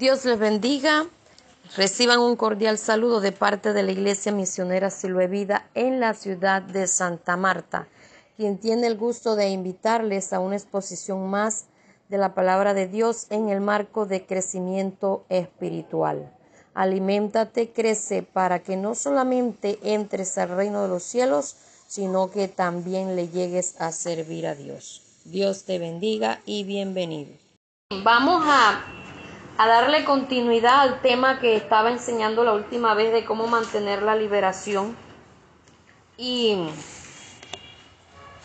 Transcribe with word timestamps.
Dios 0.00 0.24
les 0.24 0.38
bendiga. 0.38 1.04
Reciban 1.76 2.20
un 2.20 2.34
cordial 2.34 2.78
saludo 2.78 3.20
de 3.20 3.32
parte 3.32 3.74
de 3.74 3.82
la 3.82 3.92
Iglesia 3.92 4.32
Misionera 4.32 4.88
Silve 4.88 5.26
Vida 5.26 5.68
en 5.74 6.00
la 6.00 6.14
ciudad 6.14 6.62
de 6.62 6.86
Santa 6.86 7.36
Marta, 7.36 7.86
quien 8.38 8.56
tiene 8.56 8.86
el 8.86 8.96
gusto 8.96 9.36
de 9.36 9.50
invitarles 9.50 10.32
a 10.32 10.40
una 10.40 10.56
exposición 10.56 11.28
más 11.28 11.66
de 12.08 12.16
la 12.16 12.32
palabra 12.32 12.72
de 12.72 12.88
Dios 12.88 13.26
en 13.28 13.50
el 13.50 13.60
marco 13.60 14.06
de 14.06 14.24
crecimiento 14.24 15.26
espiritual. 15.28 16.34
Aliméntate, 16.72 17.70
crece 17.70 18.22
para 18.22 18.60
que 18.60 18.78
no 18.78 18.94
solamente 18.94 19.78
entres 19.82 20.38
al 20.38 20.48
reino 20.48 20.80
de 20.80 20.88
los 20.88 21.02
cielos, 21.02 21.56
sino 21.88 22.30
que 22.30 22.48
también 22.48 23.16
le 23.16 23.28
llegues 23.28 23.78
a 23.78 23.92
servir 23.92 24.46
a 24.46 24.54
Dios. 24.54 25.02
Dios 25.26 25.64
te 25.64 25.78
bendiga 25.78 26.40
y 26.46 26.64
bienvenido. 26.64 27.32
Vamos 28.02 28.42
a, 28.46 28.82
a 29.60 29.66
darle 29.66 30.06
continuidad 30.06 30.80
al 30.80 31.02
tema 31.02 31.38
que 31.38 31.54
estaba 31.54 31.90
enseñando 31.90 32.44
la 32.44 32.54
última 32.54 32.94
vez 32.94 33.12
de 33.12 33.26
cómo 33.26 33.46
mantener 33.46 34.00
la 34.00 34.16
liberación. 34.16 34.96
Y 36.16 36.70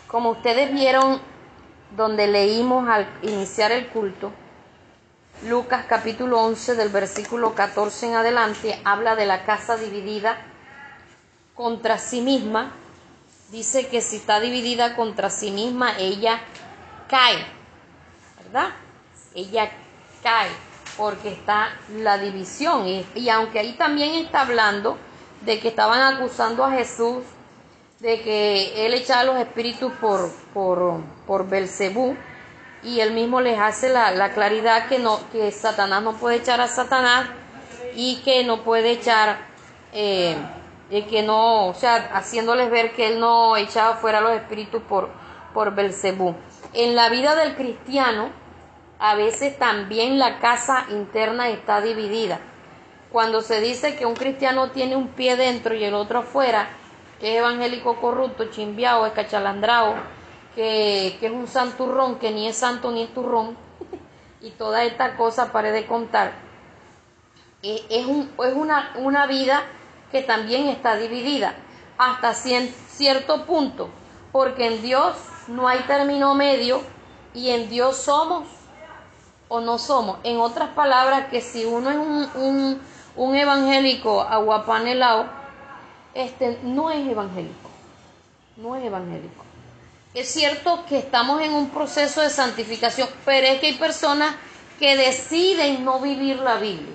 como 0.08 0.32
ustedes 0.32 0.74
vieron 0.74 1.18
donde 1.96 2.26
leímos 2.26 2.86
al 2.90 3.08
iniciar 3.22 3.72
el 3.72 3.88
culto, 3.88 4.30
Lucas 5.44 5.86
capítulo 5.88 6.38
11 6.38 6.74
del 6.74 6.90
versículo 6.90 7.54
14 7.54 8.08
en 8.08 8.14
adelante 8.16 8.78
habla 8.84 9.16
de 9.16 9.24
la 9.24 9.46
casa 9.46 9.78
dividida 9.78 10.36
contra 11.54 11.96
sí 11.96 12.20
misma. 12.20 12.72
Dice 13.50 13.88
que 13.88 14.02
si 14.02 14.16
está 14.16 14.38
dividida 14.38 14.94
contra 14.94 15.30
sí 15.30 15.50
misma, 15.50 15.96
ella 15.98 16.42
cae, 17.08 17.38
¿verdad? 18.44 18.68
Ella 19.34 19.70
cae 20.22 20.65
porque 20.96 21.30
está 21.30 21.68
la 21.96 22.18
división. 22.18 22.86
Y, 23.14 23.28
aunque 23.28 23.58
ahí 23.60 23.72
también 23.74 24.14
está 24.14 24.42
hablando 24.42 24.98
de 25.42 25.60
que 25.60 25.68
estaban 25.68 26.14
acusando 26.14 26.64
a 26.64 26.70
Jesús 26.72 27.18
de 28.00 28.20
que 28.20 28.84
él 28.84 28.92
echaba 28.92 29.24
los 29.24 29.36
espíritus 29.36 29.90
por, 29.94 30.30
por, 30.52 31.00
por 31.26 31.48
Belcebú, 31.48 32.14
y 32.82 33.00
él 33.00 33.12
mismo 33.12 33.40
les 33.40 33.58
hace 33.58 33.88
la, 33.88 34.32
claridad 34.32 34.86
que 34.88 34.98
no 34.98 35.18
que 35.32 35.50
Satanás 35.50 36.02
no 36.02 36.14
puede 36.14 36.36
echar 36.36 36.60
a 36.60 36.68
Satanás 36.68 37.28
y 37.94 38.16
que 38.24 38.44
no 38.44 38.62
puede 38.62 38.92
echar 38.92 39.38
eh, 39.92 40.36
que 40.90 41.22
no 41.22 41.66
o 41.66 41.74
sea 41.74 42.10
haciéndoles 42.14 42.70
ver 42.70 42.92
que 42.92 43.08
él 43.08 43.18
no 43.18 43.56
echaba 43.56 43.96
fuera 43.96 44.20
los 44.20 44.32
espíritus 44.32 44.82
por 44.82 45.08
por 45.52 45.74
Belcebú 45.74 46.36
en 46.74 46.94
la 46.94 47.08
vida 47.08 47.34
del 47.34 47.56
cristiano 47.56 48.30
a 48.98 49.14
veces 49.14 49.58
también 49.58 50.18
la 50.18 50.38
casa 50.38 50.86
interna 50.90 51.48
está 51.48 51.80
dividida. 51.80 52.40
Cuando 53.12 53.40
se 53.40 53.60
dice 53.60 53.96
que 53.96 54.06
un 54.06 54.14
cristiano 54.14 54.70
tiene 54.70 54.96
un 54.96 55.08
pie 55.08 55.36
dentro 55.36 55.74
y 55.74 55.84
el 55.84 55.94
otro 55.94 56.20
afuera 56.20 56.68
que 57.20 57.32
es 57.32 57.38
evangélico 57.38 57.96
corrupto 58.00 58.46
chimbiao 58.50 59.06
escachalandrao 59.06 59.94
que, 60.56 61.18
es 61.20 61.30
un 61.30 61.46
santurrón, 61.46 62.18
que 62.18 62.30
ni 62.30 62.48
es 62.48 62.56
santo 62.56 62.90
ni 62.90 63.02
es 63.02 63.12
turrón, 63.12 63.56
y 64.40 64.50
toda 64.52 64.84
esta 64.84 65.16
cosa 65.16 65.52
para 65.52 65.70
de 65.70 65.86
contar, 65.86 66.32
e, 67.62 67.84
es, 67.90 68.06
un, 68.06 68.32
es 68.42 68.54
una, 68.54 68.92
una 68.96 69.26
vida 69.26 69.62
que 70.10 70.22
también 70.22 70.68
está 70.68 70.96
dividida 70.96 71.54
hasta 71.98 72.32
cierto 72.32 73.44
punto, 73.44 73.90
porque 74.32 74.66
en 74.66 74.82
Dios 74.82 75.16
no 75.48 75.68
hay 75.68 75.80
término 75.80 76.34
medio 76.34 76.80
y 77.34 77.50
en 77.50 77.68
Dios 77.68 77.98
somos 77.98 78.46
o 79.48 79.60
no 79.60 79.78
somos. 79.78 80.18
En 80.24 80.38
otras 80.40 80.70
palabras, 80.70 81.28
que 81.30 81.40
si 81.40 81.64
uno 81.64 81.90
es 81.90 81.96
un, 81.96 82.30
un, 82.42 82.82
un 83.16 83.36
evangélico 83.36 84.22
aguapanelado, 84.22 85.26
este 86.14 86.58
no 86.62 86.90
es 86.90 87.06
evangélico, 87.06 87.70
no 88.56 88.76
es 88.76 88.84
evangélico. 88.84 89.44
Es 90.14 90.28
cierto 90.28 90.84
que 90.88 90.98
estamos 90.98 91.42
en 91.42 91.52
un 91.52 91.68
proceso 91.68 92.22
de 92.22 92.30
santificación, 92.30 93.06
pero 93.26 93.46
es 93.46 93.60
que 93.60 93.66
hay 93.66 93.74
personas 93.74 94.34
que 94.78 94.96
deciden 94.96 95.84
no 95.84 96.00
vivir 96.00 96.38
la 96.38 96.56
Biblia, 96.56 96.94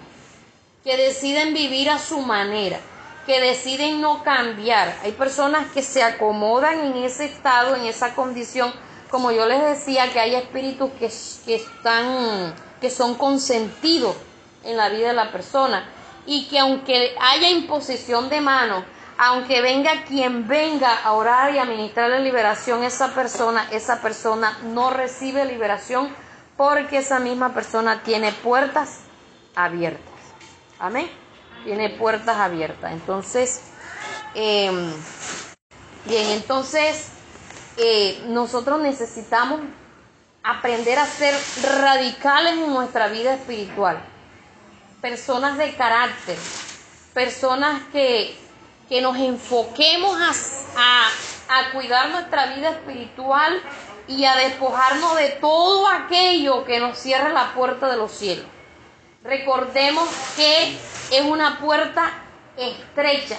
que 0.84 0.98
deciden 0.98 1.54
vivir 1.54 1.90
a 1.92 2.00
su 2.00 2.22
manera, 2.22 2.80
que 3.28 3.40
deciden 3.40 4.02
no 4.02 4.24
cambiar. 4.24 4.98
Hay 5.04 5.12
personas 5.12 5.72
que 5.72 5.84
se 5.84 6.04
acomodan 6.04 6.80
en 6.80 7.04
ese 7.04 7.26
estado, 7.26 7.76
en 7.76 7.86
esa 7.86 8.16
condición. 8.16 8.74
Como 9.12 9.32
yo 9.32 9.46
les 9.46 9.62
decía, 9.62 10.12
que 10.12 10.20
hay 10.20 10.36
espíritus 10.36 10.90
que, 10.92 11.12
que 11.46 11.56
están, 11.56 12.56
que 12.80 12.90
son 12.90 13.16
consentidos 13.16 14.16
en 14.64 14.78
la 14.78 14.90
vida 14.90 15.10
de 15.10 15.14
la 15.14 15.32
persona 15.32 15.86
y 16.26 16.48
que 16.48 16.60
aunque 16.60 17.16
haya 17.20 17.50
imposición 17.50 18.30
de 18.30 18.42
manos, 18.42 18.86
aunque 19.18 19.62
venga 19.62 20.04
quien 20.06 20.48
venga 20.48 20.96
a 21.04 21.12
orar 21.14 21.54
y 21.54 21.60
a 21.60 21.66
ministrar 21.66 22.10
la 22.10 22.20
liberación, 22.20 22.84
esa 22.84 23.14
persona, 23.14 23.68
esa 23.72 24.02
persona 24.02 24.58
no 24.64 24.90
recibe 24.90 25.46
liberación 25.46 26.10
porque 26.58 27.00
esa 27.00 27.20
misma 27.20 27.54
persona 27.54 28.02
tiene 28.04 28.32
puertas 28.32 29.02
abiertas. 29.56 30.02
Amén. 30.80 31.10
Tiene 31.64 31.90
puertas 31.90 32.38
abiertas. 32.38 32.94
Entonces, 32.94 33.62
em, 34.34 34.92
bien, 36.06 36.30
entonces 36.30 37.11
eh, 37.82 38.24
nosotros 38.28 38.80
necesitamos 38.82 39.62
aprender 40.44 41.00
a 41.00 41.06
ser 41.06 41.36
radicales 41.80 42.54
en 42.54 42.74
nuestra 42.74 43.08
vida 43.08 43.34
espiritual. 43.34 44.02
Personas 45.02 45.58
de 45.58 45.76
carácter, 45.76 46.38
personas 47.14 47.82
que 47.92 48.38
que 48.92 49.00
nos 49.00 49.16
enfoquemos 49.16 50.18
a, 50.76 51.08
a, 51.48 51.72
cuidar 51.72 52.10
nuestra 52.10 52.48
vida 52.48 52.72
espiritual 52.72 53.62
y 54.06 54.26
a 54.26 54.36
despojarnos 54.36 55.16
de 55.16 55.30
todo 55.40 55.88
aquello 55.88 56.66
que 56.66 56.82
nos 56.82 56.98
cierre 56.98 57.32
la 57.32 57.54
puerta 57.54 57.90
de 57.90 57.96
los 57.96 58.12
cielos. 58.12 58.46
Recordemos 59.24 60.10
que 60.36 60.78
es 61.10 61.22
una 61.22 61.58
puerta 61.60 62.12
estrecha. 62.58 63.38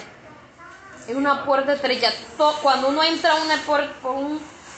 Es 1.07 1.15
una 1.15 1.43
puerta 1.43 1.73
estrecha. 1.73 2.13
Cuando 2.61 2.89
uno 2.89 3.03
entra 3.03 3.35
una 3.35 3.59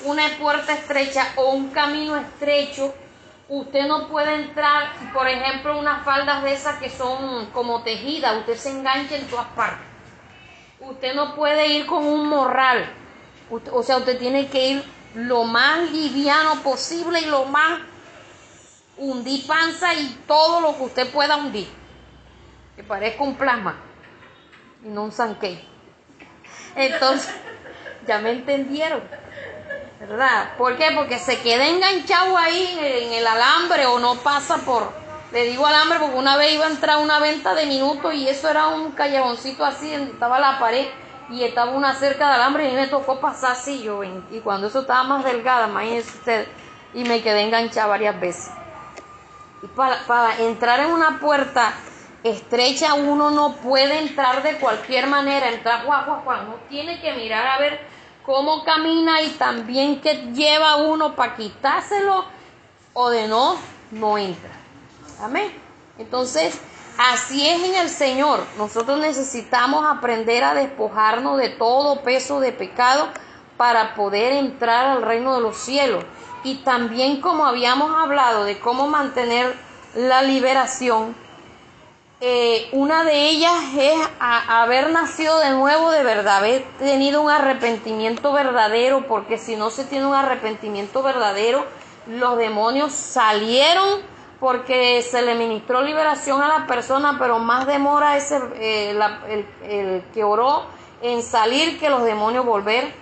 una 0.04 0.28
puerta 0.40 0.74
estrecha 0.74 1.34
o 1.36 1.52
un 1.52 1.70
camino 1.70 2.16
estrecho, 2.18 2.94
usted 3.48 3.86
no 3.88 4.08
puede 4.08 4.34
entrar, 4.36 4.92
por 5.14 5.28
ejemplo, 5.28 5.78
unas 5.78 6.04
faldas 6.04 6.44
de 6.44 6.54
esas 6.54 6.80
que 6.80 6.90
son 6.90 7.48
como 7.48 7.84
tejidas. 7.84 8.38
Usted 8.38 8.58
se 8.58 8.72
engancha 8.72 9.16
en 9.16 9.28
todas 9.28 9.48
partes. 9.50 9.86
Usted 10.80 11.14
no 11.14 11.36
puede 11.36 11.68
ir 11.68 11.86
con 11.86 12.06
un 12.06 12.28
morral. 12.28 12.92
o 13.50 13.84
sea, 13.84 13.98
usted 13.98 14.18
tiene 14.18 14.48
que 14.48 14.68
ir 14.70 14.84
lo 15.14 15.44
más 15.44 15.92
liviano 15.92 16.62
posible 16.62 17.22
y 17.22 17.26
lo 17.26 17.46
más 17.46 17.82
hundir 18.98 19.46
panza 19.46 19.94
y 19.94 20.24
todo 20.28 20.60
lo 20.62 20.76
que 20.76 20.84
usted 20.84 21.12
pueda 21.12 21.38
hundir. 21.38 21.68
Que 22.76 22.84
parezca 22.84 23.24
un 23.24 23.36
plasma 23.36 23.76
y 24.84 24.90
no 24.90 25.04
un 25.04 25.12
sanque. 25.12 25.75
Entonces, 26.76 27.34
ya 28.06 28.20
me 28.20 28.32
entendieron. 28.32 29.02
¿Verdad? 30.00 30.50
¿Por 30.58 30.76
qué? 30.78 30.92
Porque 30.94 31.18
se 31.18 31.40
queda 31.40 31.68
enganchado 31.68 32.38
ahí 32.38 32.78
en 32.80 33.14
el 33.14 33.26
alambre 33.26 33.86
o 33.86 33.98
no 33.98 34.16
pasa 34.16 34.58
por, 34.58 34.92
le 35.32 35.46
digo 35.46 35.66
alambre 35.66 36.00
porque 36.00 36.18
una 36.18 36.38
vez 36.38 36.54
iba 36.54 36.66
a 36.66 36.70
entrar 36.70 36.98
una 36.98 37.20
venta 37.20 37.56
de 37.56 37.66
minutos 37.66 38.14
y 38.14 38.28
eso 38.28 38.50
era 38.50 38.68
un 38.68 38.92
callejoncito 38.92 39.66
así, 39.66 39.94
estaba 39.94 40.40
la 40.40 40.60
pared 40.60 40.88
y 41.30 41.44
estaba 41.44 41.72
una 41.72 41.96
cerca 41.96 42.28
de 42.28 42.34
alambre 42.36 42.70
y 42.70 42.76
me 42.76 42.88
tocó 42.88 43.20
pasar 43.20 43.54
así 43.54 43.82
yo. 43.82 44.04
Y 44.04 44.40
cuando 44.44 44.68
eso 44.68 44.82
estaba 44.82 45.04
más 45.04 45.24
delgada, 45.24 45.68
imagínense 45.68 46.10
usted, 46.18 46.48
y 46.94 47.04
me 47.04 47.24
quedé 47.24 47.42
enganchada 47.42 47.88
varias 47.88 48.20
veces. 48.20 48.52
Y 49.64 49.68
para 49.68 50.38
entrar 50.40 50.82
en 50.82 50.92
una 50.92 51.20
puerta 51.20 51.74
estrecha 52.26 52.96
uno 52.96 53.30
no 53.30 53.58
puede 53.58 54.00
entrar 54.00 54.42
de 54.42 54.58
cualquier 54.58 55.06
manera, 55.06 55.50
entrar 55.50 55.86
guau, 55.86 56.24
uno 56.26 56.56
tiene 56.68 57.00
que 57.00 57.14
mirar 57.14 57.46
a 57.46 57.60
ver 57.60 57.80
cómo 58.26 58.64
camina 58.64 59.22
y 59.22 59.30
también 59.32 60.02
qué 60.02 60.32
lleva 60.34 60.78
uno 60.78 61.16
para 61.16 61.36
quitárselo 61.36 62.26
o 62.94 63.10
de 63.12 63.28
no, 63.28 63.58
no 63.92 64.18
entra. 64.18 64.50
Amén. 65.22 65.54
Entonces, 66.00 66.60
así 66.98 67.48
es 67.48 67.64
en 67.64 67.76
el 67.76 67.90
Señor. 67.90 68.44
Nosotros 68.58 69.00
necesitamos 69.00 69.86
aprender 69.86 70.44
a 70.44 70.56
despojarnos 70.56 71.38
de 71.38 71.50
todo 71.50 72.02
peso 72.02 72.40
de 72.40 72.52
pecado 72.52 73.08
para 73.56 73.94
poder 73.94 74.34
entrar 74.34 74.88
al 74.88 75.04
reino 75.04 75.36
de 75.36 75.42
los 75.42 75.58
cielos. 75.58 76.04
Y 76.44 76.64
también 76.64 77.22
como 77.22 77.46
habíamos 77.46 77.96
hablado 77.96 78.46
de 78.46 78.60
cómo 78.60 78.88
mantener 78.88 79.56
la 79.94 80.24
liberación, 80.24 81.16
eh, 82.22 82.70
una 82.72 83.04
de 83.04 83.30
ellas 83.30 83.54
es 83.78 84.00
haber 84.20 84.90
nacido 84.92 85.38
de 85.40 85.52
nuevo 85.52 85.92
de 85.92 86.04
verdad, 86.04 86.38
haber 86.38 86.64
tenido 86.80 87.22
un 87.22 87.30
arrepentimiento 87.30 88.32
verdadero, 88.32 89.06
porque 89.08 89.38
si 89.38 89.56
no 89.56 89.70
se 89.70 89.84
tiene 89.84 90.06
un 90.06 90.16
arrepentimiento 90.16 91.04
verdadero, 91.04 91.66
los 92.08 92.38
demonios 92.38 92.94
salieron 92.94 94.00
porque 94.40 95.02
se 95.02 95.22
le 95.24 95.36
ministró 95.36 95.82
liberación 95.82 96.42
a 96.42 96.48
la 96.48 96.68
persona, 96.68 97.18
pero 97.20 97.40
más 97.40 97.68
demora 97.68 98.16
ese, 98.16 98.40
eh, 98.56 98.98
el, 99.30 99.46
el 99.70 100.04
que 100.14 100.24
oró 100.24 100.66
en 101.02 101.22
salir 101.22 101.80
que 101.80 101.90
los 101.90 102.04
demonios 102.04 102.46
volver 102.46 102.94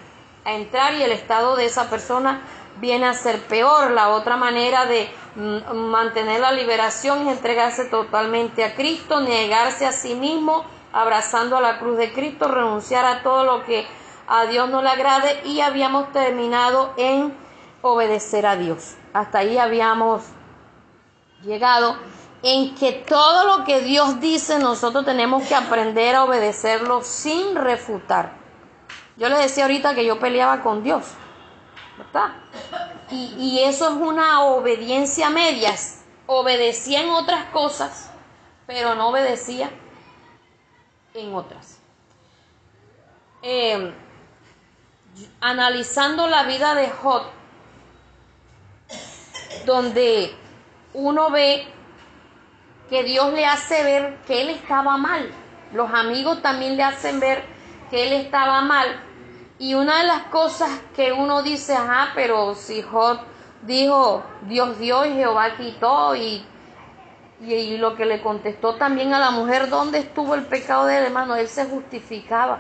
a 0.46 0.54
entrar 0.54 0.96
y 0.96 1.04
el 1.04 1.12
estado 1.12 1.56
de 1.56 1.66
esa 1.66 1.90
persona 1.90 2.42
viene 2.80 3.08
a 3.08 3.14
ser 3.14 3.40
peor. 3.42 3.92
La 3.92 4.10
otra 4.10 4.38
manera 4.38 4.86
de 4.86 5.10
mm, 5.36 5.74
mantener 5.76 6.40
la 6.40 6.52
liberación 6.52 7.28
es 7.28 7.38
entregarse 7.38 7.86
totalmente 7.86 8.64
a 8.64 8.76
Cristo, 8.76 9.22
negarse 9.22 9.86
a 9.86 9.92
sí 9.92 10.16
mismo, 10.16 10.66
abrazando 10.92 11.58
a 11.58 11.62
la 11.62 11.80
cruz 11.80 11.98
de 11.98 12.14
Cristo, 12.14 12.48
renunciar 12.48 13.06
a 13.06 13.24
todo 13.24 13.44
lo 13.44 13.64
que 13.64 13.86
a 14.28 14.46
Dios 14.46 14.70
no 14.70 14.82
le 14.82 14.90
agrade 14.90 15.42
y 15.46 15.62
habíamos 15.62 16.12
terminado 16.12 16.94
en 16.98 17.34
obedecer 17.82 18.46
a 18.46 18.56
Dios. 18.56 18.96
Hasta 19.14 19.40
ahí 19.40 19.58
habíamos 19.58 20.24
llegado 21.44 21.98
en 22.42 22.76
que 22.76 22.92
todo 22.92 23.58
lo 23.58 23.64
que 23.64 23.82
Dios 23.82 24.20
dice 24.20 24.60
nosotros 24.60 25.06
tenemos 25.06 25.44
que 25.44 25.56
aprender 25.56 26.16
a 26.16 26.26
obedecerlo 26.26 27.02
sin 27.02 27.56
refutar. 27.56 28.34
Yo 29.16 29.30
les 29.30 29.40
decía 29.40 29.66
ahorita 29.66 29.96
que 29.96 30.06
yo 30.06 30.20
peleaba 30.20 30.62
con 30.62 30.84
Dios, 30.84 31.06
¿verdad? 31.98 32.36
Y, 33.10 33.36
y 33.38 33.60
eso 33.64 33.90
es 33.90 33.96
una 33.96 34.42
obediencia 34.44 35.28
a 35.28 35.30
medias. 35.30 36.04
Obedecía 36.26 37.02
en 37.02 37.10
otras 37.10 37.46
cosas, 37.46 38.12
pero 38.66 38.96
no 38.96 39.10
obedecía 39.10 39.70
en 41.14 41.34
otras. 41.34 41.80
Eh, 43.42 43.94
analizando 45.42 46.28
la 46.28 46.44
vida 46.44 46.76
de 46.76 46.90
Job, 46.90 47.24
donde 49.66 50.36
uno 50.94 51.30
ve 51.30 51.68
que 52.90 53.04
Dios 53.04 53.34
le 53.34 53.46
hace 53.46 53.84
ver 53.84 54.18
que 54.26 54.42
él 54.42 54.50
estaba 54.50 54.98
mal. 54.98 55.30
Los 55.74 55.92
amigos 55.94 56.42
también 56.42 56.78
le 56.78 56.84
hacen 56.84 57.20
ver 57.20 57.44
que 57.90 58.08
él 58.08 58.14
estaba 58.14 58.62
mal. 58.62 58.88
Y 59.64 59.76
una 59.76 60.00
de 60.00 60.08
las 60.08 60.24
cosas 60.24 60.70
que 60.94 61.14
uno 61.14 61.42
dice, 61.42 61.74
ajá, 61.74 62.12
pero 62.16 62.54
si 62.54 62.82
Job 62.82 63.20
dijo, 63.62 64.22
Dios 64.42 64.78
dio 64.78 65.06
y 65.06 65.14
Jehová 65.14 65.56
quitó, 65.56 66.18
y, 66.18 66.46
y, 67.40 67.78
lo 67.78 67.96
que 67.96 68.04
le 68.04 68.22
contestó 68.22 68.76
también 68.76 69.14
a 69.14 69.20
la 69.20 69.32
mujer, 69.32 69.70
¿dónde 69.70 70.00
estuvo 70.00 70.36
el 70.36 70.48
pecado 70.48 70.86
de 70.86 70.98
él, 70.98 71.06
hermano? 71.06 71.38
Él 71.38 71.48
se 71.48 71.64
justificaba. 71.64 72.60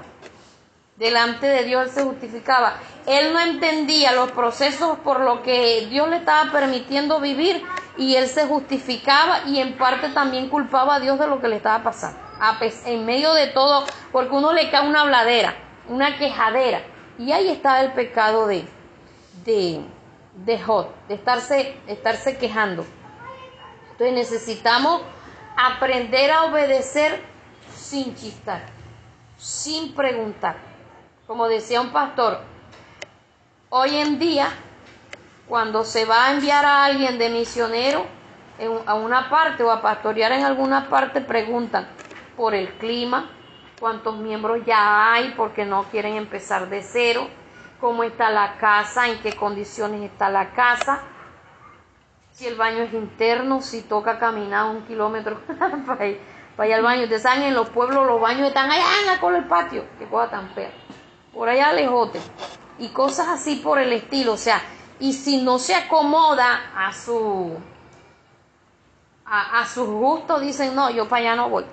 Delante 0.95 1.45
de 1.45 1.65
Dios 1.65 1.87
él 1.87 1.89
se 1.89 2.03
justificaba. 2.03 2.75
Él 3.05 3.33
no 3.33 3.39
entendía 3.41 4.13
los 4.13 4.31
procesos 4.31 4.97
por 4.99 5.19
lo 5.19 5.43
que 5.43 5.85
Dios 5.89 6.07
le 6.07 6.15
estaba 6.15 6.53
permitiendo 6.53 7.19
vivir 7.19 7.61
y 7.97 8.15
él 8.15 8.29
se 8.29 8.45
justificaba 8.47 9.41
y 9.47 9.59
en 9.59 9.77
parte 9.77 10.07
también 10.07 10.47
culpaba 10.47 10.95
a 10.95 10.99
Dios 11.01 11.19
de 11.19 11.27
lo 11.27 11.41
que 11.41 11.49
le 11.49 11.57
estaba 11.57 11.83
pasando. 11.83 12.17
En 12.85 13.05
medio 13.05 13.33
de 13.33 13.47
todo, 13.47 13.83
porque 14.13 14.33
uno 14.33 14.53
le 14.53 14.71
cae 14.71 14.87
una 14.87 15.01
habladera, 15.01 15.53
una 15.89 16.17
quejadera. 16.17 16.92
Y 17.17 17.31
ahí 17.31 17.49
está 17.49 17.81
el 17.81 17.93
pecado 17.93 18.47
de, 18.47 18.67
de, 19.45 19.85
de 20.45 20.59
Jod, 20.59 20.87
de 21.07 21.15
estarse, 21.15 21.77
estarse 21.87 22.37
quejando. 22.37 22.85
Entonces 23.91 24.13
necesitamos 24.13 25.01
aprender 25.55 26.31
a 26.31 26.45
obedecer 26.45 27.21
sin 27.75 28.15
chistar, 28.15 28.63
sin 29.37 29.93
preguntar. 29.93 30.55
Como 31.27 31.47
decía 31.47 31.81
un 31.81 31.91
pastor, 31.91 32.39
hoy 33.69 33.95
en 33.95 34.19
día 34.19 34.49
cuando 35.47 35.83
se 35.83 36.05
va 36.05 36.25
a 36.25 36.31
enviar 36.31 36.65
a 36.65 36.85
alguien 36.85 37.17
de 37.17 37.29
misionero 37.29 38.05
a 38.85 38.93
una 38.93 39.29
parte 39.29 39.63
o 39.63 39.71
a 39.71 39.81
pastorear 39.81 40.31
en 40.31 40.43
alguna 40.43 40.89
parte, 40.89 41.21
preguntan 41.21 41.87
por 42.37 42.53
el 42.53 42.69
clima, 42.77 43.29
cuántos 43.83 44.15
miembros 44.15 44.65
ya 44.65 45.11
hay, 45.11 45.33
porque 45.35 45.65
no 45.65 45.83
quieren 45.91 46.15
empezar 46.15 46.69
de 46.69 46.81
cero, 46.81 47.27
cómo 47.81 48.05
está 48.05 48.29
la 48.29 48.55
casa, 48.57 49.09
en 49.09 49.19
qué 49.19 49.35
condiciones 49.35 50.09
está 50.09 50.29
la 50.29 50.53
casa, 50.53 51.01
si 52.31 52.47
el 52.47 52.55
baño 52.55 52.83
es 52.83 52.93
interno, 52.93 53.61
si 53.61 53.81
toca 53.81 54.19
caminar 54.19 54.69
un 54.69 54.83
kilómetro 54.83 55.37
para, 55.85 56.07
ir, 56.07 56.21
al 56.73 56.81
baño. 56.81 57.03
Ustedes 57.03 57.23
saben, 57.23 57.43
en 57.43 57.55
los 57.55 57.71
pueblos 57.71 58.07
los 58.07 58.21
baños 58.21 58.47
están 58.47 58.71
allá 58.71 58.85
en 59.01 59.07
la 59.07 59.19
cola 59.19 59.39
del 59.39 59.49
patio, 59.49 59.83
que 59.99 60.05
cosa 60.05 60.29
tan 60.29 60.49
fea. 60.51 60.71
Por 61.33 61.49
allá 61.49 61.73
lejote. 61.73 62.21
Y 62.79 62.87
cosas 62.87 63.27
así 63.27 63.57
por 63.57 63.79
el 63.79 63.91
estilo. 63.91 64.31
O 64.31 64.37
sea, 64.37 64.61
y 64.97 65.11
si 65.11 65.43
no 65.43 65.59
se 65.59 65.75
acomoda 65.75 66.71
a 66.73 66.93
su 66.93 67.51
a, 69.25 69.59
a 69.59 69.65
sus 69.65 69.89
gustos, 69.89 70.39
dicen, 70.39 70.73
no, 70.73 70.89
yo 70.89 71.09
para 71.09 71.19
allá 71.19 71.35
no 71.35 71.49
voy. 71.49 71.65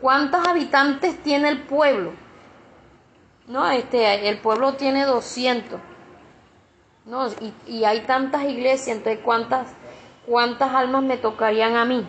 ¿Cuántos 0.00 0.46
habitantes 0.46 1.22
tiene 1.22 1.48
el 1.48 1.62
pueblo? 1.62 2.12
No, 3.46 3.68
este, 3.70 4.28
el 4.28 4.38
pueblo 4.38 4.74
tiene 4.74 5.04
200. 5.04 5.80
No, 7.06 7.28
y, 7.28 7.52
y 7.66 7.84
hay 7.84 8.00
tantas 8.00 8.44
iglesias, 8.44 8.96
entonces 8.96 9.20
¿cuántas, 9.24 9.66
cuántas 10.26 10.72
almas 10.72 11.02
me 11.02 11.16
tocarían 11.16 11.76
a 11.76 11.84
mí? 11.84 12.06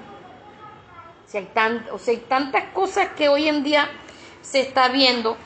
Si 1.25 1.37
hay, 1.37 1.47
o 1.91 1.97
sea, 1.97 2.13
hay 2.13 2.19
tantas 2.19 2.65
cosas 2.73 3.09
que 3.15 3.29
hoy 3.29 3.47
en 3.47 3.63
día 3.63 3.89
se 4.41 4.61
está 4.61 4.89
viendo 4.89 5.37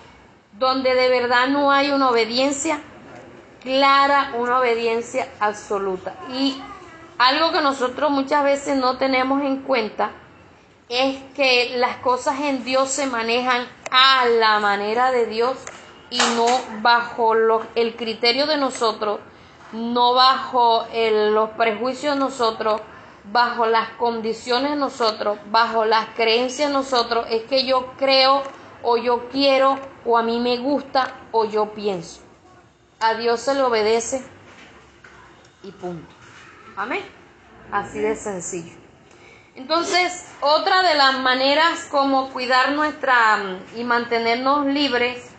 donde 0.58 0.96
de 0.96 1.10
verdad 1.10 1.48
no 1.48 1.72
hay 1.72 1.92
una 1.92 2.10
obediencia 2.10 2.80
clara, 3.62 4.34
una 4.38 4.60
obediencia 4.60 5.28
absoluta. 5.40 6.16
Y 6.32 6.62
algo 7.18 7.52
que 7.52 7.62
nosotros 7.62 8.12
muchas 8.12 8.44
veces 8.44 8.78
no 8.78 8.98
tenemos 8.98 9.42
en 9.44 9.62
cuenta 9.62 10.12
es 10.90 11.22
que 11.36 11.78
las 11.78 11.98
cosas 11.98 12.40
en 12.42 12.64
Dios 12.64 12.90
se 12.90 13.08
manejan 13.08 13.68
a 13.92 14.26
la 14.26 14.60
manera 14.60 15.12
de 15.12 15.26
Dios 15.26 15.58
y 16.10 16.20
no 16.36 16.46
bajo 16.82 17.34
el 17.76 17.96
criterio 17.96 18.46
de 18.46 18.58
nosotros, 18.58 19.20
no 19.74 20.14
bajo 20.14 20.86
los 20.94 21.50
prejuicios 21.52 22.14
de 22.14 22.20
nosotros, 22.20 22.82
bajo 23.32 23.66
las 23.66 23.90
condiciones 23.92 24.72
de 24.72 24.78
nosotros, 24.78 25.40
bajo 25.50 25.86
las 25.86 26.08
creencias 26.16 26.70
de 26.70 26.74
nosotros, 26.74 27.26
es 27.30 27.44
que 27.44 27.66
yo 27.66 27.94
creo 27.98 28.44
o 28.84 28.98
yo 28.98 29.30
quiero 29.30 29.80
o 30.06 30.18
a 30.18 30.24
mí 30.24 30.40
me 30.40 30.58
gusta 30.58 31.16
o 31.32 31.46
yo 31.46 31.74
pienso. 31.74 32.22
A 33.00 33.16
Dios 33.16 33.42
se 33.42 33.56
le 33.56 33.64
obedece 33.64 34.24
y 35.64 35.72
punto. 35.72 36.08
Amén. 36.78 37.04
Así 37.72 38.00
de 38.00 38.16
sencillo. 38.16 38.85
Entonces, 39.56 40.26
otra 40.42 40.84
de 40.84 40.96
las 40.96 41.20
maneras 41.20 41.88
como 41.90 42.30
cuidar 42.32 42.74
nuestra 42.74 43.40
y 43.76 43.86
mantenernos 43.86 44.66
libres 44.66 45.30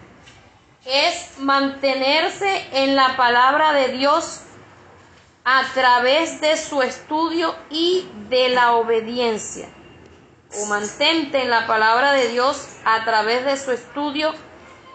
es 0.87 1.39
mantenerse 1.39 2.67
en 2.73 2.97
la 2.97 3.17
palabra 3.17 3.73
de 3.73 3.89
Dios 3.89 4.41
a 5.45 5.65
través 5.75 6.41
de 6.41 6.57
su 6.57 6.81
estudio 6.81 7.55
y 7.69 8.09
de 8.31 8.49
la 8.49 8.73
obediencia. 8.73 9.69
O 10.63 10.67
mantente 10.67 11.43
en 11.43 11.51
la 11.51 11.67
palabra 11.67 12.13
de 12.13 12.29
Dios 12.29 12.69
a 12.87 13.05
través 13.05 13.45
de 13.45 13.59
su 13.59 13.71
estudio 13.71 14.33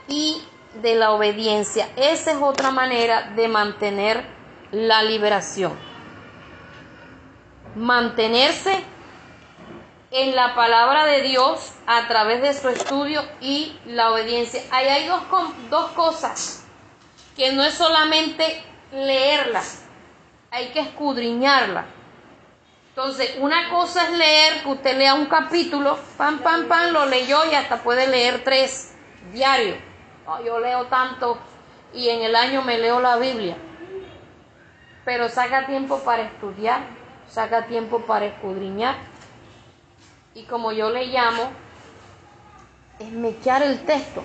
y 0.08 0.42
de 0.82 0.96
la 0.96 1.12
obediencia. 1.12 1.90
Esa 1.96 2.32
es 2.32 2.38
otra 2.42 2.72
manera 2.72 3.34
de 3.36 3.48
mantener 3.48 4.26
la 4.72 5.04
liberación. 5.04 5.78
Mantenerse 7.76 8.84
en 10.12 10.36
la 10.36 10.56
palabra 10.56 11.06
de 11.06 11.22
Dios 11.22 11.74
a 11.88 12.08
través 12.08 12.42
de 12.42 12.54
su 12.54 12.70
estudio 12.70 13.24
y 13.40 13.78
la 13.86 14.12
obediencia. 14.12 14.62
Ahí 14.72 14.88
hay 14.88 15.08
dos, 15.08 15.22
dos 15.70 15.92
cosas, 15.92 16.66
que 17.36 17.54
no 17.54 17.64
es 17.64 17.74
solamente 17.74 18.64
leerla, 18.92 19.62
hay 20.52 20.68
que 20.68 20.82
escudriñarla. 20.82 21.86
Entonces, 22.90 23.36
una 23.40 23.70
cosa 23.70 24.04
es 24.04 24.18
leer, 24.18 24.64
que 24.64 24.70
usted 24.70 24.98
lea 24.98 25.14
un 25.14 25.28
capítulo, 25.28 25.98
pam, 26.18 26.40
pam, 26.40 26.68
pam, 26.68 26.92
lo 26.92 27.06
leyó 27.06 27.46
y 27.50 27.56
hasta 27.56 27.82
puede 27.82 28.08
leer 28.08 28.44
tres 28.44 28.94
diarios 29.32 29.78
yo 30.40 30.60
leo 30.60 30.86
tanto 30.86 31.38
y 31.94 32.10
en 32.10 32.22
el 32.22 32.36
año 32.36 32.62
me 32.62 32.78
leo 32.78 33.00
la 33.02 33.18
Biblia. 33.18 33.58
Pero 35.04 35.30
saca 35.30 35.66
tiempo 35.66 36.00
para 36.00 36.24
estudiar, 36.24 36.82
saca 37.28 37.66
tiempo 37.66 38.02
para 38.02 38.26
escudriñar. 38.26 38.96
Y 40.34 40.44
como 40.44 40.72
yo 40.72 40.90
le 40.90 41.08
llamo, 41.08 41.52
es 43.00 43.12
mechar 43.12 43.64
el 43.64 43.80
texto. 43.86 44.24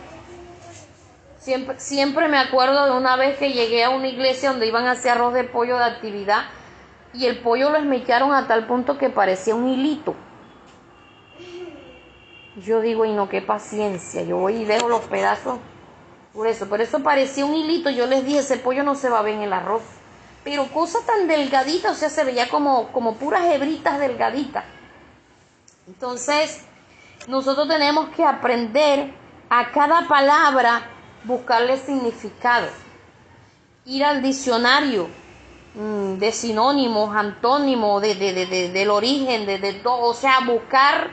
Siempre, 1.38 1.78
siempre 1.78 2.28
me 2.28 2.38
acuerdo 2.38 2.86
de 2.86 2.92
una 2.92 3.16
vez 3.16 3.38
que 3.38 3.52
llegué 3.52 3.84
a 3.84 3.90
una 3.90 4.08
iglesia 4.08 4.50
donde 4.50 4.66
iban 4.66 4.86
a 4.86 4.92
hacer 4.92 5.12
arroz 5.12 5.34
de 5.34 5.44
pollo 5.44 5.78
de 5.78 5.84
actividad 5.84 6.44
y 7.12 7.26
el 7.26 7.38
pollo 7.38 7.70
lo 7.70 7.78
esmecharon 7.78 8.34
a 8.34 8.46
tal 8.46 8.66
punto 8.66 8.98
que 8.98 9.10
parecía 9.10 9.54
un 9.54 9.68
hilito. 9.68 10.14
Yo 12.56 12.80
digo, 12.80 13.04
y 13.04 13.12
no, 13.12 13.28
qué 13.28 13.42
paciencia. 13.42 14.22
Yo 14.22 14.38
voy 14.38 14.56
y 14.56 14.64
dejo 14.64 14.88
los 14.88 15.02
pedazos 15.02 15.58
por 16.36 16.46
eso, 16.46 16.68
por 16.68 16.82
eso 16.82 17.00
parecía 17.00 17.46
un 17.46 17.54
hilito. 17.54 17.88
Yo 17.88 18.06
les 18.06 18.24
dije, 18.24 18.40
ese 18.40 18.58
pollo 18.58 18.82
no 18.82 18.94
se 18.94 19.08
va 19.08 19.20
a 19.20 19.22
ver 19.22 19.34
en 19.34 19.42
el 19.42 19.52
arroz. 19.54 19.82
pero 20.44 20.66
cosa 20.66 21.00
tan 21.04 21.26
delgadita, 21.26 21.90
o 21.90 21.94
sea, 21.94 22.08
se 22.08 22.22
veía 22.22 22.48
como, 22.48 22.92
como 22.92 23.14
puras 23.14 23.46
hebritas 23.46 23.98
delgaditas. 23.98 24.64
Entonces, 25.86 26.64
nosotros 27.28 27.68
tenemos 27.68 28.08
que 28.08 28.24
aprender 28.24 29.14
a 29.48 29.70
cada 29.70 30.08
palabra, 30.08 30.82
buscarle 31.22 31.78
significado, 31.78 32.66
ir 33.84 34.04
al 34.04 34.20
diccionario 34.20 35.08
mm, 35.74 36.14
de 36.14 36.32
sinónimos, 36.32 37.14
antónimos, 37.14 38.02
de, 38.02 38.16
del 38.72 38.90
origen, 38.90 39.46
de, 39.46 39.58
de 39.58 39.74
todo, 39.74 40.06
o 40.06 40.14
sea, 40.14 40.40
buscar 40.40 41.10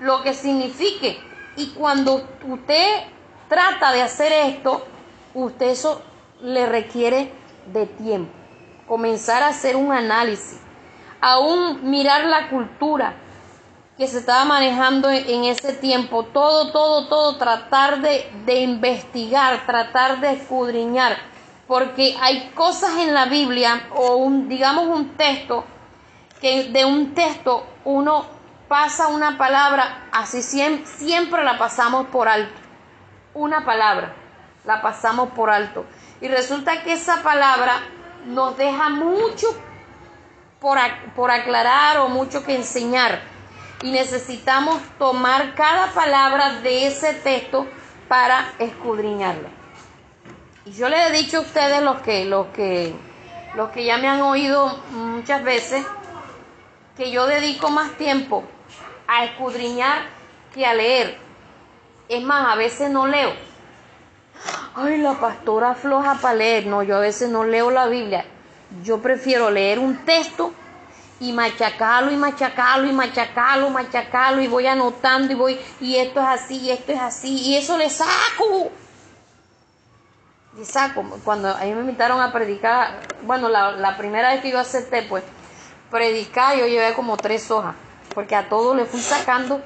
lo 0.00 0.22
que 0.22 0.34
signifique. 0.34 1.18
Y 1.56 1.68
cuando 1.70 2.22
usted 2.46 3.04
trata 3.48 3.92
de 3.92 4.02
hacer 4.02 4.30
esto, 4.30 4.84
usted 5.32 5.70
eso 5.70 6.02
le 6.42 6.66
requiere 6.66 7.32
de 7.72 7.86
tiempo. 7.86 8.30
Comenzar 8.86 9.42
a 9.42 9.48
hacer 9.48 9.74
un 9.74 9.90
análisis, 9.90 10.60
aún 11.22 11.90
mirar 11.90 12.26
la 12.26 12.50
cultura 12.50 13.14
que 13.96 14.06
se 14.06 14.18
estaba 14.18 14.44
manejando 14.44 15.10
en 15.10 15.44
ese 15.44 15.72
tiempo, 15.72 16.24
todo, 16.24 16.70
todo, 16.70 17.08
todo, 17.08 17.36
tratar 17.38 18.00
de, 18.02 18.30
de 18.44 18.60
investigar, 18.60 19.64
tratar 19.64 20.20
de 20.20 20.32
escudriñar, 20.32 21.16
porque 21.66 22.16
hay 22.20 22.50
cosas 22.54 22.98
en 22.98 23.14
la 23.14 23.24
Biblia 23.24 23.88
o 23.94 24.16
un, 24.16 24.48
digamos 24.48 24.86
un 24.86 25.16
texto, 25.16 25.64
que 26.40 26.64
de 26.64 26.84
un 26.84 27.14
texto 27.14 27.66
uno 27.84 28.26
pasa 28.68 29.08
una 29.08 29.38
palabra, 29.38 30.08
así 30.12 30.42
siempre, 30.42 30.86
siempre 30.86 31.42
la 31.44 31.56
pasamos 31.56 32.06
por 32.08 32.28
alto. 32.28 32.60
Una 33.34 33.64
palabra, 33.64 34.14
la 34.64 34.82
pasamos 34.82 35.30
por 35.30 35.50
alto. 35.50 35.86
Y 36.20 36.28
resulta 36.28 36.82
que 36.82 36.92
esa 36.92 37.22
palabra 37.22 37.80
nos 38.26 38.56
deja 38.56 38.88
mucho 38.88 39.46
por, 40.60 40.78
por 41.14 41.30
aclarar 41.30 41.98
o 41.98 42.08
mucho 42.08 42.44
que 42.44 42.56
enseñar. 42.56 43.35
Y 43.82 43.90
necesitamos 43.90 44.80
tomar 44.98 45.54
cada 45.54 45.92
palabra 45.92 46.60
de 46.60 46.86
ese 46.86 47.12
texto 47.14 47.66
para 48.08 48.52
escudriñarla. 48.58 49.50
Y 50.64 50.72
yo 50.72 50.88
les 50.88 51.10
he 51.10 51.12
dicho 51.12 51.38
a 51.38 51.40
ustedes 51.40 51.82
los 51.82 52.00
que, 52.00 52.24
los 52.24 52.48
que, 52.48 52.94
los 53.54 53.70
que 53.70 53.84
ya 53.84 53.98
me 53.98 54.08
han 54.08 54.22
oído 54.22 54.78
muchas 54.90 55.44
veces, 55.44 55.84
que 56.96 57.10
yo 57.10 57.26
dedico 57.26 57.70
más 57.70 57.92
tiempo 57.92 58.42
a 59.06 59.24
escudriñar 59.24 60.06
que 60.54 60.66
a 60.66 60.74
leer. 60.74 61.18
Es 62.08 62.22
más, 62.22 62.52
a 62.52 62.56
veces 62.56 62.90
no 62.90 63.06
leo. 63.06 63.32
Ay, 64.74 64.98
la 64.98 65.14
pastora 65.14 65.74
floja 65.74 66.18
para 66.20 66.34
leer. 66.34 66.66
No, 66.66 66.82
yo 66.82 66.96
a 66.96 67.00
veces 67.00 67.30
no 67.30 67.44
leo 67.44 67.70
la 67.70 67.86
Biblia. 67.86 68.24
Yo 68.82 69.00
prefiero 69.00 69.50
leer 69.50 69.78
un 69.78 70.04
texto 70.04 70.52
y 71.20 71.32
machacarlo 71.32 72.10
y 72.10 72.16
machacarlo 72.16 72.88
y 72.88 72.92
machacarlo, 72.92 73.70
machacarlo 73.70 74.42
y 74.42 74.48
voy 74.48 74.66
anotando 74.66 75.32
y 75.32 75.36
voy 75.36 75.60
y 75.80 75.96
esto 75.96 76.20
es 76.20 76.26
así 76.26 76.56
y 76.58 76.70
esto 76.70 76.92
es 76.92 77.00
así 77.00 77.38
y 77.42 77.56
eso 77.56 77.76
le 77.78 77.88
saco. 77.90 78.70
Y 80.60 80.64
saco. 80.64 81.04
Cuando 81.24 81.48
a 81.48 81.60
mí 81.60 81.72
me 81.74 81.80
invitaron 81.80 82.20
a 82.20 82.32
predicar, 82.32 83.00
bueno, 83.22 83.48
la, 83.48 83.72
la 83.72 83.96
primera 83.96 84.32
vez 84.32 84.40
que 84.40 84.50
yo 84.50 84.58
acepté, 84.58 85.02
pues, 85.02 85.22
predicar, 85.90 86.56
yo 86.56 86.66
llevé 86.66 86.94
como 86.94 87.16
tres 87.18 87.50
hojas 87.50 87.74
porque 88.16 88.34
a 88.34 88.48
todo 88.48 88.74
le 88.74 88.86
fui 88.86 89.00
sacando. 89.00 89.60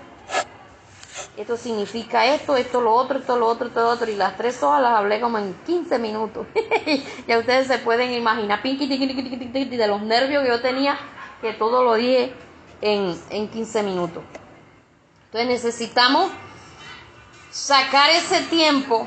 Esto 1.36 1.56
significa 1.56 2.26
esto, 2.26 2.56
esto 2.56 2.80
lo 2.80 2.92
otro, 2.92 3.20
esto 3.20 3.38
lo 3.38 3.46
otro, 3.46 3.68
esto 3.68 3.80
lo 3.80 3.90
otro. 3.90 4.10
Y 4.10 4.16
las 4.16 4.36
tres 4.36 4.60
hojas 4.60 4.82
las 4.82 4.94
hablé 4.94 5.20
como 5.20 5.38
en 5.38 5.54
15 5.66 6.00
minutos. 6.00 6.48
ya 7.28 7.38
ustedes 7.38 7.68
se 7.68 7.78
pueden 7.78 8.12
imaginar 8.12 8.60
de 8.60 9.86
los 9.86 10.02
nervios 10.02 10.42
que 10.42 10.48
yo 10.48 10.60
tenía, 10.60 10.98
que 11.40 11.52
todo 11.52 11.84
lo 11.84 11.94
dije 11.94 12.32
en, 12.80 13.20
en 13.30 13.48
15 13.48 13.82
minutos. 13.82 14.22
Entonces 15.26 15.48
necesitamos 15.48 16.30
sacar 17.50 18.10
ese 18.10 18.42
tiempo 18.42 19.06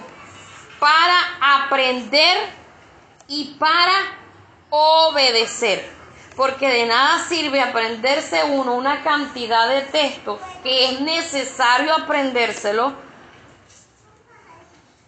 para 0.80 1.16
aprender 1.42 2.38
y 3.28 3.56
para 3.60 3.94
obedecer 4.70 5.94
porque 6.36 6.68
de 6.68 6.86
nada 6.86 7.20
sirve 7.28 7.62
aprenderse 7.62 8.44
uno 8.44 8.74
una 8.74 9.04
cantidad 9.04 9.68
de 9.70 9.82
textos 9.82 10.40
que 10.64 10.86
es 10.86 11.02
necesario 11.02 11.94
aprendérselo, 11.94 12.94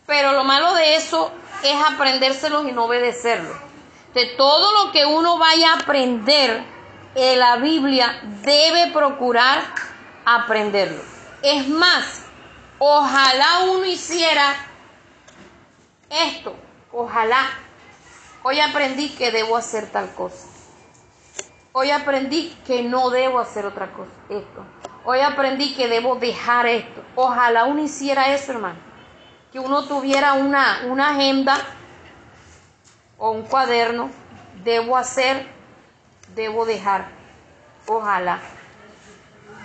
pero 0.06 0.34
lo 0.34 0.44
malo 0.44 0.74
de 0.76 0.96
eso 0.96 1.32
es 1.64 1.76
aprendérselos 1.92 2.68
y 2.68 2.72
no 2.72 2.86
obedecerlos. 2.86 3.58
De 4.14 4.28
todo 4.38 4.86
lo 4.86 4.92
que 4.92 5.06
uno 5.06 5.38
vaya 5.38 5.72
a 5.72 5.80
aprender 5.80 6.64
en 7.16 7.40
la 7.40 7.58
Biblia 7.58 8.22
debe 8.44 8.92
procurar 8.92 9.64
aprenderlo. 10.26 11.02
Es 11.42 11.68
más, 11.68 12.26
ojalá 12.78 13.62
uno 13.72 13.86
hiciera 13.86 14.54
esto, 16.10 16.56
ojalá. 16.92 17.50
Hoy 18.44 18.60
aprendí 18.60 19.10
que 19.10 19.32
debo 19.32 19.58
hacer 19.58 19.88
tal 19.88 20.14
cosa 20.14 20.56
Hoy 21.78 21.92
aprendí 21.92 22.56
que 22.66 22.84
no 22.84 23.10
debo 23.10 23.38
hacer 23.38 23.66
otra 23.66 23.92
cosa, 23.92 24.14
esto. 24.30 24.64
Hoy 25.04 25.20
aprendí 25.20 25.76
que 25.76 25.90
debo 25.90 26.16
dejar 26.16 26.68
esto. 26.68 27.04
Ojalá 27.16 27.66
uno 27.66 27.84
hiciera 27.84 28.34
eso, 28.34 28.54
hermano. 28.54 28.80
Que 29.52 29.60
uno 29.60 29.84
tuviera 29.84 30.36
una, 30.36 30.84
una 30.88 31.10
agenda 31.10 31.58
o 33.18 33.32
un 33.32 33.42
cuaderno. 33.42 34.10
Debo 34.64 34.96
hacer, 34.96 35.46
debo 36.36 36.66
dejar. 36.66 37.08
Ojalá. 37.88 38.40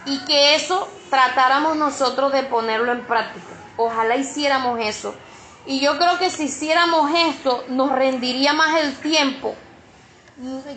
Y 0.06 0.24
que 0.24 0.54
eso 0.54 0.88
tratáramos 1.10 1.76
nosotros 1.76 2.32
de 2.32 2.44
ponerlo 2.44 2.92
en 2.92 3.04
práctica. 3.04 3.46
Ojalá 3.76 4.16
hiciéramos 4.16 4.78
eso. 4.80 5.14
Y 5.66 5.80
yo 5.80 5.98
creo 5.98 6.18
que 6.18 6.30
si 6.30 6.44
hiciéramos 6.44 7.10
esto, 7.14 7.64
nos 7.68 7.92
rendiría 7.92 8.52
más 8.54 8.80
el 8.80 8.96
tiempo 8.96 9.54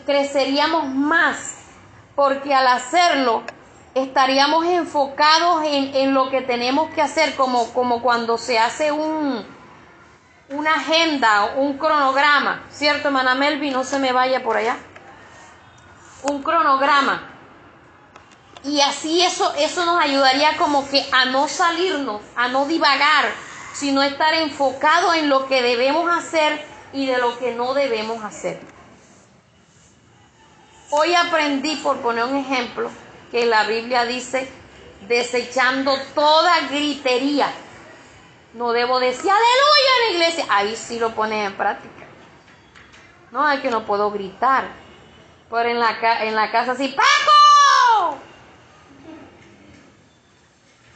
creceríamos 0.06 0.88
más, 0.90 1.56
porque 2.16 2.54
al 2.54 2.68
hacerlo 2.68 3.44
estaríamos 3.96 4.66
enfocados 4.66 5.64
en, 5.66 6.14
lo 6.14 6.30
que 6.30 6.42
tenemos 6.42 6.90
que 6.92 7.02
hacer, 7.02 7.36
como, 7.36 7.72
como 7.74 8.02
cuando 8.02 8.38
se 8.38 8.60
hace 8.60 8.92
un, 8.92 9.46
una 10.50 10.76
agenda, 10.76 11.54
un 11.56 11.78
cronograma, 11.78 12.64
¿cierto, 12.72 13.08
hermana 13.08 13.36
Melvi? 13.36 13.70
No 13.70 13.84
se 13.84 14.00
me 14.00 14.12
vaya 14.12 14.44
por 14.44 14.58
allá. 14.58 14.78
Un 16.24 16.42
cronograma. 16.42 17.30
Y 18.64 18.80
así 18.80 19.22
eso, 19.22 19.54
eso 19.58 19.86
nos 19.86 20.02
ayudaría 20.02 20.56
como 20.58 20.88
que 20.90 21.06
a 21.12 21.26
no 21.26 21.50
salirnos, 21.50 22.22
a 22.36 22.48
no 22.48 22.66
divagar, 22.66 23.26
sino 23.74 24.02
estar 24.02 24.34
enfocado 24.36 25.14
en 25.14 25.28
lo 25.28 25.48
que 25.48 25.62
debemos 25.62 26.10
hacer 26.10 26.66
y 26.94 27.06
de 27.08 27.18
lo 27.18 27.38
que 27.40 27.54
no 27.56 27.74
debemos 27.74 28.24
hacer. 28.24 28.62
Hoy 30.92 31.14
aprendí, 31.16 31.76
por 31.78 31.98
poner 31.98 32.24
un 32.24 32.38
ejemplo, 32.38 32.90
que 33.32 33.46
la 33.46 33.64
Biblia 33.64 34.06
dice, 34.06 34.50
desechando 35.08 35.98
toda 36.14 36.68
gritería. 36.70 37.52
No 38.54 38.72
debo 38.72 39.00
decir 39.00 39.30
aleluya 39.30 39.92
en 39.98 40.06
la 40.06 40.12
iglesia. 40.12 40.46
Ahí 40.50 40.76
sí 40.76 41.00
lo 41.00 41.16
pones 41.16 41.48
en 41.48 41.58
práctica. 41.58 42.06
No, 43.32 43.50
es 43.52 43.60
que 43.62 43.72
no 43.72 43.86
puedo 43.86 44.12
gritar. 44.12 44.83
Pero 45.54 45.70
en 45.70 45.80
la, 45.80 45.96
en 46.24 46.34
la 46.34 46.50
casa 46.50 46.72
así, 46.72 46.88
¡Paco! 46.88 48.18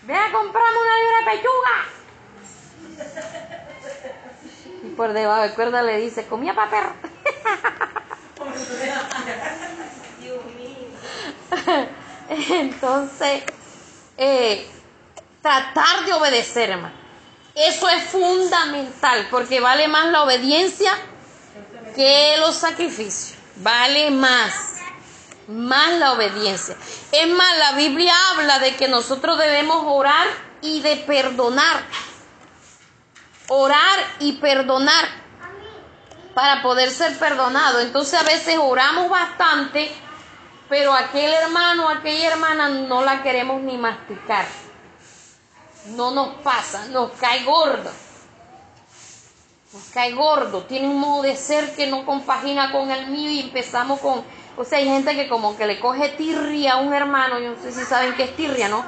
Ven 0.02 0.18
a 0.18 0.32
comprarme 0.32 0.80
una 0.80 0.96
libra 1.00 1.20
de 1.20 1.26
pechuga. 1.38 1.86
Y 4.84 4.88
por 4.96 5.14
debajo 5.14 5.44
de 5.44 5.54
cuerda 5.54 5.84
le 5.84 5.98
dice, 5.98 6.26
comía 6.26 6.56
papel. 6.56 6.86
Entonces, 12.50 13.44
eh, 14.18 14.68
tratar 15.44 16.04
de 16.04 16.14
obedecer, 16.14 16.72
hermano. 16.72 16.96
Eso 17.54 17.88
es 17.90 18.06
fundamental, 18.06 19.28
porque 19.30 19.60
vale 19.60 19.88
más 19.88 20.08
la 20.08 20.24
obediencia 20.24 20.94
que 21.96 22.38
los 22.40 22.56
sacrificios. 22.56 23.37
Vale 23.60 24.12
más, 24.12 24.78
más 25.48 25.94
la 25.94 26.14
obediencia. 26.14 26.76
Es 27.12 27.28
más, 27.28 27.58
la 27.58 27.72
Biblia 27.74 28.14
habla 28.32 28.60
de 28.60 28.76
que 28.76 28.88
nosotros 28.88 29.38
debemos 29.38 29.84
orar 29.86 30.28
y 30.62 30.82
de 30.82 30.98
perdonar. 30.98 31.84
Orar 33.50 34.00
y 34.20 34.34
perdonar 34.34 35.06
para 36.34 36.62
poder 36.62 36.92
ser 36.92 37.18
perdonado. 37.18 37.80
Entonces 37.80 38.20
a 38.20 38.24
veces 38.24 38.58
oramos 38.60 39.10
bastante 39.10 39.92
pero 40.70 40.94
aquel 40.94 41.32
hermano, 41.34 41.88
aquella 41.90 42.34
hermana 42.34 42.70
no 42.70 43.04
la 43.04 43.24
queremos 43.24 43.62
ni 43.62 43.78
masticar. 43.78 44.46
No 45.88 46.12
nos 46.12 46.36
pasa, 46.42 46.86
nos 46.88 47.12
cae 47.14 47.44
gordo. 47.46 47.90
Nos 49.78 49.90
cae 49.90 50.14
gordo, 50.14 50.64
tiene 50.64 50.88
un 50.88 51.00
modo 51.00 51.22
de 51.22 51.36
ser 51.36 51.76
que 51.76 51.88
no 51.88 52.06
compagina 52.06 52.72
con 52.72 52.90
el 52.90 53.08
mío 53.08 53.30
y 53.30 53.42
empezamos 53.42 54.00
con, 54.00 54.24
o 54.58 54.64
sea, 54.64 54.80
hay 54.80 54.86
gente 54.86 55.16
que 55.16 55.30
como 55.30 55.56
que 55.56 55.68
le 55.68 55.80
coge 55.80 56.10
tirria 56.10 56.74
a 56.74 56.78
un 56.78 56.94
hermano, 56.94 57.40
yo 57.40 57.52
no 57.52 57.62
sé 57.62 57.72
si 57.72 57.86
saben 57.86 58.16
qué 58.16 58.24
es 58.24 58.36
tirria, 58.36 58.68
¿no? 58.68 58.84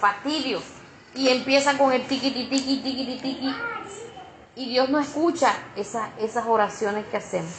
Fastidio. 0.00 0.62
Y 1.14 1.28
empieza 1.30 1.76
con 1.76 1.92
el 1.92 2.06
tiqui 2.06 2.30
tiqui 2.30 2.58
tiqui 2.82 3.18
tiqui 3.20 3.54
y 4.54 4.68
Dios 4.68 4.88
no 4.88 5.00
escucha 5.00 5.52
esas, 5.74 6.10
esas 6.18 6.46
oraciones 6.46 7.06
que 7.06 7.16
hacemos. 7.16 7.52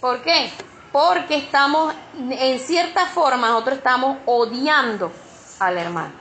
¿Por 0.00 0.22
qué? 0.22 0.50
Porque 0.90 1.36
estamos, 1.36 1.94
en 2.30 2.58
cierta 2.58 3.06
forma, 3.06 3.48
nosotros 3.48 3.78
estamos 3.78 4.18
odiando 4.26 5.12
al 5.60 5.78
hermano, 5.78 6.12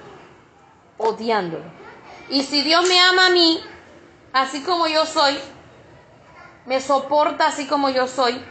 odiándolo. 0.98 1.66
Y 2.30 2.44
si 2.44 2.62
Dios 2.62 2.88
me 2.88 3.00
ama 3.00 3.28
a 3.28 3.30
mí, 3.32 3.60
así 4.34 4.62
como 4.62 4.88
yo 4.88 5.06
soy, 5.06 5.38
me 6.66 6.80
soporta 6.80 7.48
así 7.48 7.68
como 7.68 7.90
yo 7.90 8.08
soy, 8.08 8.44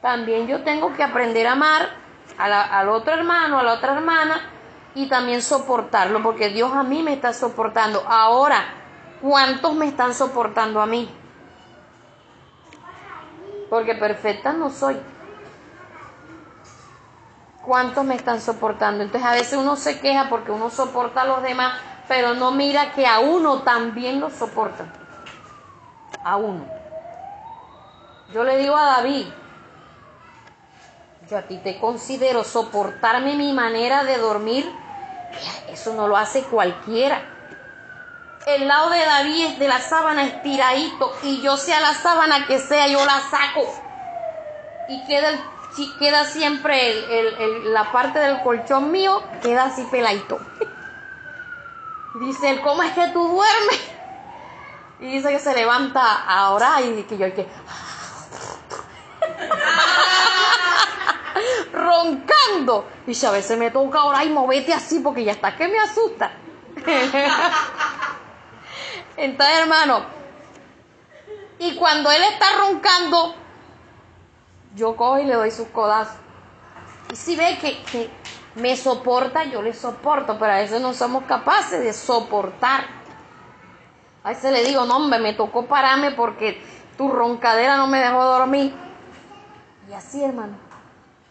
también 0.00 0.46
yo 0.46 0.62
tengo 0.62 0.92
que 0.94 1.02
aprender 1.02 1.46
a 1.46 1.52
amar 1.52 1.88
al 2.38 2.88
otro 2.88 3.14
hermano, 3.14 3.58
a 3.58 3.62
la 3.62 3.74
otra 3.74 3.94
hermana 3.94 4.40
y 4.94 5.08
también 5.08 5.42
soportarlo, 5.42 6.22
porque 6.22 6.50
Dios 6.50 6.72
a 6.72 6.82
mí 6.82 7.02
me 7.02 7.12
está 7.12 7.32
soportando. 7.32 8.04
Ahora, 8.06 8.64
¿cuántos 9.20 9.74
me 9.74 9.86
están 9.86 10.12
soportando 10.14 10.80
a 10.80 10.86
mí? 10.86 11.08
Porque 13.70 13.94
perfecta 13.94 14.52
no 14.52 14.70
soy. 14.70 15.00
¿Cuántos 17.64 18.04
me 18.04 18.16
están 18.16 18.40
soportando? 18.40 19.04
Entonces 19.04 19.28
a 19.28 19.34
veces 19.34 19.54
uno 19.56 19.76
se 19.76 20.00
queja 20.00 20.28
porque 20.28 20.50
uno 20.50 20.68
soporta 20.68 21.22
a 21.22 21.26
los 21.26 21.42
demás, 21.42 21.78
pero 22.08 22.34
no 22.34 22.50
mira 22.50 22.92
que 22.92 23.06
a 23.06 23.20
uno 23.20 23.62
también 23.62 24.20
lo 24.20 24.30
soportan. 24.30 25.01
A 26.24 26.36
uno. 26.36 26.64
Yo 28.32 28.44
le 28.44 28.56
digo 28.58 28.76
a 28.76 28.84
David, 28.84 29.26
yo 31.28 31.38
a 31.38 31.42
ti 31.42 31.58
te 31.58 31.78
considero 31.78 32.44
soportarme 32.44 33.34
mi 33.36 33.52
manera 33.52 34.04
de 34.04 34.18
dormir, 34.18 34.72
eso 35.68 35.94
no 35.94 36.08
lo 36.08 36.16
hace 36.16 36.42
cualquiera. 36.44 37.22
El 38.46 38.66
lado 38.66 38.90
de 38.90 39.04
David 39.04 39.44
es 39.46 39.58
de 39.58 39.68
la 39.68 39.80
sábana 39.80 40.24
estiradito 40.24 41.12
y 41.22 41.40
yo 41.42 41.56
sea 41.56 41.80
la 41.80 41.94
sábana 41.94 42.46
que 42.46 42.58
sea, 42.58 42.88
yo 42.88 43.04
la 43.04 43.20
saco. 43.20 43.66
Y 44.88 45.04
queda, 45.04 45.30
queda 45.98 46.24
siempre 46.24 47.62
la 47.64 47.92
parte 47.92 48.18
del 48.18 48.42
colchón 48.42 48.90
mío, 48.90 49.22
queda 49.42 49.64
así 49.64 49.86
peladito. 49.90 50.40
Dice 52.20 52.50
él, 52.50 52.60
¿cómo 52.62 52.82
es 52.82 52.92
que 52.92 53.08
tú 53.08 53.28
duermes? 53.28 53.91
Y 55.02 55.06
dice 55.06 55.30
que 55.30 55.40
se 55.40 55.52
levanta 55.52 56.24
ahora 56.24 56.80
y 56.80 57.02
que 57.02 57.18
yo 57.18 57.26
hay 57.26 57.32
que... 57.32 57.46
roncando. 61.72 62.86
Y 63.06 63.26
a 63.26 63.30
veces 63.32 63.58
me 63.58 63.70
toca 63.70 63.98
ahora 63.98 64.24
y 64.24 64.30
movete 64.30 64.72
así 64.72 65.00
porque 65.00 65.24
ya 65.24 65.32
está 65.32 65.54
que 65.56 65.68
me 65.68 65.78
asusta. 65.78 66.32
Entonces, 69.16 69.58
hermano, 69.58 70.04
y 71.58 71.76
cuando 71.76 72.10
él 72.10 72.22
está 72.32 72.46
roncando, 72.58 73.34
yo 74.74 74.96
cojo 74.96 75.18
y 75.18 75.24
le 75.24 75.34
doy 75.34 75.50
sus 75.50 75.68
codazos. 75.68 76.16
Y 77.12 77.16
si 77.16 77.36
ve 77.36 77.58
que, 77.60 77.82
que 77.82 78.10
me 78.54 78.74
soporta, 78.76 79.44
yo 79.44 79.62
le 79.62 79.74
soporto, 79.74 80.38
pero 80.38 80.52
a 80.52 80.56
veces 80.56 80.80
no 80.80 80.94
somos 80.94 81.24
capaces 81.24 81.82
de 81.82 81.92
soportar. 81.92 83.01
A 84.24 84.30
veces 84.30 84.52
le 84.52 84.64
digo, 84.64 84.84
no, 84.84 84.96
hombre, 84.96 85.18
me 85.18 85.32
tocó 85.32 85.66
pararme 85.66 86.12
porque 86.12 86.62
tu 86.96 87.08
roncadera 87.08 87.76
no 87.76 87.88
me 87.88 87.98
dejó 87.98 88.24
dormir. 88.24 88.72
Y 89.90 89.92
así, 89.94 90.22
hermano. 90.22 90.56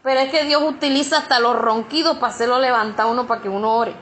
Pero 0.04 0.20
es 0.20 0.32
que 0.32 0.44
Dios 0.44 0.62
utiliza 0.64 1.20
hasta 1.20 1.40
los 1.40 1.56
ronquidos 1.58 2.18
para 2.18 2.34
hacerlo 2.34 2.60
levantar 2.60 3.06
uno 3.06 3.28
para 3.28 3.42
que 3.42 3.50
uno 3.50 3.74
ore. 3.74 3.94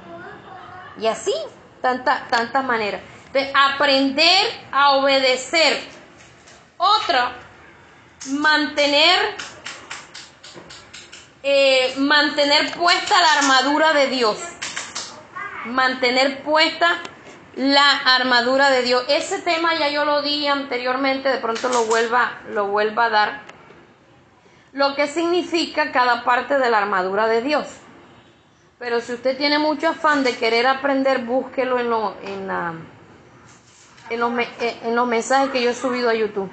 Y 1.00 1.08
así, 1.08 1.34
tantas 1.82 2.28
tanta 2.30 2.62
maneras. 2.62 3.02
De 3.32 3.52
aprender 3.54 4.48
a 4.72 4.94
obedecer. 4.94 5.80
Otra, 6.78 7.34
mantener, 8.28 9.36
eh, 11.44 11.94
mantener 11.98 12.72
puesta 12.72 13.22
la 13.22 13.34
armadura 13.34 13.94
de 13.94 14.08
Dios. 14.08 14.38
Mantener 15.66 16.42
puesta 16.44 17.02
la 17.60 17.92
armadura 18.16 18.70
de 18.70 18.84
Dios. 18.84 19.04
Ese 19.10 19.40
tema 19.42 19.76
ya 19.76 19.90
yo 19.90 20.06
lo 20.06 20.22
di 20.22 20.48
anteriormente, 20.48 21.28
de 21.28 21.40
pronto 21.40 21.68
lo 21.68 21.86
vuelva, 21.86 22.40
lo 22.52 22.68
vuelva 22.68 23.06
a 23.06 23.10
dar 23.10 23.42
lo 24.72 24.96
que 24.96 25.08
significa 25.08 25.92
cada 25.92 26.24
parte 26.24 26.58
de 26.58 26.70
la 26.70 26.78
armadura 26.78 27.28
de 27.28 27.42
Dios. 27.42 27.68
Pero 28.78 29.02
si 29.02 29.12
usted 29.12 29.38
tiene 29.38 29.60
mucho 29.60 29.90
afán 29.90 30.24
de 30.24 30.38
querer 30.38 30.68
aprender, 30.68 31.26
búsquelo 31.26 31.80
en, 31.80 31.90
lo, 31.90 32.16
en, 32.24 32.48
la, 32.48 32.74
en, 34.10 34.20
los, 34.22 34.32
en 34.62 34.96
los 34.96 35.08
mensajes 35.08 35.50
que 35.50 35.62
yo 35.62 35.72
he 35.72 35.76
subido 35.76 36.10
a 36.10 36.14
YouTube. 36.14 36.50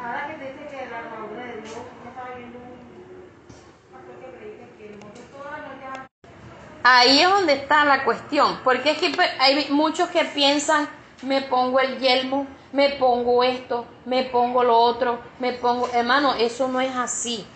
Ahí 6.88 7.20
es 7.20 7.28
donde 7.28 7.52
está 7.52 7.84
la 7.84 8.04
cuestión, 8.04 8.60
porque 8.62 8.92
es 8.92 8.98
que 8.98 9.12
hay 9.40 9.66
muchos 9.70 10.08
que 10.08 10.24
piensan, 10.24 10.88
me 11.22 11.42
pongo 11.42 11.80
el 11.80 11.98
yelmo, 11.98 12.46
me 12.72 12.90
pongo 12.90 13.42
esto, 13.42 13.86
me 14.04 14.24
pongo 14.24 14.62
lo 14.62 14.78
otro, 14.78 15.20
me 15.38 15.52
pongo, 15.52 15.88
hermano, 15.92 16.34
eso 16.34 16.68
no 16.68 16.80
es 16.80 16.94
así. 16.94 17.46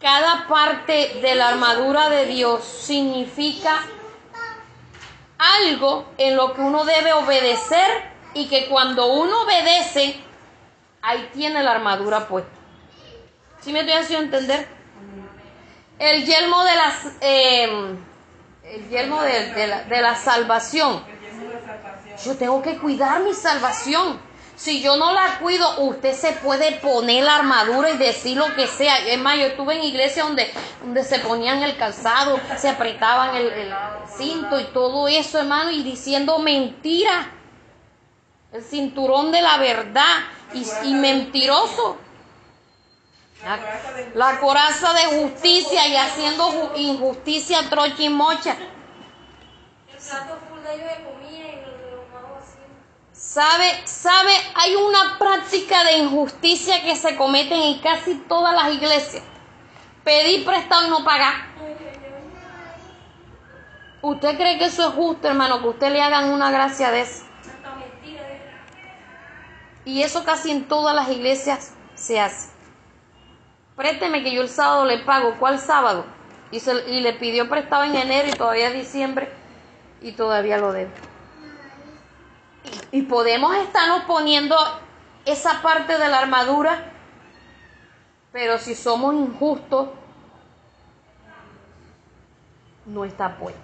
Cada 0.00 0.46
parte 0.48 1.20
de 1.20 1.34
la 1.34 1.48
armadura 1.48 2.08
de 2.08 2.26
Dios 2.26 2.64
significa 2.64 3.82
algo 5.38 6.06
en 6.16 6.36
lo 6.36 6.54
que 6.54 6.60
uno 6.60 6.84
debe 6.84 7.12
obedecer 7.12 8.10
y 8.34 8.48
que 8.48 8.68
cuando 8.68 9.12
uno 9.12 9.42
obedece, 9.42 10.16
ahí 11.02 11.30
tiene 11.34 11.62
la 11.62 11.72
armadura 11.72 12.28
puesta. 12.28 12.50
¿Sí 13.60 13.72
me 13.72 13.80
estoy 13.80 13.94
haciendo 13.94 14.36
entender? 14.36 14.66
El 15.98 16.24
yelmo 16.24 16.64
de 16.64 16.76
las... 16.76 17.06
Em, 17.20 17.98
el 18.64 18.88
yelmo 18.88 19.20
de, 19.22 19.66
la, 19.66 19.82
de 19.82 20.00
la 20.00 20.14
salvación. 20.14 21.04
Yo 22.24 22.36
tengo 22.36 22.60
que 22.60 22.78
cuidar 22.78 23.22
mi 23.22 23.32
salvación. 23.32 24.20
Si 24.60 24.82
yo 24.82 24.96
no 24.96 25.12
la 25.12 25.38
cuido, 25.38 25.80
usted 25.80 26.12
se 26.12 26.32
puede 26.32 26.72
poner 26.72 27.24
la 27.24 27.36
armadura 27.36 27.92
y 27.92 27.96
decir 27.96 28.36
lo 28.36 28.54
que 28.54 28.66
sea. 28.66 28.98
Es 29.06 29.18
más, 29.18 29.38
yo 29.38 29.46
estuve 29.46 29.76
en 29.76 29.84
iglesia 29.84 30.24
donde, 30.24 30.52
donde 30.82 31.02
se 31.02 31.18
ponían 31.20 31.62
el 31.62 31.78
calzado, 31.78 32.38
se 32.58 32.68
apretaban 32.68 33.36
el, 33.36 33.74
cinto 34.18 34.60
y 34.60 34.64
todo 34.64 35.08
eso, 35.08 35.38
hermano, 35.38 35.70
y 35.70 35.82
diciendo 35.82 36.38
mentira. 36.40 37.32
El 38.52 38.62
cinturón 38.62 39.32
de 39.32 39.40
la 39.40 39.56
verdad 39.56 40.24
y, 40.84 40.92
mentiroso. 40.92 41.96
La, 44.14 44.40
coraza 44.40 44.92
de 44.92 45.22
justicia 45.22 45.88
y 45.88 45.96
haciendo 45.96 46.72
injusticia 46.76 47.70
trocha 47.70 48.02
y 48.02 48.10
mocha. 48.10 48.56
El 49.90 49.98
plato 49.98 50.38
full 50.50 50.60
de 50.60 50.76
¿Sabe, 53.20 53.66
sabe, 53.84 54.32
hay 54.54 54.76
una 54.76 55.18
práctica 55.18 55.84
de 55.84 55.98
injusticia 55.98 56.82
que 56.82 56.96
se 56.96 57.16
comete 57.16 57.54
en 57.54 57.78
casi 57.80 58.14
todas 58.14 58.54
las 58.54 58.72
iglesias. 58.72 59.22
Pedir 60.02 60.42
prestado 60.46 60.86
y 60.86 60.88
no 60.90 61.04
pagar. 61.04 61.34
¿Usted 64.00 64.38
cree 64.38 64.58
que 64.58 64.64
eso 64.64 64.88
es 64.88 64.94
justo, 64.94 65.28
hermano? 65.28 65.60
Que 65.60 65.68
usted 65.68 65.92
le 65.92 66.00
hagan 66.00 66.30
una 66.30 66.50
gracia 66.50 66.90
de 66.90 67.02
eso. 67.02 67.24
Y 69.84 70.02
eso 70.02 70.24
casi 70.24 70.50
en 70.50 70.66
todas 70.66 70.96
las 70.96 71.10
iglesias 71.10 71.74
se 71.94 72.18
hace. 72.18 72.48
Présteme 73.76 74.22
que 74.22 74.32
yo 74.32 74.40
el 74.40 74.48
sábado 74.48 74.86
le 74.86 74.96
pago. 75.00 75.36
¿Cuál 75.38 75.58
sábado? 75.58 76.06
Y, 76.50 76.62
y 76.88 77.00
le 77.00 77.12
pidió 77.12 77.50
prestado 77.50 77.84
en 77.84 77.96
enero 77.96 78.28
y 78.28 78.32
todavía 78.32 78.70
diciembre 78.70 79.30
y 80.00 80.12
todavía 80.12 80.56
lo 80.56 80.72
debe. 80.72 81.09
Y 82.92 83.02
podemos 83.02 83.54
estarnos 83.56 84.04
poniendo 84.04 84.56
esa 85.24 85.62
parte 85.62 85.96
de 85.98 86.08
la 86.08 86.18
armadura, 86.18 86.92
pero 88.32 88.58
si 88.58 88.74
somos 88.74 89.14
injustos, 89.14 89.88
no 92.86 93.04
está 93.04 93.36
puesto. 93.36 93.60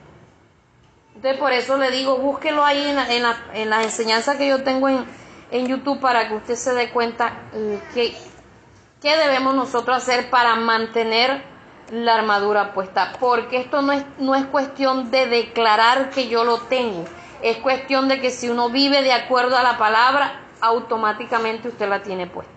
Entonces 1.16 1.40
por 1.40 1.52
eso 1.52 1.78
le 1.78 1.90
digo, 1.90 2.18
búsquelo 2.18 2.64
ahí 2.64 2.86
en, 2.86 2.98
en, 2.98 3.22
la, 3.22 3.36
en 3.54 3.70
las 3.70 3.84
enseñanzas 3.84 4.36
que 4.36 4.48
yo 4.48 4.62
tengo 4.62 4.88
en, 4.88 5.04
en, 5.50 5.66
YouTube 5.66 5.98
para 5.98 6.28
que 6.28 6.34
usted 6.34 6.54
se 6.56 6.74
dé 6.74 6.90
cuenta 6.90 7.48
eh, 7.54 7.80
qué 7.94 9.16
debemos 9.16 9.54
nosotros 9.54 9.96
hacer 9.96 10.28
para 10.30 10.56
mantener 10.56 11.42
la 11.90 12.16
armadura 12.16 12.74
puesta. 12.74 13.14
Porque 13.18 13.58
esto 13.58 13.80
no 13.82 13.92
es, 13.92 14.04
no 14.18 14.34
es 14.34 14.44
cuestión 14.46 15.10
de 15.10 15.26
declarar 15.26 16.10
que 16.10 16.28
yo 16.28 16.44
lo 16.44 16.58
tengo 16.58 17.06
es 17.42 17.58
cuestión 17.58 18.08
de 18.08 18.20
que 18.20 18.30
si 18.30 18.48
uno 18.48 18.70
vive 18.70 19.02
de 19.02 19.12
acuerdo 19.12 19.56
a 19.56 19.62
la 19.62 19.78
palabra, 19.78 20.40
automáticamente 20.60 21.68
usted 21.68 21.88
la 21.88 22.02
tiene 22.02 22.26
puesta. 22.26 22.52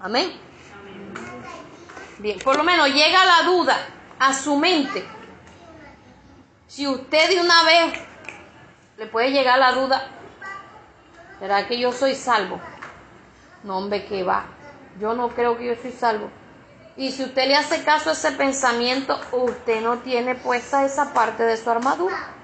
Amén. 0.00 0.32
Bien, 2.18 2.38
por 2.38 2.56
lo 2.56 2.62
menos 2.62 2.88
llega 2.88 3.24
la 3.24 3.42
duda 3.44 3.76
a 4.18 4.34
su 4.34 4.56
mente. 4.56 5.06
Si 6.66 6.86
usted 6.86 7.30
de 7.30 7.40
una 7.40 7.64
vez 7.64 7.98
le 8.96 9.06
puede 9.06 9.30
llegar 9.30 9.58
la 9.58 9.72
duda, 9.72 10.06
¿será 11.38 11.66
que 11.66 11.78
yo 11.78 11.92
soy 11.92 12.14
salvo? 12.14 12.60
No, 13.62 13.78
hombre, 13.78 14.06
que 14.06 14.22
va. 14.22 14.44
Yo 14.98 15.14
no 15.14 15.28
creo 15.30 15.56
que 15.56 15.66
yo 15.66 15.74
soy 15.80 15.92
salvo. 15.92 16.30
Y 16.96 17.12
si 17.12 17.24
usted 17.24 17.48
le 17.48 17.56
hace 17.56 17.82
caso 17.82 18.10
a 18.10 18.12
ese 18.12 18.32
pensamiento, 18.32 19.18
usted 19.32 19.80
no 19.80 19.98
tiene 19.98 20.34
puesta 20.34 20.84
esa 20.84 21.14
parte 21.14 21.44
de 21.44 21.56
su 21.56 21.70
armadura. 21.70 22.39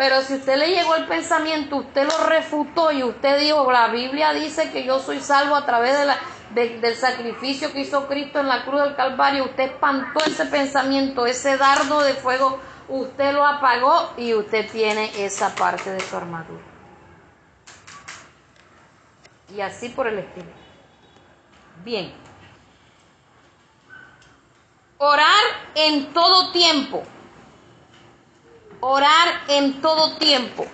Pero 0.00 0.22
si 0.22 0.32
usted 0.32 0.56
le 0.56 0.70
llegó 0.70 0.94
el 0.94 1.06
pensamiento, 1.06 1.76
usted 1.76 2.08
lo 2.08 2.26
refutó 2.26 2.90
y 2.90 3.02
usted 3.02 3.38
dijo, 3.38 3.70
la 3.70 3.88
Biblia 3.88 4.32
dice 4.32 4.70
que 4.70 4.82
yo 4.82 4.98
soy 4.98 5.20
salvo 5.20 5.54
a 5.54 5.66
través 5.66 5.98
de 5.98 6.06
la, 6.06 6.16
del 6.54 6.96
sacrificio 6.96 7.70
que 7.70 7.80
hizo 7.80 8.08
Cristo 8.08 8.40
en 8.40 8.48
la 8.48 8.64
cruz 8.64 8.80
del 8.80 8.96
Calvario, 8.96 9.44
usted 9.44 9.64
espantó 9.64 10.24
ese 10.24 10.46
pensamiento, 10.46 11.26
ese 11.26 11.58
dardo 11.58 12.00
de 12.00 12.14
fuego, 12.14 12.58
usted 12.88 13.34
lo 13.34 13.44
apagó 13.44 14.14
y 14.16 14.32
usted 14.32 14.70
tiene 14.70 15.10
esa 15.22 15.54
parte 15.54 15.90
de 15.90 16.00
su 16.00 16.16
armadura. 16.16 16.64
Y 19.54 19.60
así 19.60 19.90
por 19.90 20.06
el 20.06 20.20
estilo. 20.20 20.48
Bien. 21.84 22.10
Orar 24.96 25.44
en 25.74 26.10
todo 26.14 26.52
tiempo. 26.52 27.02
Orar 28.80 29.42
en 29.48 29.80
todo 29.80 30.16
tiempo. 30.16 30.66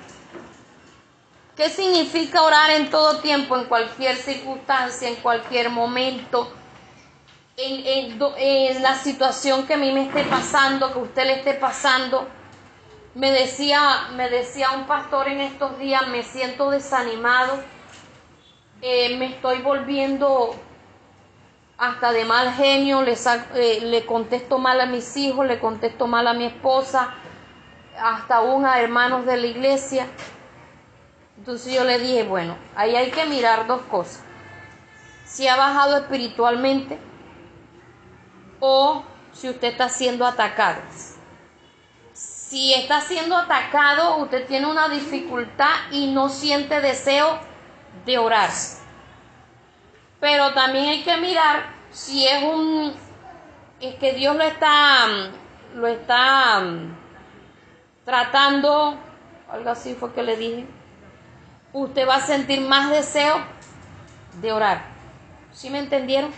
¿Qué 1.56 1.70
significa 1.70 2.42
orar 2.42 2.70
en 2.70 2.90
todo 2.90 3.20
tiempo, 3.20 3.56
en 3.56 3.64
cualquier 3.64 4.16
circunstancia, 4.16 5.08
en 5.08 5.16
cualquier 5.16 5.70
momento, 5.70 6.52
en, 7.56 8.18
en, 8.18 8.82
la 8.82 8.94
situación 8.94 9.66
que 9.66 9.74
a 9.74 9.76
mí 9.78 9.90
me 9.90 10.06
esté 10.06 10.24
pasando, 10.24 10.92
que 10.92 10.98
usted 10.98 11.24
le 11.24 11.32
esté 11.38 11.54
pasando? 11.54 12.28
Me 13.14 13.30
decía, 13.30 14.08
me 14.14 14.28
decía 14.28 14.72
un 14.72 14.86
pastor 14.86 15.28
en 15.28 15.40
estos 15.40 15.78
días, 15.78 16.06
me 16.08 16.22
siento 16.22 16.70
desanimado, 16.70 17.58
eh, 18.82 19.16
me 19.16 19.26
estoy 19.26 19.62
volviendo 19.62 20.54
hasta 21.78 22.12
de 22.12 22.26
mal 22.26 22.52
genio, 22.52 23.00
le, 23.00 23.14
eh, 23.54 23.80
le 23.82 24.04
contesto 24.04 24.58
mal 24.58 24.78
a 24.80 24.86
mis 24.86 25.16
hijos, 25.16 25.46
le 25.46 25.58
contesto 25.58 26.06
mal 26.06 26.26
a 26.26 26.34
mi 26.34 26.44
esposa, 26.44 27.14
hasta 27.98 28.36
aún 28.36 28.64
a 28.64 28.80
hermanos 28.80 29.26
de 29.26 29.36
la 29.36 29.46
iglesia. 29.46 30.06
Entonces 31.38 31.72
yo 31.74 31.84
le 31.84 31.98
dije, 31.98 32.22
bueno, 32.24 32.56
ahí 32.74 32.96
hay 32.96 33.10
que 33.10 33.26
mirar 33.26 33.66
dos 33.66 33.82
cosas. 33.82 34.22
Si 35.24 35.46
ha 35.48 35.56
bajado 35.56 35.98
espiritualmente 35.98 36.98
o 38.60 39.04
si 39.32 39.48
usted 39.48 39.68
está 39.68 39.88
siendo 39.88 40.26
atacado. 40.26 40.80
Si 42.12 42.72
está 42.74 43.00
siendo 43.00 43.36
atacado, 43.36 44.16
usted 44.18 44.46
tiene 44.46 44.66
una 44.66 44.88
dificultad 44.88 45.74
y 45.90 46.12
no 46.12 46.28
siente 46.28 46.80
deseo 46.80 47.38
de 48.06 48.18
orar. 48.18 48.50
Pero 50.20 50.54
también 50.54 50.86
hay 50.88 51.02
que 51.02 51.16
mirar 51.16 51.66
si 51.90 52.26
es 52.26 52.42
un 52.42 52.94
es 53.80 53.94
que 53.96 54.14
Dios 54.14 54.34
lo 54.34 54.42
está 54.42 55.06
lo 55.74 55.86
está 55.86 56.62
tratando, 58.06 58.96
algo 59.50 59.68
así 59.68 59.94
fue 59.94 60.14
que 60.14 60.22
le 60.22 60.38
dije. 60.38 60.64
Usted 61.74 62.08
va 62.08 62.14
a 62.14 62.20
sentir 62.20 62.62
más 62.62 62.90
deseo 62.90 63.36
de 64.40 64.52
orar. 64.52 64.86
¿Sí 65.52 65.68
me 65.68 65.80
entendieron? 65.80 66.30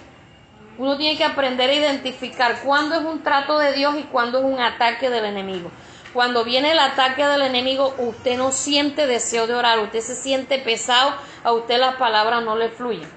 Uno 0.78 0.96
tiene 0.96 1.16
que 1.16 1.24
aprender 1.24 1.70
a 1.70 1.74
identificar 1.74 2.60
cuándo 2.64 2.96
es 2.96 3.04
un 3.04 3.22
trato 3.22 3.58
de 3.58 3.72
Dios 3.74 3.94
y 3.96 4.04
cuándo 4.04 4.38
es 4.38 4.44
un 4.44 4.58
ataque 4.58 5.10
del 5.10 5.24
enemigo. 5.24 5.70
Cuando 6.12 6.42
viene 6.42 6.72
el 6.72 6.78
ataque 6.78 7.26
del 7.26 7.42
enemigo, 7.42 7.94
usted 7.98 8.38
no 8.38 8.50
siente 8.50 9.06
deseo 9.06 9.46
de 9.46 9.54
orar, 9.54 9.78
usted 9.80 10.00
se 10.00 10.16
siente 10.16 10.58
pesado, 10.58 11.14
a 11.44 11.52
usted 11.52 11.78
las 11.78 11.96
palabras 11.96 12.42
no 12.42 12.56
le 12.56 12.70
fluyen. 12.70 13.08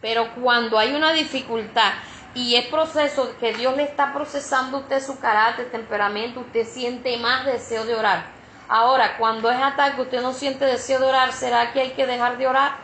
Pero 0.00 0.34
cuando 0.34 0.78
hay 0.78 0.92
una 0.92 1.12
dificultad 1.12 1.92
y 2.34 2.54
es 2.54 2.66
proceso 2.66 3.34
que 3.40 3.52
Dios 3.54 3.76
le 3.76 3.82
está 3.82 4.12
procesando 4.12 4.78
a 4.78 4.80
usted 4.80 5.04
su 5.04 5.18
carácter, 5.18 5.70
temperamento, 5.70 6.40
usted 6.40 6.66
siente 6.66 7.16
más 7.16 7.44
deseo 7.44 7.84
de 7.84 7.94
orar. 7.94 8.26
Ahora, 8.68 9.16
cuando 9.16 9.50
es 9.50 9.60
ataque, 9.60 10.00
usted 10.00 10.22
no 10.22 10.32
siente 10.32 10.64
deseo 10.64 11.00
de 11.00 11.06
orar, 11.06 11.32
¿será 11.32 11.72
que 11.72 11.80
hay 11.80 11.90
que 11.90 12.06
dejar 12.06 12.38
de 12.38 12.46
orar? 12.46 12.76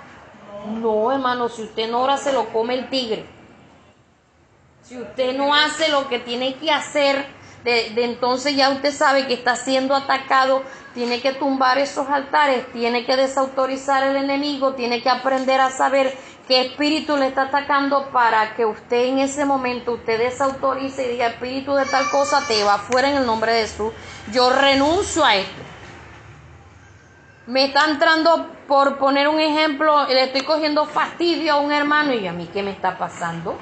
No, 0.67 1.13
hermano, 1.13 1.49
si 1.49 1.63
usted 1.63 1.89
no 1.89 2.01
ora, 2.01 2.17
se 2.17 2.33
lo 2.33 2.49
come 2.49 2.75
el 2.75 2.91
tigre. 2.91 3.25
Si 4.83 4.99
usted 4.99 5.37
no 5.37 5.55
hace 5.55 5.89
lo 5.91 6.09
que 6.09 6.19
tiene 6.19 6.57
que 6.57 6.73
hacer, 6.73 7.27
de, 7.63 7.91
de, 7.91 8.05
entonces 8.05 8.57
ya 8.57 8.71
usted 8.71 8.93
sabe 8.93 9.27
que 9.27 9.35
está 9.35 9.55
siendo 9.55 9.95
atacado, 9.95 10.63
tiene 10.95 11.21
que 11.21 11.33
tumbar 11.33 11.79
esos 11.79 12.09
altares, 12.09 12.73
tiene 12.73 13.05
que 13.05 13.17
desautorizar 13.17 14.03
el 14.05 14.17
enemigo, 14.17 14.75
tiene 14.75 15.03
que 15.03 15.11
aprender 15.11 15.61
a 15.61 15.71
saber 15.71 16.17
qué 16.47 16.61
espíritu 16.61 17.17
le 17.17 17.27
está 17.27 17.43
atacando 17.43 18.11
para 18.11 18.55
que 18.55 18.65
usted 18.65 19.07
en 19.07 19.19
ese 19.19 19.45
momento 19.45 19.93
usted 19.93 20.19
desautorice 20.19 21.07
y 21.07 21.13
diga 21.13 21.27
espíritu 21.27 21.75
de 21.75 21.85
tal 21.87 22.09
cosa 22.11 22.43
te 22.47 22.63
va 22.63 22.79
fuera 22.79 23.11
en 23.11 23.17
el 23.17 23.27
nombre 23.27 23.53
de 23.53 23.63
Jesús. 23.63 23.93
Yo 24.33 24.51
renuncio 24.51 25.25
a 25.25 25.37
esto. 25.37 25.63
Me 27.47 27.67
está 27.67 27.85
entrando, 27.89 28.49
por 28.67 28.99
poner 28.99 29.29
un 29.29 29.41
ejemplo, 29.41 30.07
le 30.07 30.25
estoy 30.25 30.43
cogiendo 30.43 30.85
fastidio 30.85 31.55
a 31.55 31.61
un 31.61 31.73
hermano 31.73 32.13
y 32.13 32.27
a 32.27 32.33
mí 32.33 32.49
qué 32.53 32.63
me 32.63 32.73
está 32.73 32.99
pasando. 32.99 33.57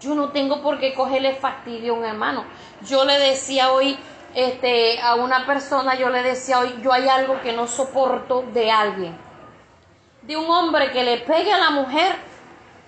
Yo 0.00 0.14
no 0.14 0.30
tengo 0.30 0.60
por 0.60 0.78
qué 0.80 0.92
cogerle 0.92 1.34
fastidio 1.34 1.94
a 1.94 1.98
un 1.98 2.04
hermano. 2.04 2.44
Yo 2.82 3.04
le 3.04 3.18
decía 3.18 3.70
hoy 3.72 3.96
este, 4.34 5.00
a 5.00 5.14
una 5.14 5.46
persona, 5.46 5.94
yo 5.94 6.10
le 6.10 6.22
decía 6.22 6.58
hoy, 6.58 6.74
yo 6.82 6.92
hay 6.92 7.08
algo 7.08 7.40
que 7.42 7.52
no 7.52 7.68
soporto 7.68 8.44
de 8.52 8.70
alguien 8.70 9.23
de 10.26 10.36
un 10.36 10.50
hombre 10.50 10.90
que 10.90 11.04
le 11.04 11.18
pegue 11.18 11.52
a 11.52 11.58
la 11.58 11.70
mujer 11.70 12.16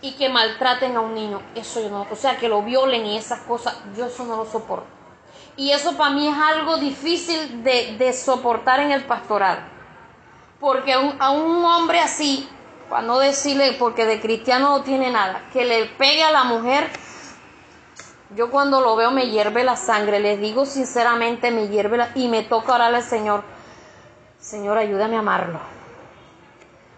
y 0.01 0.12
que 0.12 0.29
maltraten 0.29 0.96
a 0.96 1.01
un 1.01 1.14
niño. 1.14 1.42
Eso 1.55 1.81
yo 1.81 1.90
no, 1.90 2.07
o 2.11 2.16
sea, 2.16 2.37
que 2.37 2.49
lo 2.49 2.62
violen 2.62 3.07
y 3.07 3.16
esas 3.16 3.40
cosas, 3.40 3.77
yo 3.96 4.07
eso 4.07 4.25
no 4.25 4.37
lo 4.37 4.46
soporto. 4.46 4.87
Y 5.57 5.70
eso 5.70 5.96
para 5.96 6.11
mí 6.11 6.29
es 6.29 6.37
algo 6.37 6.77
difícil 6.77 7.62
de, 7.62 8.12
soportar 8.12 8.81
en 8.81 8.92
el 8.92 9.05
pastorado. 9.05 9.61
Porque 10.61 10.92
a 10.92 11.31
un, 11.31 11.64
hombre 11.64 12.01
así, 12.01 12.49
para 12.88 13.03
no 13.03 13.18
decirle, 13.18 13.77
porque 13.79 14.07
de 14.07 14.20
cristiano 14.20 14.70
no 14.70 14.83
tiene 14.83 15.11
nada, 15.11 15.42
que 15.53 15.64
le 15.64 15.87
pegue 15.87 16.22
a 16.22 16.31
la 16.31 16.44
mujer, 16.44 16.88
yo 18.35 18.51
cuando 18.51 18.81
lo 18.81 18.96
veo 18.96 19.11
me 19.11 19.31
hierve 19.31 19.64
la 19.64 19.77
sangre, 19.77 20.20
les 20.20 20.40
digo 20.40 20.66
sinceramente, 20.66 21.51
me 21.51 21.68
hierve 21.68 21.99
la, 21.99 22.11
y 22.14 22.29
me 22.29 22.42
toca 22.42 22.75
orarle 22.75 22.99
al 22.99 23.03
Señor, 23.03 23.42
Señor, 24.38 24.79
ayúdame 24.79 25.16
a 25.16 25.20
amarlo 25.20 25.75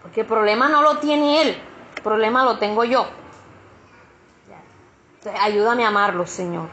porque 0.01 0.21
el 0.21 0.27
problema 0.27 0.69
no 0.69 0.81
lo 0.81 0.97
tiene 0.97 1.41
él, 1.41 1.61
el 1.95 2.01
problema 2.01 2.43
lo 2.43 2.57
tengo 2.57 2.83
yo. 2.83 3.07
ayúdame 5.39 5.85
a 5.85 5.89
amarlo, 5.89 6.25
Señor. 6.25 6.69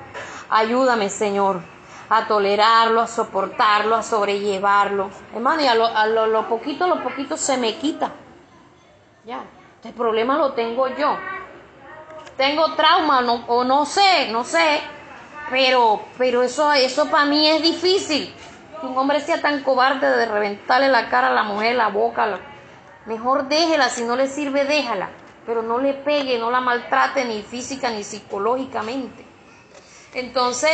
Ayúdame, 0.49 1.11
Señor, 1.11 1.61
a 2.09 2.29
tolerarlo, 2.29 3.01
a 3.01 3.07
soportarlo, 3.07 3.97
a 3.97 4.03
sobrellevarlo. 4.03 5.11
Hermano, 5.35 5.63
y 5.63 5.67
a 5.67 5.75
lo, 5.75 5.87
a 5.87 6.07
lo, 6.07 6.49
poquito, 6.49 6.87
lo 6.87 7.03
poquito 7.03 7.37
se 7.37 7.57
me 7.57 7.75
quita. 7.77 8.13
Ya, 9.25 9.43
el 9.83 9.93
problema 9.93 10.39
lo 10.39 10.53
tengo 10.53 10.87
yo. 10.89 11.19
Tengo 12.37 12.75
trauma 12.75 13.21
o 13.49 13.65
no 13.65 13.87
sé, 13.87 14.29
no 14.31 14.45
sé, 14.45 14.81
pero, 15.51 16.01
pero 16.19 16.43
eso, 16.43 16.73
eso 16.73 17.11
para 17.11 17.25
mí 17.25 17.49
es 17.49 17.63
difícil. 17.63 18.33
Que 18.81 18.87
un 18.87 18.97
hombre 18.97 19.21
sea 19.21 19.41
tan 19.41 19.63
cobarde 19.63 20.09
de 20.09 20.27
reventarle 20.27 20.89
la 20.89 21.09
cara 21.09 21.29
a 21.29 21.33
la 21.33 21.45
mujer, 21.45 21.77
la 21.77 21.89
boca, 21.89 22.27
la, 22.27 22.39
Mejor 23.07 23.49
déjela, 23.49 23.89
si 23.89 24.03
no 24.03 24.17
le 24.17 24.29
sirve, 24.29 24.65
déjala. 24.65 25.11
Pero 25.47 25.63
no 25.63 25.79
le 25.79 25.95
pegue, 25.95 26.39
no 26.39 26.51
la 26.51 26.61
maltrate 26.61 27.25
ni 27.25 27.43
física 27.43 27.91
ni 27.91 28.03
psicológicamente. 28.03 29.25
Entonces, 30.13 30.73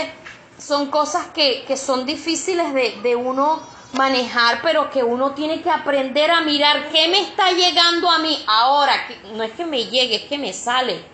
son 0.56 0.90
cosas 0.90 1.26
que, 1.28 1.76
son 1.76 2.06
difíciles 2.06 2.72
de, 2.72 3.00
de 3.02 3.16
uno 3.16 3.60
manejar, 3.92 4.60
pero 4.62 4.90
que 4.90 5.04
uno 5.04 5.32
tiene 5.32 5.60
que 5.60 5.68
aprender 5.68 6.30
a 6.30 6.40
mirar 6.40 6.88
qué 6.88 7.08
me 7.08 7.20
está 7.20 7.50
llegando 7.52 8.10
a 8.10 8.18
mí 8.20 8.42
ahora. 8.46 8.94
no 9.34 9.42
es 9.42 9.52
que 9.52 9.66
me 9.66 9.84
llegue, 9.84 10.16
es 10.16 10.22
que 10.22 10.38
me 10.38 10.54
sale. 10.54 11.04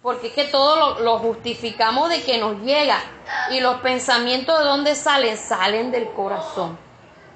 Porque 0.00 0.28
es 0.28 0.32
que 0.32 0.44
todo 0.44 0.76
lo, 0.76 1.00
lo, 1.00 1.18
justificamos 1.18 2.08
de 2.08 2.22
que 2.22 2.38
nos 2.38 2.60
llega. 2.62 3.02
Y 3.50 3.60
los 3.60 3.80
pensamientos 3.80 4.58
de 4.58 4.64
dónde 4.64 4.94
salen, 4.94 5.36
salen 5.36 5.90
del 5.90 6.10
corazón 6.12 6.83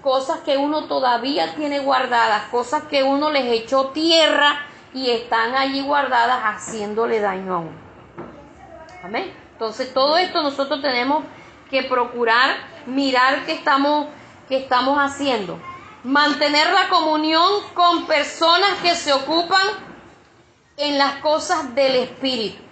cosas 0.03 0.41
que 0.41 0.57
uno 0.57 0.85
todavía 0.85 1.55
tiene 1.55 1.81
guardadas, 1.81 2.45
cosas 2.51 2.85
que 2.85 3.03
uno 3.03 3.31
les 3.31 3.47
echó 3.47 3.89
tierra 3.89 4.61
y 4.95 5.11
están 5.11 5.55
allí 5.55 5.83
guardadas 5.83 6.41
haciéndole 6.45 7.21
daño 7.21 7.55
a 7.55 7.59
uno. 7.59 7.89
Amén. 9.03 9.33
Entonces 9.53 9.93
todo 9.93 10.17
esto 10.17 10.43
nosotros 10.43 10.81
tenemos 10.81 11.25
que 11.71 11.83
procurar 11.83 12.57
mirar 12.87 13.45
qué 13.45 13.53
estamos, 13.53 14.07
qué 14.49 14.59
estamos 14.59 14.99
haciendo. 14.99 15.59
Mantener 16.05 16.71
la 16.73 16.89
comunión 16.89 17.63
con 17.75 18.07
personas 18.07 18.79
que 18.81 18.95
se 18.95 19.13
ocupan 19.13 19.67
en 20.77 20.97
las 20.97 21.17
cosas 21.17 21.75
del 21.75 21.97
Espíritu. 21.97 22.63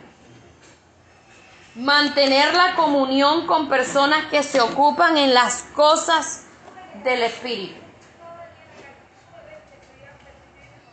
Mantener 1.75 2.55
la 2.55 2.75
comunión 2.75 3.47
con 3.47 3.69
personas 3.69 4.27
que 4.27 4.43
se 4.43 4.61
ocupan 4.61 5.19
en 5.19 5.35
las 5.35 5.65
cosas 5.75 6.46
del 7.03 7.23
Espíritu. 7.23 7.81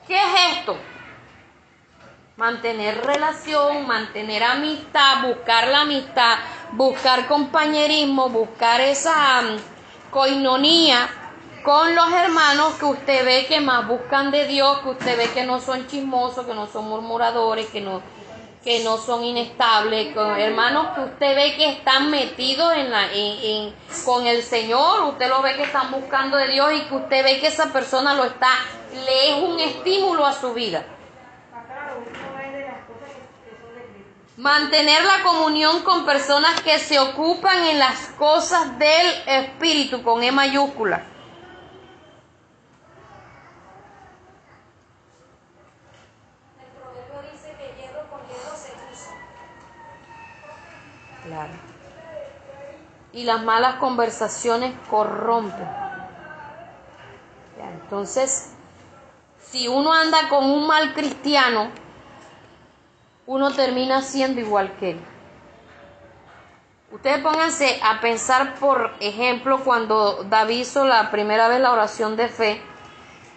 ¿Qué 0.08 0.16
es 0.16 0.58
esto? 0.58 0.76
Mantener 2.36 3.06
relación, 3.06 3.88
mantener 3.88 4.44
amistad, 4.44 5.22
buscar 5.24 5.68
la 5.68 5.82
amistad, 5.82 6.40
buscar 6.74 7.28
compañerismo, 7.28 8.30
buscar 8.30 8.82
esa 8.82 9.42
um, 9.42 9.58
coinonía 10.12 11.10
con 11.64 11.96
los 11.96 12.12
hermanos 12.12 12.74
que 12.74 12.86
usted 12.86 13.26
ve 13.26 13.46
que 13.48 13.62
más 13.62 13.88
buscan 13.88 14.30
de 14.32 14.46
Dios, 14.48 14.80
que 14.80 14.90
usted 14.90 15.18
ve 15.18 15.30
que 15.32 15.46
no 15.46 15.62
son 15.62 15.88
chismosos, 15.88 16.46
que 16.46 16.54
no 16.54 16.68
son 16.68 16.90
murmuradores, 16.90 17.68
que 17.68 17.80
no, 17.80 18.02
que 18.64 18.82
no 18.84 18.98
son 18.98 19.24
inestables, 19.26 20.14
con 20.14 20.40
hermanos 20.40 20.88
que 20.96 21.02
usted 21.02 21.36
ve 21.36 21.56
que 21.58 21.70
están 21.70 22.10
metidos 22.10 22.74
en 22.76 22.92
la, 22.92 23.12
en, 23.12 23.76
con 24.06 24.26
el 24.26 24.42
Señor, 24.42 25.04
usted 25.04 25.28
lo 25.28 25.42
ve 25.42 25.58
que 25.58 25.64
están 25.64 25.92
buscando 25.92 26.38
de 26.38 26.48
Dios 26.48 26.72
y 26.74 26.82
que 26.82 26.96
usted 26.96 27.24
ve 27.24 27.40
que 27.42 27.48
esa 27.48 27.74
persona 27.74 28.14
lo 28.14 28.24
está, 28.24 28.52
le 29.06 29.32
es 29.32 29.44
un 29.44 29.60
estímulo 29.60 30.26
a 30.26 30.34
su 30.34 30.54
vida. 30.54 30.86
Mantener 34.38 35.04
la 35.04 35.24
comunión 35.24 35.82
con 35.84 36.06
personas 36.06 36.62
que 36.62 36.80
se 36.80 37.00
ocupan 37.00 37.66
en 37.66 37.80
las 37.80 38.08
cosas 38.18 38.80
del 38.80 39.08
Espíritu 39.28 40.02
con 40.04 40.24
E 40.24 40.32
mayúscula. 40.32 41.13
Y 53.12 53.24
las 53.24 53.44
malas 53.44 53.76
conversaciones 53.76 54.74
corrompen. 54.90 55.68
entonces, 57.60 58.52
si 59.40 59.68
uno 59.68 59.94
anda 59.94 60.30
con 60.30 60.46
un 60.46 60.66
mal 60.66 60.94
cristiano, 60.94 61.70
uno 63.28 63.52
termina 63.52 64.02
siendo 64.02 64.42
igual 64.42 64.76
que 64.80 64.92
él. 64.92 65.00
Ustedes 66.92 67.24
pónganse 67.24 67.80
a 67.84 68.02
pensar, 68.02 68.56
por 68.56 68.92
ejemplo, 69.00 69.64
cuando 69.64 70.24
David 70.26 70.60
hizo 70.60 70.86
la 70.86 71.10
primera 71.10 71.48
vez 71.48 71.60
la 71.60 71.72
oración 71.72 72.16
de 72.16 72.28
fe, 72.28 72.62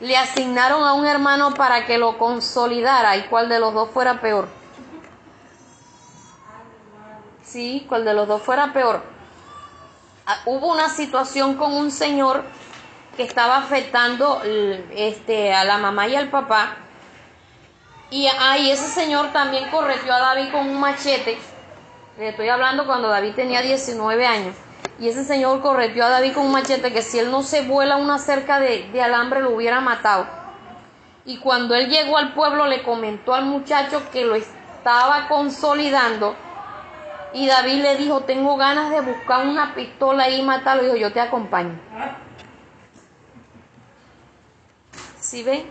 le 0.00 0.16
asignaron 0.16 0.85
a 0.85 0.92
un 0.92 1.06
hermano 1.06 1.54
para 1.54 1.87
que 1.87 1.96
lo 1.96 2.18
consolidara 2.18 3.16
y 3.16 3.22
cuál 3.28 3.48
de 3.48 3.59
los 3.59 3.72
dos 3.72 3.90
fuera 3.90 4.20
peor. 4.20 4.48
Sí, 7.46 7.87
cuál 7.88 8.04
de 8.04 8.12
los 8.12 8.26
dos 8.26 8.42
fuera 8.42 8.72
peor. 8.72 9.02
Ah, 10.26 10.40
hubo 10.46 10.72
una 10.72 10.88
situación 10.88 11.54
con 11.54 11.72
un 11.72 11.92
señor 11.92 12.42
que 13.16 13.22
estaba 13.22 13.59
afectando 13.59 14.42
este, 14.90 15.54
a 15.54 15.62
la 15.62 15.78
mamá 15.78 16.09
y 16.09 16.16
al 16.16 16.28
papá. 16.28 16.74
Y 18.11 18.26
ahí 18.26 18.70
ese 18.70 18.88
señor 18.88 19.32
también 19.32 19.70
correteó 19.70 20.12
a 20.12 20.18
David 20.18 20.50
con 20.50 20.68
un 20.68 20.80
machete. 20.80 21.38
Le 22.18 22.30
estoy 22.30 22.48
hablando 22.48 22.85
cuando 22.85 23.09
David 23.09 23.35
tenía 23.37 23.62
19 23.62 24.26
años. 24.26 24.56
Y 24.98 25.09
ese 25.09 25.24
señor 25.24 25.62
correteó 25.62 26.04
a 26.04 26.09
David 26.09 26.35
con 26.35 26.46
un 26.46 26.52
machete 26.52 26.92
que 26.92 27.02
si 27.02 27.20
él 27.20 27.30
no 27.30 27.44
se 27.44 27.62
vuela 27.62 27.96
una 27.96 28.18
cerca 28.18 28.59
de 28.59 29.00
alambre 29.00 29.40
lo 29.40 29.50
hubiera 29.50 29.80
matado. 29.80 30.26
Y 31.24 31.38
cuando 31.38 31.76
él 31.76 31.88
llegó 31.88 32.18
al 32.18 32.35
pueblo 32.35 32.66
le 32.66 32.82
comentó 32.82 33.35
al 33.35 33.44
muchacho 33.44 34.02
que 34.11 34.24
lo 34.24 34.35
estaba 34.35 35.28
consolidando 35.28 36.35
y 37.37 37.46
David 37.46 37.83
le 37.83 37.96
dijo, 37.96 38.20
tengo 38.22 38.57
ganas 38.57 38.90
de 38.90 39.03
buscar 39.03 39.46
una 39.46 39.75
pistola 39.75 40.31
y 40.31 40.42
matarlo. 40.42 40.85
Dijo, 40.85 40.96
yo 40.96 41.12
te 41.12 41.20
acompaño. 41.20 41.79
¿Sí 45.20 45.42
ve? 45.42 45.66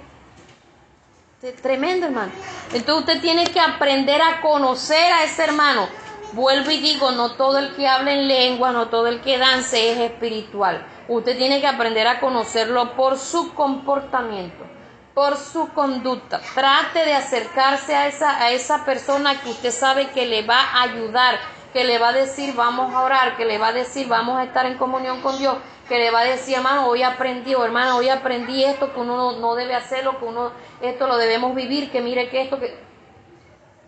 Tremendo, 1.62 2.06
hermano. 2.06 2.32
Entonces 2.72 3.08
usted 3.08 3.22
tiene 3.22 3.46
que 3.46 3.60
aprender 3.60 4.22
a 4.22 4.42
conocer 4.42 5.12
a 5.12 5.24
ese 5.24 5.44
hermano. 5.44 5.88
Vuelvo 6.34 6.70
y 6.70 6.78
digo, 6.78 7.12
no 7.12 7.32
todo 7.34 7.58
el 7.58 7.76
que 7.76 7.88
habla 7.88 8.12
en 8.14 8.28
lengua, 8.28 8.72
no 8.72 8.90
todo 8.90 9.08
el 9.08 9.22
que 9.22 9.38
dance 9.38 9.92
es 9.92 9.98
espiritual. 10.12 10.86
Usted 11.08 11.38
tiene 11.38 11.62
que 11.62 11.68
aprender 11.68 12.08
a 12.08 12.20
conocerlo 12.20 12.96
por 12.96 13.18
su 13.18 13.54
comportamiento, 13.54 14.66
por 15.14 15.38
su 15.38 15.70
conducta. 15.70 16.42
Trate 16.54 17.06
de 17.06 17.14
acercarse 17.14 17.96
a 17.96 18.08
esa, 18.08 18.38
a 18.44 18.52
esa 18.52 18.86
persona 18.86 19.40
que 19.42 19.50
usted 19.50 19.72
sabe 19.72 20.10
que 20.10 20.26
le 20.26 20.46
va 20.46 20.60
a 20.60 20.84
ayudar, 20.84 21.40
que 21.76 21.84
le 21.84 22.00
va 22.00 22.08
a 22.08 22.14
decir 22.14 22.56
vamos 22.56 22.96
a 22.96 23.02
orar, 23.02 23.36
que 23.36 23.44
le 23.44 23.58
va 23.58 23.68
a 23.68 23.74
decir 23.74 24.08
vamos 24.08 24.40
a 24.40 24.46
estar 24.46 24.66
en 24.66 24.78
comunión 24.78 25.20
con 25.20 25.38
Dios, 25.38 25.58
que 25.90 26.00
le 26.00 26.10
va 26.10 26.22
a 26.22 26.24
decir 26.24 26.56
hermano 26.56 26.88
hoy 26.88 27.04
aprendí 27.04 27.54
o 27.54 27.66
hermana 27.66 27.98
hoy 27.98 28.08
aprendí 28.08 28.64
esto 28.64 28.94
que 28.94 29.00
uno 29.02 29.34
no, 29.34 29.56
debe 29.56 29.76
hacerlo, 29.76 30.18
que 30.18 30.24
uno 30.24 30.54
esto 30.80 31.06
lo 31.06 31.18
debemos 31.18 31.54
vivir, 31.54 31.92
que 31.92 32.00
mire 32.00 32.30
que 32.30 32.44
esto 32.44 32.62
que... 32.62 32.82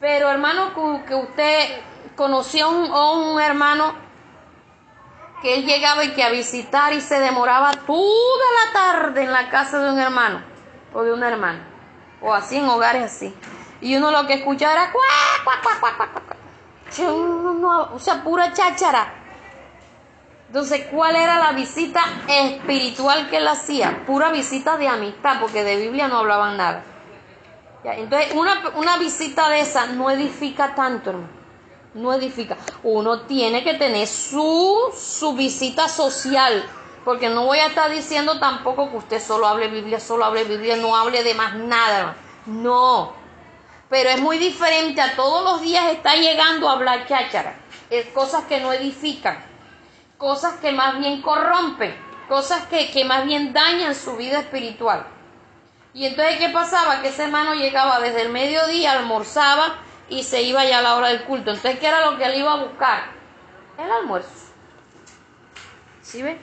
Pero 0.02 0.30
hermano 0.30 0.74
que, 1.08 1.16
usted 1.16 1.82
conoció 2.18 2.66
a 2.66 3.12
un, 3.14 3.40
hermano 3.40 3.96
que 5.42 5.56
él 5.56 5.66
llegaba 5.66 6.04
y 6.04 6.12
que 6.12 6.26
a 6.26 6.30
visitar 6.30 6.92
y 6.92 7.00
se 7.00 7.22
demoraba 7.22 7.72
toda 7.72 8.46
la 8.66 8.74
tarde 8.74 9.24
en 9.24 9.32
la 9.32 9.50
casa 9.50 9.80
de 9.80 9.90
un 9.90 9.98
hermano 9.98 10.42
o 10.94 11.04
de 11.04 11.14
una 11.14 11.30
hermana 11.30 11.66
o 12.22 12.34
así 12.34 12.58
en 12.58 12.68
hogares 12.68 13.04
así. 13.04 13.34
Y 13.80 13.96
uno 13.96 14.12
lo 14.12 14.28
que 14.28 14.34
escuchaba 14.34 14.74
era 14.74 14.92
cuá, 14.92 15.04
cuá, 15.46 15.80
cuá, 15.80 16.37
o 17.06 18.00
sea, 18.00 18.24
pura 18.24 18.54
cháchara. 18.54 19.14
Entonces, 20.48 20.88
¿cuál 20.92 21.16
era 21.16 21.40
la 21.40 21.52
visita 21.52 22.02
espiritual 22.28 23.30
que 23.30 23.38
él 23.38 23.48
hacía? 23.48 24.06
Pura 24.06 24.32
visita 24.32 24.78
de 24.78 24.88
amistad, 24.88 25.42
porque 25.42 25.64
de 25.64 25.76
Biblia 25.76 26.08
no 26.08 26.20
hablaban 26.20 26.56
nada. 26.56 26.84
entonces, 27.84 28.34
una, 28.34 28.70
una 28.76 28.98
visita 28.98 29.50
de 29.50 29.60
esa 29.60 29.88
no 29.88 30.10
edifica 30.10 30.74
tanto, 30.74 31.10
hermano. 31.10 31.38
No 31.94 32.14
edifica. 32.14 32.58
Uno 32.84 33.22
tiene 33.22 33.64
que 33.64 33.74
tener 33.74 34.08
su, 34.08 34.94
su 34.96 35.34
visita 35.34 35.90
social, 35.90 36.64
porque 37.04 37.28
no 37.30 37.46
voy 37.46 37.60
a 37.60 37.68
estar 37.68 37.90
diciendo 37.90 38.40
tampoco 38.40 38.90
que 38.90 38.98
usted 38.98 39.22
solo 39.22 39.48
hable 39.48 39.68
Biblia, 39.68 40.00
solo 40.00 40.24
hable 40.24 40.44
Biblia, 40.44 40.78
no 40.78 40.96
hable 40.96 41.24
de 41.24 41.34
más 41.34 41.56
nada. 41.56 42.16
No, 42.46 43.14
pero 43.90 44.10
es 44.10 44.20
muy 44.20 44.38
diferente 44.38 45.02
a 45.02 45.16
todos 45.16 45.44
los 45.44 45.62
días 45.62 45.92
está 45.92 46.16
llegando 46.16 46.70
a 46.70 46.74
hablar 46.74 47.08
cháchara, 47.08 47.56
es 47.90 48.08
cosas 48.08 48.46
que 48.46 48.60
no 48.60 48.74
edifican, 48.74 49.38
cosas 50.18 50.56
que 50.60 50.72
más 50.72 51.00
bien 51.00 51.22
corrompen, 51.22 51.96
cosas 52.28 52.66
que, 52.68 52.92
que 52.92 53.06
más 53.06 53.26
bien 53.26 53.54
dañan 53.54 53.96
su 53.96 54.18
vida 54.18 54.40
espiritual. 54.40 55.08
Y 55.94 56.06
entonces, 56.06 56.38
¿qué 56.38 56.50
pasaba? 56.50 57.02
Que 57.02 57.08
ese 57.08 57.24
hermano 57.24 57.56
llegaba 57.56 58.00
desde 58.00 58.22
el 58.22 58.30
mediodía, 58.30 58.92
almorzaba 58.92 59.80
y 60.10 60.24
se 60.24 60.44
iba 60.44 60.64
ya 60.64 60.80
a 60.80 60.82
la 60.82 60.96
hora 60.96 61.08
del 61.08 61.24
culto. 61.24 61.52
Entonces, 61.52 61.80
¿qué 61.80 61.88
era 61.88 62.12
lo 62.12 62.18
que 62.18 62.26
él 62.26 62.36
iba 62.36 62.54
a 62.54 62.64
buscar? 62.64 63.12
El 63.78 63.92
almuerzo. 63.92 64.30
¿Sí 66.04 66.22
ve? 66.22 66.38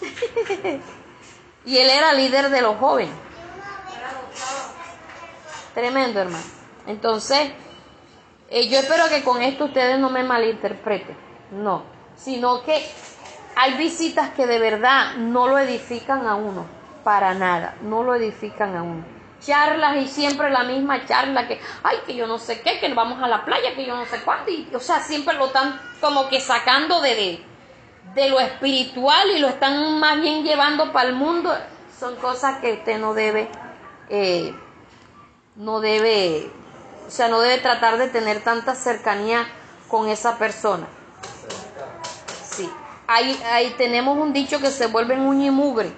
y 1.64 1.78
él 1.78 1.90
era 1.90 2.12
líder 2.12 2.50
de 2.50 2.62
los 2.62 2.76
jóvenes. 2.76 3.14
Tremendo, 5.78 6.18
hermano. 6.18 6.44
Entonces, 6.88 7.52
eh, 8.50 8.68
yo 8.68 8.80
espero 8.80 9.08
que 9.08 9.22
con 9.22 9.40
esto 9.40 9.66
ustedes 9.66 9.96
no 10.00 10.10
me 10.10 10.24
malinterpreten. 10.24 11.16
No, 11.52 11.84
sino 12.16 12.64
que 12.64 12.84
hay 13.54 13.74
visitas 13.74 14.30
que 14.30 14.48
de 14.48 14.58
verdad 14.58 15.14
no 15.18 15.46
lo 15.46 15.56
edifican 15.56 16.26
a 16.26 16.34
uno, 16.34 16.66
para 17.04 17.32
nada, 17.34 17.76
no 17.82 18.02
lo 18.02 18.16
edifican 18.16 18.76
a 18.76 18.82
uno. 18.82 19.04
Charlas 19.40 19.98
y 19.98 20.08
siempre 20.08 20.50
la 20.50 20.64
misma 20.64 21.06
charla 21.06 21.46
que, 21.46 21.60
ay, 21.84 21.98
que 22.04 22.16
yo 22.16 22.26
no 22.26 22.38
sé 22.40 22.60
qué, 22.60 22.80
que 22.80 22.92
vamos 22.92 23.22
a 23.22 23.28
la 23.28 23.44
playa, 23.44 23.76
que 23.76 23.86
yo 23.86 23.94
no 23.94 24.04
sé 24.06 24.20
cuándo, 24.22 24.50
y, 24.50 24.68
o 24.74 24.80
sea, 24.80 24.98
siempre 24.98 25.36
lo 25.36 25.46
están 25.46 25.80
como 26.00 26.28
que 26.28 26.40
sacando 26.40 27.00
de, 27.00 27.40
de 28.16 28.28
lo 28.28 28.40
espiritual 28.40 29.30
y 29.30 29.38
lo 29.38 29.46
están 29.46 30.00
más 30.00 30.20
bien 30.20 30.42
llevando 30.42 30.92
para 30.92 31.08
el 31.08 31.14
mundo. 31.14 31.56
Son 31.96 32.16
cosas 32.16 32.58
que 32.58 32.72
usted 32.72 32.98
no 32.98 33.14
debe 33.14 33.48
eh, 34.08 34.52
no 35.58 35.80
debe, 35.80 36.50
o 37.06 37.10
sea, 37.10 37.28
no 37.28 37.40
debe 37.40 37.58
tratar 37.58 37.98
de 37.98 38.08
tener 38.08 38.42
tanta 38.42 38.76
cercanía 38.76 39.46
con 39.88 40.08
esa 40.08 40.38
persona. 40.38 40.86
Sí, 42.48 42.70
ahí, 43.08 43.38
ahí 43.50 43.74
tenemos 43.76 44.16
un 44.16 44.32
dicho 44.32 44.60
que 44.60 44.70
se 44.70 44.86
vuelve 44.86 45.18
uña 45.18 45.46
y 45.46 45.50
mugre, 45.50 45.92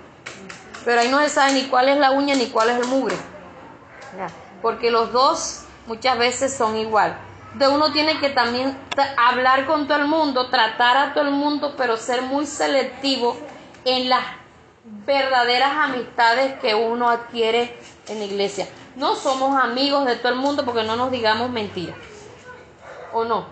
pero 0.85 1.03
ahí 1.03 1.09
no 1.09 1.21
se 1.21 1.29
sabe 1.29 1.53
ni 1.53 1.65
cuál 1.65 1.91
es 1.91 1.99
la 1.99 2.11
uña 2.11 2.35
ni 2.35 2.47
cuál 2.47 2.71
es 2.71 2.77
el 2.79 2.87
mugre, 2.87 3.17
porque 4.63 4.91
los 4.91 5.13
dos 5.13 5.65
muchas 5.87 6.19
veces 6.19 6.57
son 6.57 6.77
igual. 6.77 7.19
De 7.55 7.67
uno 7.69 7.93
tiene 7.93 8.19
que 8.21 8.31
también 8.31 8.79
hablar 9.17 9.67
con 9.67 9.89
todo 9.89 9.99
el 9.99 10.07
mundo, 10.07 10.49
tratar 10.49 10.97
a 10.97 11.13
todo 11.13 11.25
el 11.25 11.33
mundo, 11.33 11.75
pero 11.77 11.97
ser 11.97 12.23
muy 12.23 12.47
selectivo 12.47 13.37
en 13.85 14.09
las 14.09 14.25
verdaderas 15.05 15.73
amistades 15.77 16.59
que 16.61 16.75
uno 16.75 17.11
adquiere 17.11 17.77
en 18.11 18.19
la 18.19 18.25
iglesia. 18.25 18.69
No 18.97 19.15
somos 19.15 19.57
amigos 19.57 20.05
de 20.05 20.17
todo 20.17 20.33
el 20.33 20.39
mundo 20.39 20.65
porque 20.65 20.83
no 20.83 20.97
nos 20.97 21.11
digamos 21.11 21.51
mentiras. 21.51 21.97
¿O 23.13 23.25
no? 23.25 23.47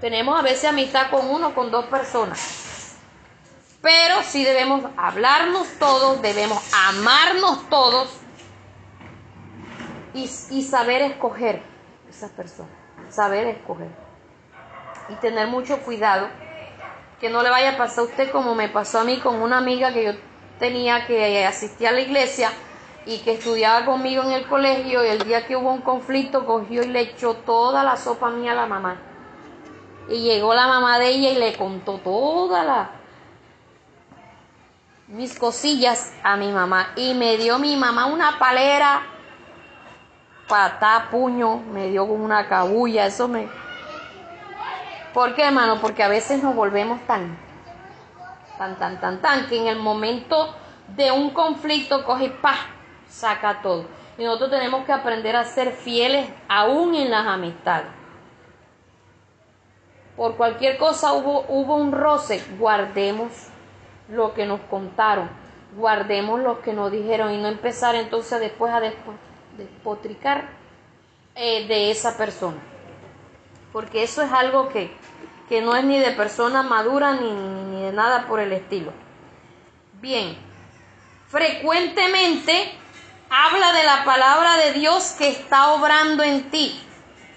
Tenemos 0.00 0.38
a 0.38 0.42
veces 0.42 0.66
amistad 0.66 1.10
con 1.10 1.28
uno, 1.28 1.54
con 1.54 1.70
dos 1.70 1.86
personas. 1.86 2.96
Pero 3.80 4.22
sí 4.22 4.44
debemos 4.44 4.84
hablarnos 4.96 5.66
todos, 5.78 6.20
debemos 6.22 6.58
amarnos 6.72 7.68
todos 7.68 8.08
y, 10.14 10.30
y 10.50 10.62
saber 10.62 11.02
escoger 11.02 11.62
esas 12.08 12.30
personas. 12.30 12.72
Saber 13.08 13.46
escoger. 13.46 13.88
Y 15.08 15.14
tener 15.16 15.48
mucho 15.48 15.78
cuidado 15.80 16.28
que 17.20 17.30
no 17.30 17.42
le 17.42 17.50
vaya 17.50 17.72
a 17.72 17.76
pasar 17.76 18.00
a 18.00 18.06
usted 18.08 18.30
como 18.30 18.54
me 18.54 18.68
pasó 18.68 19.00
a 19.00 19.04
mí 19.04 19.18
con 19.18 19.42
una 19.42 19.58
amiga 19.58 19.92
que 19.92 20.04
yo 20.04 20.12
tenía 20.58 21.06
que 21.06 21.44
asistir 21.44 21.88
a 21.88 21.92
la 21.92 22.00
iglesia 22.00 22.50
y 23.06 23.18
que 23.18 23.34
estudiaba 23.34 23.86
conmigo 23.86 24.22
en 24.22 24.32
el 24.32 24.46
colegio 24.46 25.04
y 25.04 25.08
el 25.08 25.24
día 25.24 25.46
que 25.46 25.56
hubo 25.56 25.72
un 25.72 25.80
conflicto 25.80 26.44
cogió 26.44 26.82
y 26.82 26.88
le 26.88 27.00
echó 27.00 27.34
toda 27.34 27.82
la 27.82 27.96
sopa 27.96 28.30
mía 28.30 28.52
a 28.52 28.54
la 28.54 28.66
mamá. 28.66 28.96
Y 30.08 30.22
llegó 30.22 30.54
la 30.54 30.66
mamá 30.66 30.98
de 30.98 31.08
ella 31.08 31.30
y 31.30 31.36
le 31.36 31.56
contó 31.56 31.98
todas 31.98 32.64
la 32.66 32.90
mis 35.08 35.38
cosillas 35.38 36.12
a 36.22 36.36
mi 36.36 36.52
mamá 36.52 36.90
y 36.94 37.14
me 37.14 37.38
dio 37.38 37.58
mi 37.58 37.76
mamá 37.76 38.06
una 38.06 38.38
palera, 38.38 39.02
patá, 40.46 41.08
puño, 41.10 41.56
me 41.72 41.88
dio 41.88 42.06
con 42.06 42.20
una 42.20 42.46
cabulla, 42.46 43.06
eso 43.06 43.26
me... 43.26 43.48
¿Por 45.14 45.34
qué, 45.34 45.44
hermano? 45.44 45.80
Porque 45.80 46.02
a 46.02 46.08
veces 46.08 46.42
nos 46.42 46.54
volvemos 46.54 47.00
tan, 47.06 47.38
tan, 48.58 48.76
tan, 48.76 49.00
tan, 49.00 49.22
tan, 49.22 49.46
que 49.46 49.56
en 49.56 49.68
el 49.68 49.78
momento 49.78 50.54
de 50.96 51.10
un 51.12 51.30
conflicto 51.30 52.04
coge 52.04 52.26
y 52.26 52.28
¡pah! 52.28 52.58
saca 53.08 53.62
todo. 53.62 53.86
Y 54.18 54.24
nosotros 54.24 54.50
tenemos 54.50 54.84
que 54.84 54.92
aprender 54.92 55.36
a 55.36 55.44
ser 55.44 55.72
fieles 55.72 56.28
aún 56.48 56.94
en 56.94 57.10
las 57.10 57.26
amistades. 57.26 57.88
Por 60.16 60.36
cualquier 60.36 60.76
cosa 60.78 61.12
hubo, 61.12 61.44
hubo 61.48 61.76
un 61.76 61.92
roce, 61.92 62.44
guardemos 62.58 63.32
lo 64.08 64.34
que 64.34 64.46
nos 64.46 64.60
contaron, 64.62 65.30
guardemos 65.76 66.40
lo 66.40 66.60
que 66.60 66.72
nos 66.72 66.90
dijeron 66.90 67.32
y 67.32 67.38
no 67.38 67.46
empezar 67.46 67.94
entonces 67.94 68.40
después 68.40 68.72
a 68.72 68.80
despotricar 69.56 70.48
eh, 71.36 71.68
de 71.68 71.92
esa 71.92 72.16
persona. 72.16 72.58
Porque 73.72 74.02
eso 74.02 74.22
es 74.22 74.32
algo 74.32 74.68
que, 74.70 74.96
que 75.48 75.62
no 75.62 75.74
es 75.74 75.84
ni 75.84 75.98
de 75.98 76.12
persona 76.12 76.62
madura 76.62 77.14
ni, 77.14 77.30
ni 77.30 77.82
de 77.82 77.92
nada 77.92 78.26
por 78.26 78.40
el 78.40 78.52
estilo. 78.52 78.92
Bien, 80.00 80.36
frecuentemente 81.28 82.72
habla 83.30 83.72
de 83.72 83.84
la 83.84 84.04
palabra 84.04 84.56
de 84.56 84.72
Dios 84.72 85.14
que 85.18 85.28
está 85.28 85.72
obrando 85.72 86.22
en 86.22 86.50
ti. 86.50 86.80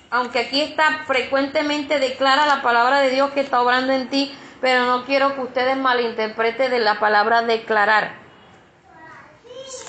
Aunque 0.10 0.40
aquí 0.40 0.62
está 0.62 1.04
frecuentemente 1.08 2.00
declara 2.00 2.46
la 2.46 2.62
palabra 2.62 3.00
de 3.00 3.10
Dios 3.10 3.32
que 3.32 3.40
está 3.40 3.62
obrando 3.62 3.94
en 3.94 4.10
ti, 4.10 4.36
pero 4.60 4.86
no 4.86 5.06
quiero 5.06 5.36
que 5.36 5.42
ustedes 5.42 5.78
malinterpreten 5.78 6.70
de 6.70 6.80
la 6.80 7.00
palabra 7.00 7.44
declarar. 7.44 8.14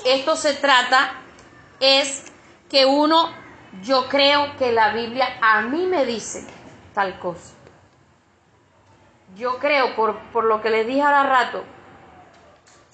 Esto 0.05 0.35
se 0.35 0.53
trata 0.53 1.13
es 1.79 2.31
que 2.69 2.85
uno, 2.85 3.31
yo 3.81 4.07
creo 4.07 4.55
que 4.57 4.71
la 4.71 4.93
Biblia 4.93 5.37
a 5.41 5.61
mí 5.61 5.85
me 5.85 6.05
dice 6.05 6.47
tal 6.93 7.19
cosa. 7.19 7.53
Yo 9.35 9.57
creo, 9.59 9.95
por, 9.95 10.17
por 10.31 10.43
lo 10.43 10.61
que 10.61 10.69
les 10.69 10.85
dije 10.85 11.01
ahora 11.01 11.23
rato, 11.23 11.63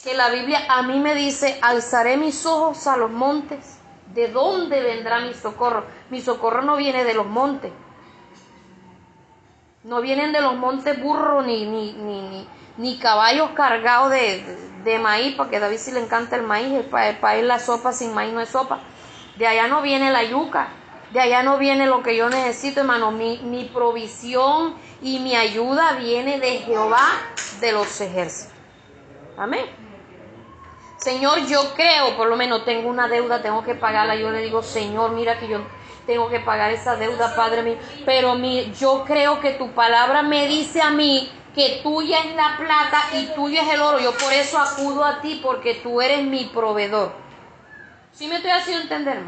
que 0.04 0.14
la 0.14 0.30
Biblia 0.30 0.66
a 0.70 0.82
mí 0.84 1.00
me 1.00 1.14
dice, 1.14 1.60
alzaré 1.62 2.18
mis 2.18 2.46
ojos 2.46 2.88
a 2.88 2.98
los 2.98 3.12
montes. 3.12 3.80
¿De 4.14 4.28
dónde 4.28 4.82
vendrá 4.82 5.20
mi 5.20 5.34
socorro? 5.34 5.86
Mi 6.10 6.22
socorro 6.22 6.62
no 6.62 6.78
viene 6.78 7.04
de 7.04 7.14
los 7.14 7.28
montes. 7.28 7.72
No 9.84 10.02
vienen 10.02 10.32
de 10.32 10.42
los 10.42 10.56
montes 10.56 11.02
burros 11.02 11.46
ni, 11.46 11.66
ni, 11.66 11.94
ni, 11.94 12.48
ni, 12.78 12.98
caballos 12.98 13.52
cargados 13.52 14.12
de, 14.12 15.00
maíz, 15.00 15.36
porque 15.36 15.58
a 15.58 15.60
David 15.60 15.78
sí 15.78 15.92
le 15.92 16.02
encanta 16.02 16.36
el 16.36 16.44
maíz, 16.44 16.84
para, 16.86 17.36
él 17.36 17.48
la 17.48 17.60
sopa 17.60 17.94
sin 17.94 18.14
maíz 18.14 18.34
no 18.34 18.42
es 18.42 18.50
sopa. 18.50 18.80
De 19.38 19.48
allá 19.48 19.68
no 19.68 19.82
viene 19.82 20.12
la 20.12 20.24
yuca, 20.24 20.70
de 21.12 21.20
allá 21.20 21.44
no 21.44 21.58
viene 21.58 21.88
lo 21.88 22.04
que 22.04 22.16
yo 22.16 22.30
necesito, 22.30 22.82
hermano. 22.82 23.12
Mi, 23.12 23.40
mi 23.40 23.66
provisión 23.66 24.76
y 25.02 25.20
mi 25.20 25.36
ayuda 25.36 25.94
viene 25.94 26.40
de 26.40 26.60
Jehová 26.60 27.08
de 27.60 27.72
los 27.72 28.00
ejércitos. 28.02 28.54
Amén. 29.38 29.66
Señor, 30.98 31.48
yo 31.48 31.74
creo, 31.76 32.18
por 32.18 32.28
lo 32.28 32.36
menos 32.36 32.66
tengo 32.66 32.90
una 32.90 33.08
deuda, 33.08 33.42
tengo 33.42 33.64
que 33.64 33.74
pagarla. 33.74 34.16
Yo 34.16 34.32
le 34.32 34.42
digo, 34.42 34.62
Señor, 34.62 35.12
mira 35.12 35.40
que 35.40 35.48
yo 35.48 35.62
tengo 36.06 36.30
que 36.30 36.42
pagar 36.42 36.72
esa 36.72 36.96
deuda, 36.98 37.36
Padre 37.36 37.64
mío. 37.64 37.78
Pero 38.06 38.36
mi, 38.36 38.72
yo 38.74 39.06
creo 39.06 39.40
que 39.40 39.52
tu 39.52 39.72
palabra 39.72 40.22
me 40.22 40.48
dice 40.48 40.82
a 40.82 40.90
mí 40.90 41.32
que 41.56 41.80
tuya 41.82 42.20
es 42.20 42.36
la 42.36 42.58
plata 42.58 43.02
y 43.14 43.28
tuyo 43.28 43.62
es 43.62 43.74
el 43.74 43.82
oro. 43.82 44.00
Yo 44.00 44.12
por 44.18 44.34
eso 44.34 44.60
acudo 44.60 45.06
a 45.06 45.22
ti, 45.22 45.40
porque 45.42 45.76
tú 45.76 46.02
eres 46.02 46.24
mi 46.24 46.46
proveedor. 46.46 47.14
¿Sí 48.12 48.28
me 48.28 48.36
estoy 48.36 48.52
haciendo 48.52 48.84
entender, 48.84 49.22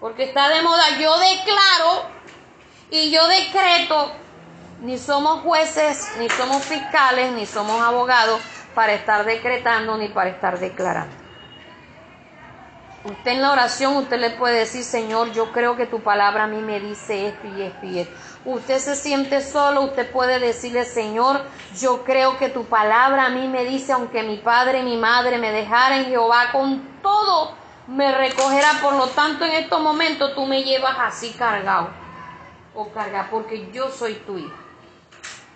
Porque 0.00 0.24
está 0.24 0.48
de 0.48 0.62
moda. 0.62 0.98
Yo 0.98 1.18
declaro 1.18 2.08
y 2.90 3.10
yo 3.10 3.26
decreto. 3.28 4.12
Ni 4.80 4.96
somos 4.96 5.40
jueces, 5.40 6.12
ni 6.18 6.28
somos 6.30 6.62
fiscales, 6.62 7.32
ni 7.32 7.46
somos 7.46 7.80
abogados 7.82 8.40
para 8.76 8.92
estar 8.92 9.24
decretando 9.24 9.96
ni 9.96 10.08
para 10.08 10.30
estar 10.30 10.60
declarando. 10.60 11.16
Usted 13.02 13.32
en 13.32 13.42
la 13.42 13.52
oración, 13.52 13.96
usted 13.96 14.18
le 14.18 14.30
puede 14.30 14.60
decir, 14.60 14.84
Señor, 14.84 15.32
yo 15.32 15.50
creo 15.50 15.76
que 15.76 15.86
tu 15.86 16.00
palabra 16.00 16.44
a 16.44 16.46
mí 16.46 16.60
me 16.60 16.78
dice 16.78 17.28
esto 17.28 17.48
y 17.48 17.62
esto 17.62 17.86
y 17.86 17.98
esto. 18.00 18.14
Usted 18.44 18.78
se 18.78 18.94
siente 18.94 19.40
solo, 19.40 19.82
usted 19.82 20.10
puede 20.12 20.38
decirle, 20.38 20.84
Señor, 20.84 21.42
yo 21.80 22.04
creo 22.04 22.38
que 22.38 22.48
tu 22.48 22.66
palabra 22.66 23.26
a 23.26 23.30
mí 23.30 23.48
me 23.48 23.64
dice, 23.64 23.92
aunque 23.92 24.22
mi 24.22 24.36
padre 24.36 24.80
y 24.80 24.82
mi 24.84 24.96
madre 24.96 25.38
me 25.38 25.50
dejaran, 25.50 26.04
Jehová 26.04 26.52
con 26.52 27.00
todo 27.02 27.56
me 27.88 28.12
recogerá. 28.12 28.80
Por 28.80 28.94
lo 28.94 29.08
tanto, 29.08 29.44
en 29.44 29.52
estos 29.52 29.80
momentos 29.80 30.34
tú 30.34 30.46
me 30.46 30.62
llevas 30.62 30.96
así 31.00 31.30
cargado 31.32 31.90
o 32.74 32.88
carga, 32.90 33.28
porque 33.30 33.70
yo 33.72 33.90
soy 33.90 34.14
tu 34.14 34.38
hijo. 34.38 34.54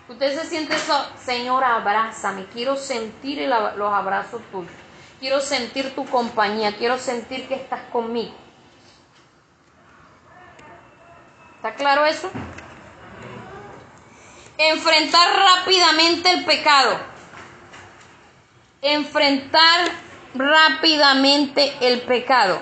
Usted 0.08 0.40
se 0.40 0.46
siente 0.46 0.74
eso, 0.74 1.06
Señor, 1.24 1.62
abrázame, 1.62 2.46
quiero 2.46 2.76
sentir 2.76 3.48
los 3.48 3.94
abrazos 3.94 4.42
tuyos, 4.50 4.72
quiero 5.20 5.40
sentir 5.40 5.94
tu 5.94 6.04
compañía, 6.06 6.76
quiero 6.76 6.98
sentir 6.98 7.46
que 7.46 7.54
estás 7.54 7.82
conmigo. 7.92 8.34
¿Está 11.56 11.74
claro 11.76 12.04
eso? 12.04 12.28
Enfrentar 14.58 15.28
rápidamente 15.34 16.30
el 16.32 16.44
pecado. 16.44 16.98
Enfrentar 18.82 19.92
rápidamente 20.34 21.74
el 21.80 22.02
pecado. 22.02 22.60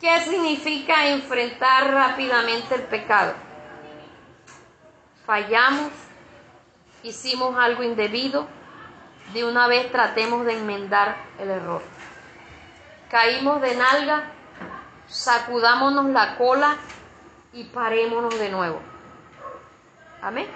¿Qué 0.00 0.20
significa 0.20 1.08
enfrentar 1.08 1.92
rápidamente 1.92 2.74
el 2.74 2.82
pecado? 2.82 3.34
fallamos, 5.26 5.90
hicimos 7.02 7.56
algo 7.58 7.82
indebido, 7.82 8.46
de 9.32 9.44
una 9.44 9.66
vez 9.66 9.90
tratemos 9.90 10.44
de 10.44 10.58
enmendar 10.58 11.16
el 11.38 11.50
error. 11.50 11.82
Caímos 13.10 13.60
de 13.60 13.74
nalga, 13.74 14.24
sacudámonos 15.08 16.06
la 16.06 16.36
cola 16.36 16.76
y 17.52 17.64
parémonos 17.64 18.38
de 18.38 18.50
nuevo. 18.50 18.80
Amén. 20.20 20.46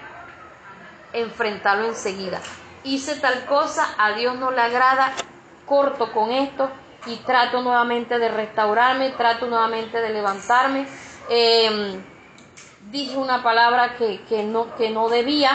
Enfrentarlo 1.13 1.87
enseguida. 1.87 2.39
Hice 2.83 3.15
tal 3.15 3.45
cosa, 3.45 3.93
a 3.97 4.13
Dios 4.13 4.35
no 4.37 4.51
le 4.51 4.61
agrada, 4.61 5.13
corto 5.65 6.11
con 6.13 6.31
esto 6.31 6.69
y 7.05 7.17
trato 7.17 7.61
nuevamente 7.61 8.19
de 8.19 8.29
restaurarme, 8.29 9.11
trato 9.11 9.47
nuevamente 9.47 9.99
de 10.01 10.09
levantarme. 10.09 10.87
Eh, 11.29 11.99
dije 12.89 13.17
una 13.17 13.43
palabra 13.43 13.95
que, 13.97 14.43
no, 14.43 14.75
que 14.75 14.89
no 14.89 15.09
debía, 15.09 15.51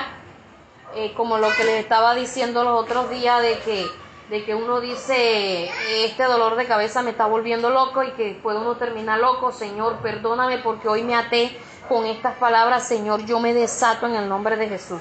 eh, 0.95 1.13
como 1.17 1.39
lo 1.39 1.49
que 1.57 1.65
les 1.65 1.81
estaba 1.81 2.15
diciendo 2.15 2.63
los 2.63 2.81
otros 2.81 3.11
días 3.11 3.41
de 3.43 3.59
que, 3.61 3.87
de 4.29 4.45
que 4.45 4.55
uno 4.55 4.81
dice, 4.81 5.71
este 6.05 6.25
dolor 6.25 6.57
de 6.57 6.67
cabeza 6.67 7.03
me 7.03 7.11
está 7.11 7.27
volviendo 7.27 7.71
loco 7.71 8.03
y 8.03 8.13
que 8.13 8.39
puede 8.43 8.59
uno 8.59 8.77
terminar 8.77 9.19
loco, 9.19 9.51
Señor, 9.51 9.97
perdóname 10.03 10.59
porque 10.59 10.89
hoy 10.89 11.03
me 11.03 11.17
até 11.17 11.59
con 11.89 12.07
estas 12.07 12.37
palabras, 12.37 12.87
Señor, 12.87 13.25
yo 13.25 13.41
me 13.41 13.53
desato 13.53 14.07
en 14.07 14.15
el 14.15 14.29
nombre 14.29 14.57
de 14.57 14.69
Jesús. 14.69 15.01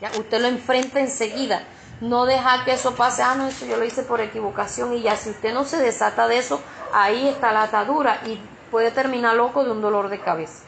Ya, 0.00 0.10
usted 0.18 0.40
lo 0.40 0.48
enfrenta 0.48 1.00
enseguida. 1.00 1.62
No 2.00 2.26
deja 2.26 2.64
que 2.64 2.72
eso 2.72 2.94
pase, 2.94 3.22
ah, 3.22 3.34
no, 3.34 3.48
eso 3.48 3.66
yo 3.66 3.76
lo 3.76 3.84
hice 3.84 4.02
por 4.02 4.20
equivocación 4.20 4.92
y 4.94 5.02
ya, 5.02 5.16
si 5.16 5.30
usted 5.30 5.52
no 5.52 5.64
se 5.64 5.78
desata 5.78 6.28
de 6.28 6.38
eso, 6.38 6.62
ahí 6.92 7.26
está 7.26 7.52
la 7.52 7.64
atadura 7.64 8.20
y 8.26 8.40
puede 8.70 8.90
terminar 8.92 9.34
loco 9.34 9.64
de 9.64 9.72
un 9.72 9.80
dolor 9.80 10.08
de 10.08 10.20
cabeza. 10.20 10.62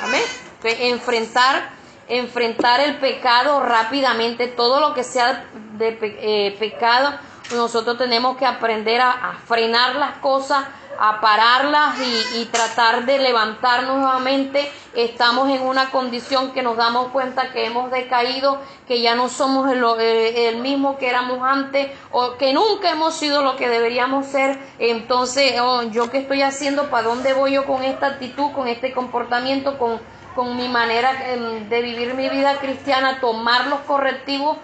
Amén. 0.00 0.22
enfrentar 0.62 1.70
enfrentar 2.08 2.80
el 2.80 2.98
pecado 2.98 3.60
rápidamente, 3.60 4.48
todo 4.48 4.80
lo 4.80 4.94
que 4.94 5.04
sea 5.04 5.46
de 5.78 5.98
eh, 6.02 6.56
pecado, 6.58 7.18
nosotros 7.54 7.98
tenemos 7.98 8.36
que 8.36 8.46
aprender 8.46 9.00
a, 9.00 9.38
frenar 9.46 9.96
las 9.96 10.18
cosas, 10.18 10.64
a 10.98 11.20
pararlas 11.20 11.96
y, 12.36 12.44
tratar 12.46 13.04
de 13.06 13.18
levantarnos 13.18 13.98
nuevamente. 13.98 14.70
Estamos 14.94 15.48
en 15.48 15.62
una 15.62 15.90
condición 15.90 16.52
que 16.52 16.62
nos 16.62 16.76
damos 16.76 17.08
cuenta 17.08 17.50
que 17.52 17.66
hemos 17.66 17.90
decaído, 17.90 18.60
que 18.86 19.00
ya 19.00 19.14
no 19.14 19.28
somos 19.28 19.70
el, 19.70 19.82
eh, 19.98 20.56
mismo 20.60 20.98
que 20.98 21.08
éramos 21.08 21.40
antes 21.42 21.90
o 22.10 22.36
que 22.36 22.52
nunca 22.52 22.90
hemos 22.90 23.14
sido 23.14 23.42
lo 23.42 23.56
que 23.56 23.68
deberíamos 23.68 24.26
ser. 24.26 24.58
Entonces, 24.78 25.58
oh, 25.60 25.82
¿yo 25.84 26.10
qué 26.10 26.18
estoy 26.18 26.42
haciendo? 26.42 26.90
¿Para 26.90 27.08
dónde 27.08 27.32
voy 27.32 27.52
yo 27.52 27.64
con 27.64 27.82
esta 27.82 28.06
actitud, 28.08 28.52
con 28.52 28.68
este 28.68 28.92
comportamiento, 28.92 29.78
con, 29.78 29.98
con 30.34 30.56
mi 30.56 30.68
manera 30.68 31.32
em, 31.32 31.68
de 31.68 31.82
vivir 31.82 32.14
mi 32.14 32.28
vida 32.28 32.58
cristiana? 32.58 33.18
Tomar 33.20 33.66
los 33.68 33.80
correctivos 33.80 34.58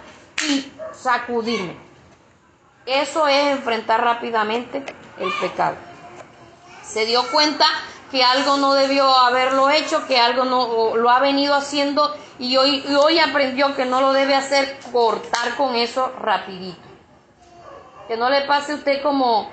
y 0.47 0.71
sacudirme. 0.93 1.88
Eso 2.89 3.27
es 3.27 3.51
enfrentar 3.51 4.03
rápidamente 4.03 4.83
el 5.19 5.31
pecado. 5.39 5.75
Se 6.83 7.05
dio 7.05 7.21
cuenta 7.31 7.67
que 8.09 8.23
algo 8.23 8.57
no 8.57 8.73
debió 8.73 9.07
haberlo 9.15 9.69
hecho, 9.69 10.07
que 10.07 10.19
algo 10.19 10.43
no 10.43 10.97
lo 10.97 11.11
ha 11.11 11.19
venido 11.19 11.53
haciendo 11.53 12.15
y 12.39 12.57
hoy, 12.57 12.83
hoy 12.99 13.19
aprendió 13.19 13.75
que 13.75 13.85
no 13.85 14.01
lo 14.01 14.11
debe 14.11 14.33
hacer, 14.33 14.79
cortar 14.91 15.55
con 15.55 15.75
eso 15.75 16.11
rapidito. 16.19 16.81
Que 18.07 18.17
no 18.17 18.27
le 18.27 18.41
pase 18.47 18.71
a 18.71 18.75
usted 18.77 19.03
como, 19.03 19.51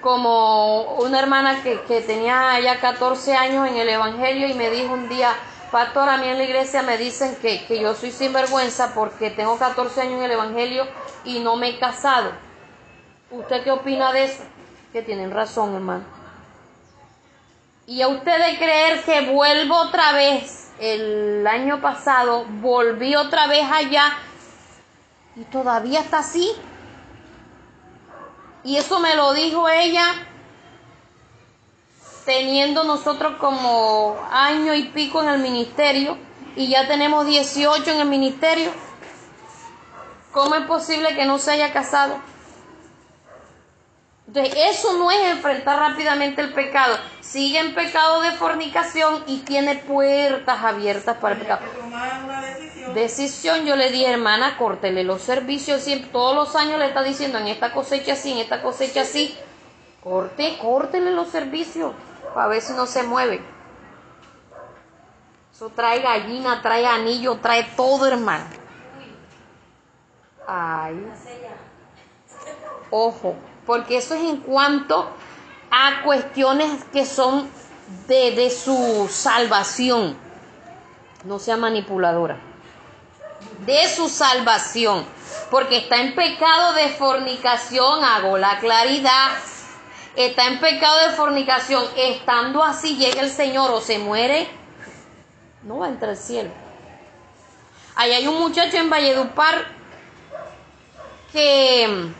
como 0.00 0.94
una 0.94 1.18
hermana 1.18 1.62
que, 1.62 1.82
que 1.82 2.00
tenía 2.00 2.58
ya 2.60 2.80
14 2.80 3.36
años 3.36 3.68
en 3.68 3.76
el 3.76 3.90
Evangelio 3.90 4.48
y 4.48 4.54
me 4.54 4.70
dijo 4.70 4.94
un 4.94 5.10
día, 5.10 5.34
Pastor, 5.70 6.08
a 6.08 6.16
mí 6.16 6.26
en 6.26 6.38
la 6.38 6.44
iglesia 6.44 6.80
me 6.80 6.96
dicen 6.96 7.36
que, 7.42 7.66
que 7.66 7.80
yo 7.80 7.94
soy 7.94 8.12
sinvergüenza 8.12 8.94
porque 8.94 9.28
tengo 9.30 9.58
14 9.58 10.00
años 10.00 10.14
en 10.14 10.22
el 10.22 10.30
Evangelio 10.30 10.86
y 11.26 11.40
no 11.40 11.56
me 11.56 11.68
he 11.68 11.78
casado. 11.78 12.47
¿Usted 13.30 13.62
qué 13.62 13.70
opina 13.70 14.12
de 14.12 14.24
eso? 14.24 14.42
Que 14.92 15.02
tienen 15.02 15.30
razón, 15.30 15.74
hermano. 15.74 16.04
Y 17.86 18.00
a 18.02 18.08
usted 18.08 18.38
de 18.38 18.58
creer 18.58 19.02
que 19.02 19.32
vuelvo 19.32 19.76
otra 19.76 20.12
vez, 20.12 20.72
el 20.78 21.46
año 21.46 21.80
pasado, 21.80 22.44
volví 22.60 23.14
otra 23.16 23.46
vez 23.46 23.64
allá 23.70 24.16
y 25.36 25.44
todavía 25.44 26.00
está 26.00 26.18
así. 26.18 26.52
Y 28.64 28.76
eso 28.76 28.98
me 29.00 29.14
lo 29.14 29.32
dijo 29.34 29.68
ella 29.68 30.06
teniendo 32.24 32.84
nosotros 32.84 33.36
como 33.38 34.18
año 34.30 34.74
y 34.74 34.84
pico 34.84 35.22
en 35.22 35.30
el 35.30 35.38
ministerio 35.38 36.18
y 36.56 36.68
ya 36.68 36.86
tenemos 36.86 37.26
18 37.26 37.90
en 37.90 38.00
el 38.00 38.08
ministerio. 38.08 38.70
¿Cómo 40.32 40.54
es 40.54 40.66
posible 40.66 41.14
que 41.14 41.24
no 41.24 41.38
se 41.38 41.52
haya 41.52 41.72
casado? 41.72 42.18
Entonces, 44.28 44.54
eso 44.58 44.98
no 44.98 45.10
es 45.10 45.24
enfrentar 45.32 45.78
rápidamente 45.78 46.42
el 46.42 46.52
pecado. 46.52 46.98
Sigue 47.20 47.60
en 47.60 47.74
pecado 47.74 48.20
de 48.20 48.32
fornicación 48.32 49.24
y 49.26 49.38
tiene 49.38 49.76
puertas 49.76 50.62
abiertas 50.62 51.16
para 51.16 51.34
el 51.34 51.40
pecado. 51.40 51.62
Decisión. 51.64 52.94
decisión. 52.94 53.64
yo 53.64 53.74
le 53.74 53.90
dije, 53.90 54.12
hermana, 54.12 54.58
córtele 54.58 55.02
los 55.02 55.22
servicios. 55.22 55.80
Siempre, 55.80 56.10
todos 56.10 56.34
los 56.34 56.56
años 56.56 56.78
le 56.78 56.88
está 56.88 57.02
diciendo 57.02 57.38
en 57.38 57.46
esta 57.46 57.72
cosecha 57.72 58.12
así, 58.12 58.32
en 58.32 58.38
esta 58.40 58.60
cosecha 58.60 59.00
así. 59.00 59.34
Corte, 60.04 60.58
córtele 60.60 61.10
los 61.12 61.28
servicios 61.28 61.94
para 62.34 62.48
ver 62.48 62.60
si 62.60 62.74
no 62.74 62.84
se 62.84 63.04
mueve. 63.04 63.40
Eso 65.54 65.70
trae 65.70 66.02
gallina, 66.02 66.60
trae 66.60 66.86
anillo, 66.86 67.38
trae 67.38 67.64
todo, 67.74 68.06
hermano. 68.06 68.44
Ay. 70.46 71.02
Ojo, 72.90 73.34
porque 73.68 73.98
eso 73.98 74.14
es 74.14 74.22
en 74.22 74.38
cuanto 74.38 75.10
a 75.70 76.02
cuestiones 76.02 76.84
que 76.90 77.04
son 77.04 77.50
de, 78.06 78.30
de 78.30 78.50
su 78.50 79.08
salvación. 79.12 80.16
No 81.24 81.38
sea 81.38 81.58
manipuladora. 81.58 82.38
De 83.66 83.86
su 83.88 84.08
salvación. 84.08 85.04
Porque 85.50 85.76
está 85.76 85.98
en 85.98 86.14
pecado 86.14 86.72
de 86.72 86.88
fornicación, 86.88 88.02
hago 88.02 88.38
la 88.38 88.58
claridad 88.58 89.32
está 90.16 90.46
en 90.46 90.58
pecado 90.58 91.08
de 91.08 91.14
fornicación, 91.14 91.84
estando 91.96 92.64
así 92.64 92.96
llega 92.96 93.20
el 93.20 93.30
Señor 93.30 93.70
o 93.70 93.80
se 93.80 94.00
muere, 94.00 94.48
no 95.62 95.78
va 95.78 95.86
a 95.86 95.90
entrar 95.90 96.10
al 96.10 96.16
cielo. 96.16 96.50
Ahí 97.94 98.12
hay 98.12 98.26
un 98.26 98.40
muchacho 98.40 98.78
en 98.78 98.90
Valledupar 98.90 99.64
que 101.32 102.10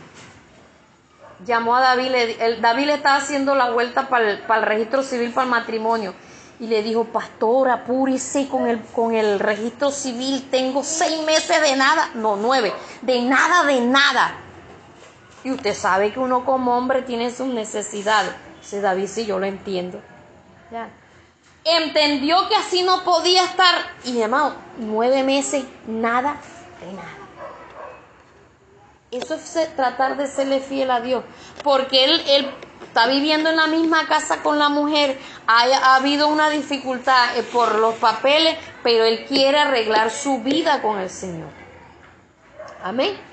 llamó 1.45 1.75
a 1.75 1.81
David, 1.81 2.13
el, 2.39 2.61
David 2.61 2.85
le 2.87 2.93
estaba 2.95 3.17
haciendo 3.17 3.55
la 3.55 3.71
vuelta 3.71 4.09
para 4.09 4.31
el, 4.31 4.39
para 4.41 4.61
el 4.61 4.67
registro 4.67 5.03
civil, 5.03 5.31
para 5.31 5.45
el 5.45 5.51
matrimonio, 5.51 6.13
y 6.59 6.67
le 6.67 6.83
dijo, 6.83 7.05
pastor, 7.05 7.69
apúrese 7.69 8.47
con 8.47 8.67
el, 8.67 8.81
con 8.81 9.13
el 9.13 9.39
registro 9.39 9.91
civil, 9.91 10.47
tengo 10.51 10.83
seis 10.83 11.21
meses 11.25 11.61
de 11.61 11.75
nada, 11.75 12.11
no, 12.15 12.35
nueve, 12.35 12.73
de 13.01 13.21
nada, 13.21 13.63
de 13.63 13.79
nada. 13.81 14.35
Y 15.43 15.51
usted 15.51 15.73
sabe 15.73 16.11
que 16.11 16.19
uno 16.19 16.43
como 16.43 16.77
hombre 16.77 17.01
tiene 17.01 17.31
sus 17.31 17.47
necesidades. 17.47 18.31
Dice 18.59 18.81
David, 18.81 19.07
sí, 19.07 19.25
yo 19.25 19.39
lo 19.39 19.45
entiendo. 19.45 20.01
Ya. 20.69 20.89
Entendió 21.63 22.47
que 22.49 22.55
así 22.55 22.83
no 22.83 23.03
podía 23.03 23.45
estar. 23.45 23.75
Y 24.03 24.19
hermano, 24.19 24.55
nueve 24.77 25.23
meses, 25.23 25.63
nada 25.87 26.35
de 26.81 26.93
nada. 26.93 27.18
Eso 29.11 29.35
es 29.35 29.75
tratar 29.75 30.17
de 30.17 30.27
serle 30.27 30.59
fiel 30.59 30.91
a 30.91 31.01
Dios. 31.01 31.23
Porque 31.63 32.03
él, 32.03 32.23
él 32.27 32.49
está 32.83 33.07
viviendo 33.07 33.49
en 33.49 33.55
la 33.55 33.67
misma 33.67 34.07
casa 34.07 34.41
con 34.43 34.59
la 34.59 34.69
mujer. 34.69 35.19
Ha, 35.47 35.63
ha 35.63 35.95
habido 35.95 36.27
una 36.27 36.49
dificultad 36.49 37.37
eh, 37.37 37.43
por 37.43 37.75
los 37.75 37.95
papeles, 37.95 38.57
pero 38.83 39.03
él 39.05 39.25
quiere 39.25 39.59
arreglar 39.59 40.11
su 40.11 40.41
vida 40.41 40.81
con 40.81 40.99
el 40.99 41.09
Señor. 41.09 41.49
Amén 42.83 43.29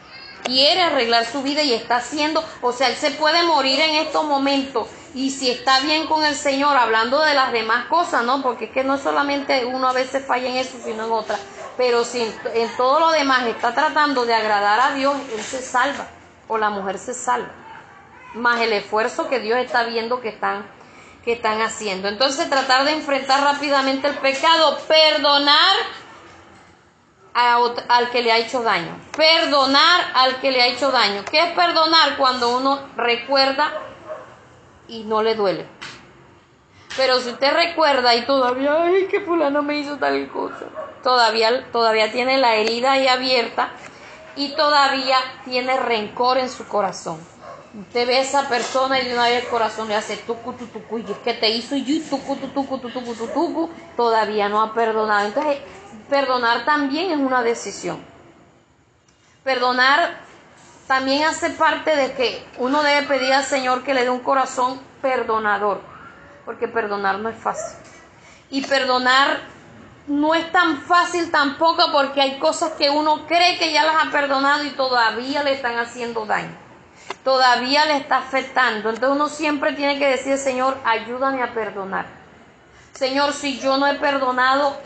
quiere 0.47 0.81
arreglar 0.81 1.27
su 1.27 1.43
vida 1.43 1.62
y 1.62 1.74
está 1.74 1.97
haciendo, 1.97 2.43
o 2.62 2.72
sea, 2.72 2.89
él 2.89 2.97
se 2.97 3.11
puede 3.11 3.43
morir 3.43 3.81
en 3.81 3.97
estos 3.97 4.24
momentos 4.24 4.87
y 5.14 5.31
si 5.31 5.51
está 5.51 5.81
bien 5.81 6.07
con 6.07 6.24
el 6.24 6.35
Señor, 6.35 6.77
hablando 6.77 7.20
de 7.22 7.35
las 7.35 7.53
demás 7.53 7.87
cosas, 7.87 8.24
¿no? 8.24 8.43
Porque 8.43 8.66
es 8.66 8.70
que 8.70 8.85
no 8.85 8.99
solamente 8.99 9.64
uno 9.64 9.89
a 9.89 9.93
veces 9.93 10.24
falla 10.24 10.49
en 10.49 10.57
eso, 10.57 10.79
sino 10.85 11.07
en 11.07 11.12
otra, 11.12 11.39
pero 11.77 12.05
si 12.05 12.22
en, 12.22 12.77
todo 12.77 13.01
lo 13.01 13.11
demás 13.11 13.47
está 13.47 13.74
tratando 13.74 14.24
de 14.24 14.35
agradar 14.35 14.81
a 14.81 14.95
Dios, 14.95 15.16
él 15.35 15.43
se 15.43 15.61
salva 15.61 16.09
o 16.49 16.59
la 16.59 16.70
mujer 16.70 16.99
se 16.99 17.14
salva, 17.14 17.51
más 18.35 18.61
el 18.61 18.72
esfuerzo 18.72 19.29
que 19.29 19.41
Dios 19.41 19.59
está 19.59 19.85
viendo 19.85 20.20
que 20.20 20.29
están 20.29 20.66
que 21.24 21.33
están 21.33 21.61
haciendo. 21.61 22.07
Entonces 22.07 22.49
tratar 22.49 22.85
de 22.85 22.93
enfrentar 22.93 23.43
rápidamente 23.43 24.07
el 24.07 24.14
pecado, 24.14 24.79
perdonar 24.87 25.77
al 27.37 28.11
que 28.11 28.22
le 28.22 28.31
ha 28.31 28.39
hecho 28.39 28.62
daño. 28.62 28.97
Perdonar 29.16 30.12
al 30.14 30.41
que 30.41 30.53
le 30.53 30.62
ha 30.62 30.66
hecho 30.68 30.93
daño. 30.93 31.24
¿Qué 31.24 31.41
es 31.41 31.53
perdonar? 31.53 32.16
Cuando 32.16 32.57
uno 32.57 32.79
recuerda 32.97 33.72
y 34.89 35.03
no 35.03 35.20
le 35.22 35.35
duele. 35.35 35.66
Pero 36.97 37.20
si 37.20 37.30
usted 37.30 37.53
recuerda 37.53 38.14
y 38.14 38.24
todavía, 38.24 38.82
ay, 38.82 39.07
que 39.07 39.20
fulano 39.20 39.62
me 39.62 39.78
hizo 39.78 39.97
tal 39.99 40.28
cosa, 40.28 40.66
todavía, 41.03 41.70
todavía 41.70 42.11
tiene 42.11 42.38
la 42.38 42.55
herida 42.55 42.92
ahí 42.92 43.07
abierta 43.07 43.70
y 44.34 44.55
todavía 44.55 45.16
tiene 45.44 45.76
rencor 45.76 46.38
en 46.38 46.49
su 46.49 46.66
corazón. 46.66 47.18
Usted 47.78 48.07
ve 48.07 48.16
a 48.16 48.20
esa 48.20 48.49
persona 48.49 48.99
y 49.01 49.07
de 49.07 49.12
una 49.12 49.24
vez 49.24 49.44
el 49.44 49.51
corazón 49.51 49.88
le 49.88 49.94
hace 49.94 50.16
tucu, 50.16 50.55
tucu, 50.55 50.99
y 50.99 51.12
es 51.12 51.18
que 51.18 51.34
te 51.34 51.51
hizo 51.51 51.76
y 51.76 52.01
tucu, 52.01 52.36
tucu, 52.36 52.78
tucu, 52.78 52.88
tucu, 52.88 53.14
tucu, 53.14 53.70
todavía 53.97 54.49
no 54.49 54.62
ha 54.62 54.72
perdonado. 54.72 55.26
Entonces, 55.26 55.59
perdonar 56.09 56.64
también 56.64 57.11
es 57.11 57.18
una 57.18 57.42
decisión. 57.42 58.03
Perdonar 59.44 60.16
también 60.86 61.24
hace 61.24 61.51
parte 61.51 61.94
de 61.94 62.12
que 62.12 62.42
uno 62.59 62.82
debe 62.82 63.07
pedir 63.07 63.32
al 63.34 63.44
Señor 63.44 63.82
que 63.82 63.92
le 63.92 64.05
dé 64.05 64.11
un 64.11 64.20
corazón 64.20 64.80
perdonador, 65.03 65.80
porque 66.47 66.68
perdonar 66.68 67.18
no 67.18 67.28
es 67.28 67.36
fácil. 67.36 67.76
Y 68.49 68.62
perdonar 68.62 69.40
no 70.07 70.34
es 70.34 70.51
tan 70.53 70.80
fácil 70.80 71.30
tampoco 71.30 71.92
porque 71.92 72.22
hay 72.22 72.38
cosas 72.38 72.72
que 72.72 72.88
uno 72.88 73.26
cree 73.26 73.59
que 73.59 73.70
ya 73.70 73.84
las 73.84 74.07
ha 74.07 74.11
perdonado 74.11 74.64
y 74.64 74.70
todavía 74.70 75.42
le 75.42 75.53
están 75.53 75.76
haciendo 75.78 76.24
daño 76.24 76.66
todavía 77.26 77.84
le 77.86 77.97
está 77.97 78.18
afectando. 78.18 78.88
Entonces 78.88 79.16
uno 79.16 79.28
siempre 79.28 79.72
tiene 79.72 79.99
que 79.99 80.07
decir, 80.07 80.38
Señor, 80.38 80.76
ayúdame 80.84 81.42
a 81.42 81.53
perdonar. 81.53 82.07
Señor, 82.92 83.32
si 83.32 83.59
yo 83.59 83.76
no 83.76 83.86
he 83.88 83.94
perdonado 83.97 84.80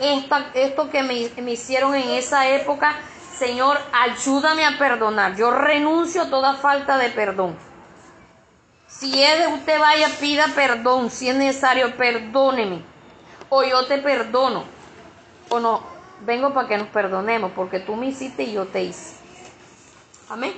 esto 0.54 0.90
que 0.90 1.02
me, 1.02 1.30
me 1.42 1.52
hicieron 1.52 1.94
en 1.94 2.10
esa 2.10 2.48
época, 2.48 2.96
Señor, 3.36 3.78
ayúdame 3.92 4.64
a 4.64 4.78
perdonar. 4.78 5.36
Yo 5.36 5.50
renuncio 5.50 6.22
a 6.22 6.30
toda 6.30 6.54
falta 6.54 6.96
de 6.96 7.10
perdón. 7.10 7.56
Si 9.00 9.22
es 9.22 9.38
de 9.38 9.46
usted 9.46 9.80
vaya, 9.80 10.10
pida 10.20 10.48
perdón. 10.54 11.10
Si 11.10 11.26
es 11.30 11.34
necesario, 11.34 11.96
perdóneme. 11.96 12.82
O 13.48 13.62
yo 13.62 13.86
te 13.86 13.96
perdono. 13.96 14.64
O 15.48 15.58
no. 15.58 15.82
vengo 16.20 16.52
para 16.52 16.68
que 16.68 16.76
nos 16.76 16.88
perdonemos, 16.88 17.52
porque 17.52 17.80
tú 17.80 17.96
me 17.96 18.08
hiciste 18.08 18.42
y 18.42 18.52
yo 18.52 18.66
te 18.66 18.82
hice. 18.82 19.14
Amén. 20.28 20.54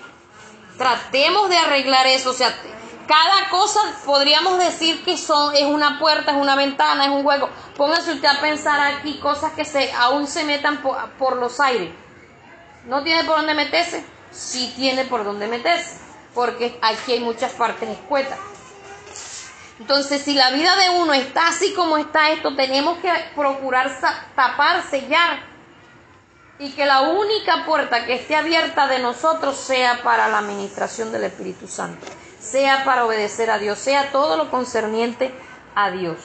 Tratemos 0.76 1.48
de 1.50 1.56
arreglar 1.56 2.08
eso, 2.08 2.30
o 2.30 2.32
sea, 2.32 2.52
cada 3.06 3.48
cosa 3.48 3.78
podríamos 4.04 4.58
decir 4.58 5.04
que 5.04 5.16
son 5.16 5.54
es 5.54 5.64
una 5.64 6.00
puerta, 6.00 6.32
es 6.32 6.36
una 6.36 6.56
ventana, 6.56 7.04
es 7.04 7.10
un 7.10 7.24
hueco. 7.24 7.48
Póngase 7.76 8.14
usted 8.14 8.26
a 8.26 8.40
pensar 8.40 8.80
aquí 8.80 9.18
cosas 9.18 9.52
que 9.52 9.64
se 9.64 9.92
aún 9.92 10.26
se 10.26 10.42
metan 10.42 10.82
por, 10.82 10.96
por 11.12 11.36
los 11.36 11.60
aires. 11.60 11.92
¿No 12.86 13.04
tiene 13.04 13.22
por 13.22 13.36
dónde 13.36 13.54
meterse? 13.54 14.04
Sí 14.32 14.72
tiene 14.74 15.04
por 15.04 15.22
dónde 15.24 15.46
meterse, 15.46 16.00
porque 16.34 16.78
aquí 16.82 17.12
hay 17.12 17.20
muchas 17.20 17.52
partes 17.52 17.88
escuetas. 17.88 18.38
Entonces, 19.78 20.22
si 20.22 20.34
la 20.34 20.50
vida 20.50 20.76
de 20.76 20.90
uno 20.90 21.12
está 21.12 21.48
así 21.48 21.74
como 21.74 21.98
está 21.98 22.30
esto, 22.30 22.54
tenemos 22.54 22.98
que 22.98 23.10
procurar 23.34 23.90
tapar, 24.36 24.82
sellar 24.88 25.40
y 26.58 26.70
que 26.70 26.86
la 26.86 27.00
única 27.00 27.64
puerta 27.64 28.04
que 28.06 28.14
esté 28.14 28.36
abierta 28.36 28.86
de 28.86 29.00
nosotros 29.00 29.56
sea 29.56 30.02
para 30.04 30.28
la 30.28 30.38
administración 30.38 31.10
del 31.10 31.24
Espíritu 31.24 31.66
Santo, 31.66 32.06
sea 32.38 32.84
para 32.84 33.04
obedecer 33.04 33.50
a 33.50 33.58
Dios, 33.58 33.78
sea 33.78 34.12
todo 34.12 34.36
lo 34.36 34.50
concerniente 34.50 35.34
a 35.74 35.90
Dios. 35.90 36.18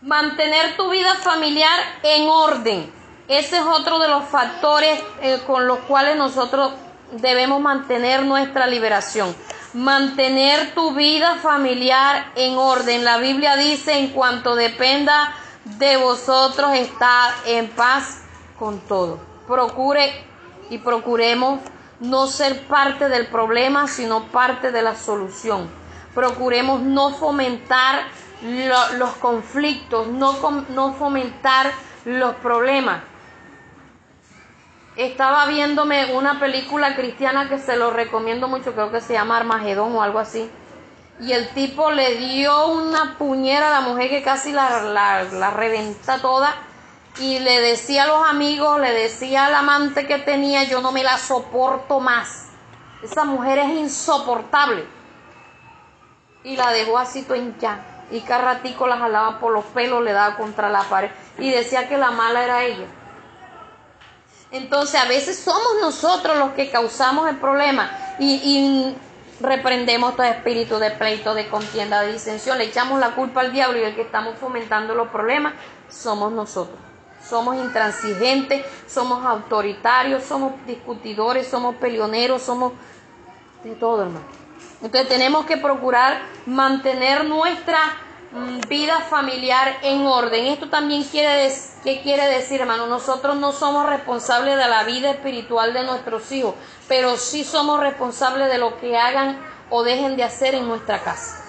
Mantener 0.00 0.76
tu 0.76 0.88
vida 0.90 1.14
familiar 1.16 1.78
en 2.02 2.28
orden. 2.28 2.92
Ese 3.28 3.56
es 3.56 3.62
otro 3.62 3.98
de 3.98 4.08
los 4.08 4.24
factores 4.24 5.02
eh, 5.20 5.42
con 5.46 5.66
los 5.66 5.80
cuales 5.80 6.16
nosotros 6.16 6.72
debemos 7.12 7.60
mantener 7.60 8.24
nuestra 8.24 8.66
liberación. 8.66 9.34
Mantener 9.72 10.74
tu 10.74 10.94
vida 10.94 11.36
familiar 11.36 12.32
en 12.36 12.56
orden. 12.56 13.04
La 13.04 13.18
Biblia 13.18 13.56
dice, 13.56 13.98
en 13.98 14.08
cuanto 14.08 14.54
dependa 14.54 15.34
de 15.64 15.96
vosotros, 15.96 16.74
está 16.74 17.34
en 17.46 17.68
paz 17.68 18.22
con 18.58 18.78
todo 18.80 19.34
procure 19.46 20.24
y 20.70 20.78
procuremos 20.78 21.60
no 22.00 22.26
ser 22.26 22.66
parte 22.66 23.08
del 23.08 23.26
problema, 23.26 23.86
sino 23.88 24.24
parte 24.24 24.72
de 24.72 24.82
la 24.82 24.96
solución. 24.96 25.68
Procuremos 26.14 26.80
no 26.82 27.10
fomentar 27.10 28.04
los 28.98 29.10
conflictos, 29.16 30.08
no, 30.08 30.36
no 30.70 30.94
fomentar 30.94 31.72
los 32.04 32.34
problemas. 32.36 33.02
Estaba 34.96 35.46
viéndome 35.46 36.14
una 36.14 36.38
película 36.38 36.94
cristiana 36.94 37.48
que 37.48 37.58
se 37.58 37.76
lo 37.76 37.90
recomiendo 37.90 38.46
mucho, 38.46 38.74
creo 38.74 38.92
que 38.92 39.00
se 39.00 39.14
llama 39.14 39.38
Armagedón 39.38 39.94
o 39.96 40.02
algo 40.02 40.20
así. 40.20 40.48
Y 41.20 41.32
el 41.32 41.48
tipo 41.48 41.90
le 41.90 42.16
dio 42.16 42.68
una 42.68 43.16
puñera 43.18 43.68
a 43.68 43.80
la 43.80 43.88
mujer 43.88 44.08
que 44.08 44.22
casi 44.22 44.52
la, 44.52 44.82
la, 44.82 45.24
la 45.24 45.50
reventa 45.50 46.18
toda 46.18 46.54
y 47.18 47.38
le 47.38 47.60
decía 47.60 48.04
a 48.04 48.06
los 48.06 48.28
amigos, 48.28 48.80
le 48.80 48.92
decía 48.92 49.46
al 49.46 49.54
amante 49.54 50.06
que 50.06 50.18
tenía, 50.18 50.64
yo 50.64 50.80
no 50.80 50.90
me 50.90 51.04
la 51.04 51.16
soporto 51.18 52.00
más. 52.00 52.48
Esa 53.02 53.24
mujer 53.24 53.58
es 53.58 53.68
insoportable. 53.68 54.84
Y 56.42 56.56
la 56.56 56.72
dejó 56.72 56.98
así 56.98 57.24
en 57.30 57.56
ya. 57.58 58.06
Y 58.10 58.20
cada 58.20 58.54
ratico 58.54 58.86
la 58.86 58.98
jalaba 58.98 59.38
por 59.38 59.52
los 59.52 59.64
pelos, 59.66 60.02
le 60.02 60.12
daba 60.12 60.36
contra 60.36 60.68
la 60.68 60.82
pared. 60.82 61.10
Y 61.38 61.50
decía 61.50 61.88
que 61.88 61.98
la 61.98 62.10
mala 62.10 62.44
era 62.44 62.64
ella. 62.64 62.86
Entonces 64.54 65.00
a 65.00 65.06
veces 65.06 65.36
somos 65.36 65.80
nosotros 65.80 66.38
los 66.38 66.52
que 66.52 66.70
causamos 66.70 67.28
el 67.28 67.36
problema. 67.36 67.90
Y, 68.18 68.94
reprendemos 69.40 70.14
todo 70.14 70.24
espíritu 70.26 70.78
de 70.78 70.92
pleito, 70.92 71.34
de 71.34 71.48
contienda, 71.48 72.02
de 72.02 72.12
disensión. 72.12 72.56
Le 72.56 72.64
echamos 72.64 73.00
la 73.00 73.16
culpa 73.16 73.40
al 73.40 73.52
diablo 73.52 73.80
y 73.80 73.82
el 73.82 73.94
que 73.96 74.02
estamos 74.02 74.38
fomentando 74.38 74.94
los 74.94 75.08
problemas 75.08 75.54
somos 75.90 76.32
nosotros 76.32 76.78
somos 77.28 77.56
intransigentes, 77.56 78.66
somos 78.86 79.24
autoritarios, 79.24 80.24
somos 80.24 80.52
discutidores, 80.66 81.46
somos 81.46 81.74
peleoneros, 81.76 82.42
somos 82.42 82.72
de 83.62 83.74
todo, 83.74 84.02
hermano. 84.02 84.26
Entonces 84.82 85.08
tenemos 85.08 85.46
que 85.46 85.56
procurar 85.56 86.20
mantener 86.44 87.24
nuestra 87.24 87.78
vida 88.68 89.00
familiar 89.00 89.78
en 89.82 90.06
orden. 90.06 90.46
Esto 90.46 90.68
también 90.68 91.04
quiere, 91.04 91.52
¿qué 91.82 92.02
quiere 92.02 92.26
decir, 92.28 92.60
hermano? 92.60 92.86
Nosotros 92.86 93.36
no 93.36 93.52
somos 93.52 93.86
responsables 93.86 94.56
de 94.56 94.68
la 94.68 94.84
vida 94.84 95.10
espiritual 95.10 95.72
de 95.72 95.84
nuestros 95.84 96.30
hijos, 96.32 96.54
pero 96.88 97.16
sí 97.16 97.44
somos 97.44 97.80
responsables 97.80 98.48
de 98.48 98.58
lo 98.58 98.78
que 98.78 98.96
hagan 98.96 99.38
o 99.70 99.82
dejen 99.82 100.16
de 100.16 100.24
hacer 100.24 100.54
en 100.54 100.66
nuestra 100.66 101.02
casa. 101.02 101.42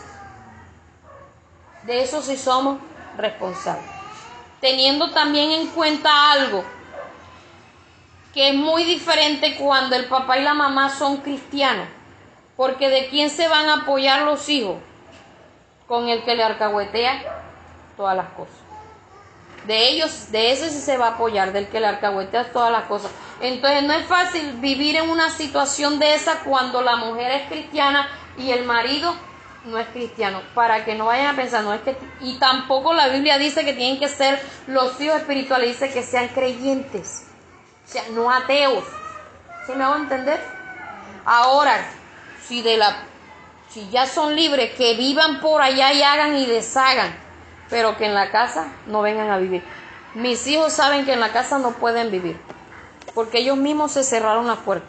De 1.83 2.01
eso 2.01 2.21
sí 2.21 2.37
somos 2.37 2.79
responsables 3.17 3.95
teniendo 4.65 5.11
también 5.11 5.51
en 5.51 5.67
cuenta 5.67 6.31
algo 6.31 6.63
que 8.33 8.49
es 8.49 8.55
muy 8.55 8.83
diferente 8.83 9.57
cuando 9.57 9.95
el 9.95 10.05
papá 10.05 10.39
y 10.39 10.41
la 10.41 10.55
mamá 10.55 10.89
son 10.89 11.17
cristianos, 11.17 11.87
porque 12.57 12.89
de 12.89 13.07
quién 13.09 13.29
se 13.29 13.47
van 13.47 13.69
a 13.69 13.83
apoyar 13.83 14.23
los 14.23 14.49
hijos, 14.49 14.77
con 15.87 16.09
el 16.09 16.23
que 16.23 16.35
le 16.35 16.43
arcahuetea 16.43 17.23
todas 17.97 18.15
las 18.15 18.29
cosas. 18.29 18.55
De 19.67 19.89
ellos, 19.89 20.31
de 20.31 20.51
ese 20.51 20.69
sí 20.69 20.79
se 20.79 20.97
va 20.97 21.07
a 21.07 21.11
apoyar, 21.11 21.51
del 21.51 21.67
que 21.67 21.79
le 21.79 21.87
arcahuetea 21.87 22.51
todas 22.51 22.71
las 22.71 22.85
cosas. 22.85 23.11
Entonces 23.41 23.83
no 23.83 23.93
es 23.93 24.05
fácil 24.05 24.53
vivir 24.59 24.95
en 24.95 25.09
una 25.09 25.29
situación 25.29 25.97
de 25.97 26.13
esa 26.13 26.39
cuando 26.43 26.81
la 26.81 26.97
mujer 26.97 27.31
es 27.31 27.47
cristiana 27.47 28.07
y 28.37 28.51
el 28.51 28.63
marido 28.65 29.15
no 29.65 29.79
es 29.79 29.87
cristiano, 29.87 30.41
para 30.53 30.85
que 30.85 30.95
no 30.95 31.07
vayan 31.07 31.33
a 31.33 31.35
pensar, 31.35 31.63
no 31.63 31.73
es 31.73 31.81
que, 31.81 31.97
y 32.21 32.37
tampoco 32.37 32.93
la 32.93 33.07
Biblia 33.07 33.37
dice 33.37 33.65
que 33.65 33.73
tienen 33.73 33.99
que 33.99 34.07
ser 34.07 34.39
los 34.67 34.99
hijos 35.01 35.17
espirituales, 35.17 35.69
dice 35.69 35.91
que 35.91 36.03
sean 36.03 36.27
creyentes, 36.29 37.27
o 37.83 37.91
sea, 37.91 38.03
no 38.11 38.31
ateos. 38.31 38.83
¿Sí 39.65 39.73
me 39.73 39.83
hago 39.83 39.95
entender? 39.95 40.39
Ahora, 41.25 41.83
si 42.47 42.61
de 42.61 42.77
la, 42.77 42.95
si 43.75 43.89
ya 43.89 44.07
son 44.07 44.37
libres, 44.37 44.71
que 44.75 44.95
vivan 44.95 45.41
por 45.41 45.61
allá 45.61 45.91
y 45.91 46.01
hagan 46.01 46.37
y 46.37 46.45
deshagan, 46.45 47.13
pero 47.69 47.97
que 47.97 48.05
en 48.05 48.13
la 48.13 48.31
casa 48.31 48.69
no 48.87 49.01
vengan 49.01 49.29
a 49.29 49.37
vivir. 49.37 49.65
Mis 50.13 50.47
hijos 50.47 50.71
saben 50.71 51.03
que 51.03 51.11
en 51.11 51.19
la 51.19 51.33
casa 51.33 51.59
no 51.59 51.71
pueden 51.71 52.09
vivir, 52.09 52.39
porque 53.13 53.39
ellos 53.39 53.57
mismos 53.57 53.91
se 53.91 54.05
cerraron 54.05 54.47
la 54.47 54.55
puerta. 54.55 54.87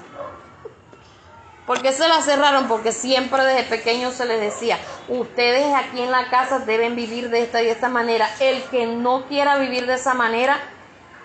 ¿Por 1.67 1.83
qué 1.83 1.91
se 1.91 2.07
la 2.07 2.23
cerraron? 2.23 2.69
Porque 2.69 2.93
siempre 2.93 3.45
desde 3.45 3.65
pequeños 3.65 4.15
se 4.15 4.25
les 4.25 4.41
decía, 4.41 4.79
ustedes 5.09 5.75
aquí 5.75 6.01
en 6.01 6.13
la 6.13 6.31
casa 6.31 6.61
deben 6.61 6.95
vivir 6.95 7.29
de 7.29 7.43
esta 7.43 7.63
y 7.63 7.65
de 7.65 7.73
esta 7.73 7.89
manera. 7.89 8.31
El 8.39 8.63
que 8.67 8.87
no 8.87 9.27
quiera 9.27 9.59
vivir 9.59 9.87
de 9.87 9.95
esa 9.95 10.15
manera, 10.15 10.61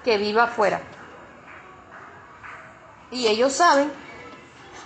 que 0.04 0.18
viva 0.18 0.46
afuera. 0.46 0.82
Y 3.12 3.28
ellos 3.28 3.54
saben. 3.54 3.92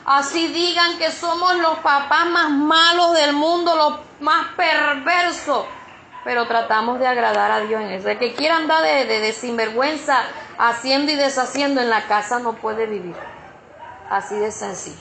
Así 0.06 0.48
digan 0.50 1.00
que 1.00 1.12
somos 1.12 1.56
los 1.56 1.80
papás 1.80 2.28
más 2.28 2.52
malos 2.52 3.14
del 3.14 3.34
mundo, 3.34 3.76
los 3.76 4.00
más 4.20 4.54
perversos. 4.56 5.66
Pero 6.24 6.46
tratamos 6.48 7.00
de 7.00 7.08
agradar 7.08 7.52
a 7.52 7.60
Dios 7.62 7.82
en 7.82 7.92
eso. 7.92 8.10
El 8.10 8.20
que 8.20 8.34
quiera 8.34 8.58
andar 8.58 8.84
de, 8.84 9.06
de 9.06 9.34
sinvergüenza 9.34 10.24
haciendo 10.58 11.12
y 11.12 11.16
deshaciendo 11.16 11.82
en 11.82 11.90
la 11.90 12.08
casa 12.08 12.40
no 12.40 12.54
puede 12.54 12.86
vivir. 12.86 13.16
Así 14.10 14.36
de 14.36 14.52
sencillo. 14.52 14.96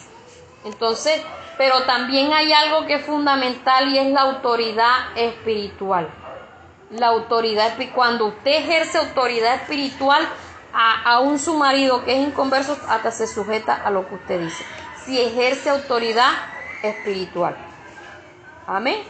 Entonces, 0.65 1.23
pero 1.59 1.83
también 1.85 2.33
hay 2.33 2.53
algo 2.53 2.87
que 2.87 2.95
es 2.95 3.07
fundamental 3.07 3.89
y 3.89 3.99
es 3.99 4.11
la 4.11 4.23
autoridad 4.23 5.17
espiritual. 5.17 6.09
La 6.91 7.09
autoridad, 7.09 7.75
cuando 7.95 8.27
usted 8.27 8.53
ejerce 8.53 8.99
autoridad 8.99 9.57
espiritual, 9.57 10.27
a, 10.73 11.15
aún 11.15 11.39
su 11.39 11.55
marido 11.55 12.05
que 12.05 12.21
es 12.21 12.29
inconverso, 12.29 12.77
hasta 12.89 13.11
se 13.11 13.27
sujeta 13.27 13.75
a 13.75 13.91
lo 13.91 14.09
que 14.09 14.15
usted 14.17 14.41
dice. 14.41 14.65
Si 15.05 15.21
ejerce 15.21 15.71
autoridad 15.71 16.33
espiritual. 16.83 17.57
Amén. 18.67 19.03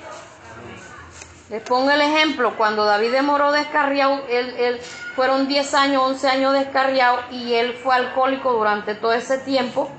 Les 1.50 1.62
pongo 1.62 1.90
el 1.90 2.00
ejemplo, 2.00 2.56
cuando 2.56 2.84
David 2.84 3.12
demoró 3.12 3.52
descarriado, 3.52 4.24
él, 4.28 4.54
él, 4.58 4.80
fueron 5.14 5.46
10 5.46 5.74
años, 5.74 6.02
11 6.02 6.28
años 6.28 6.52
descarriado 6.54 7.20
y 7.30 7.54
él 7.54 7.74
fue 7.74 7.94
alcohólico 7.94 8.52
durante 8.52 8.94
todo 8.94 9.12
ese 9.12 9.38
tiempo 9.38 9.90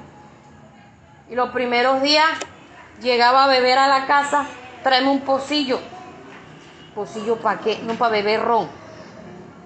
y 1.29 1.35
los 1.35 1.49
primeros 1.49 2.01
días 2.01 2.29
llegaba 3.01 3.45
a 3.45 3.47
beber 3.47 3.77
a 3.77 3.87
la 3.87 4.05
casa, 4.05 4.45
tráeme 4.83 5.09
un 5.09 5.21
pocillo. 5.21 5.79
¿Pocillo 6.93 7.37
para 7.37 7.59
qué? 7.59 7.79
No 7.83 7.95
para 7.95 8.11
beber 8.11 8.41
ron. 8.41 8.69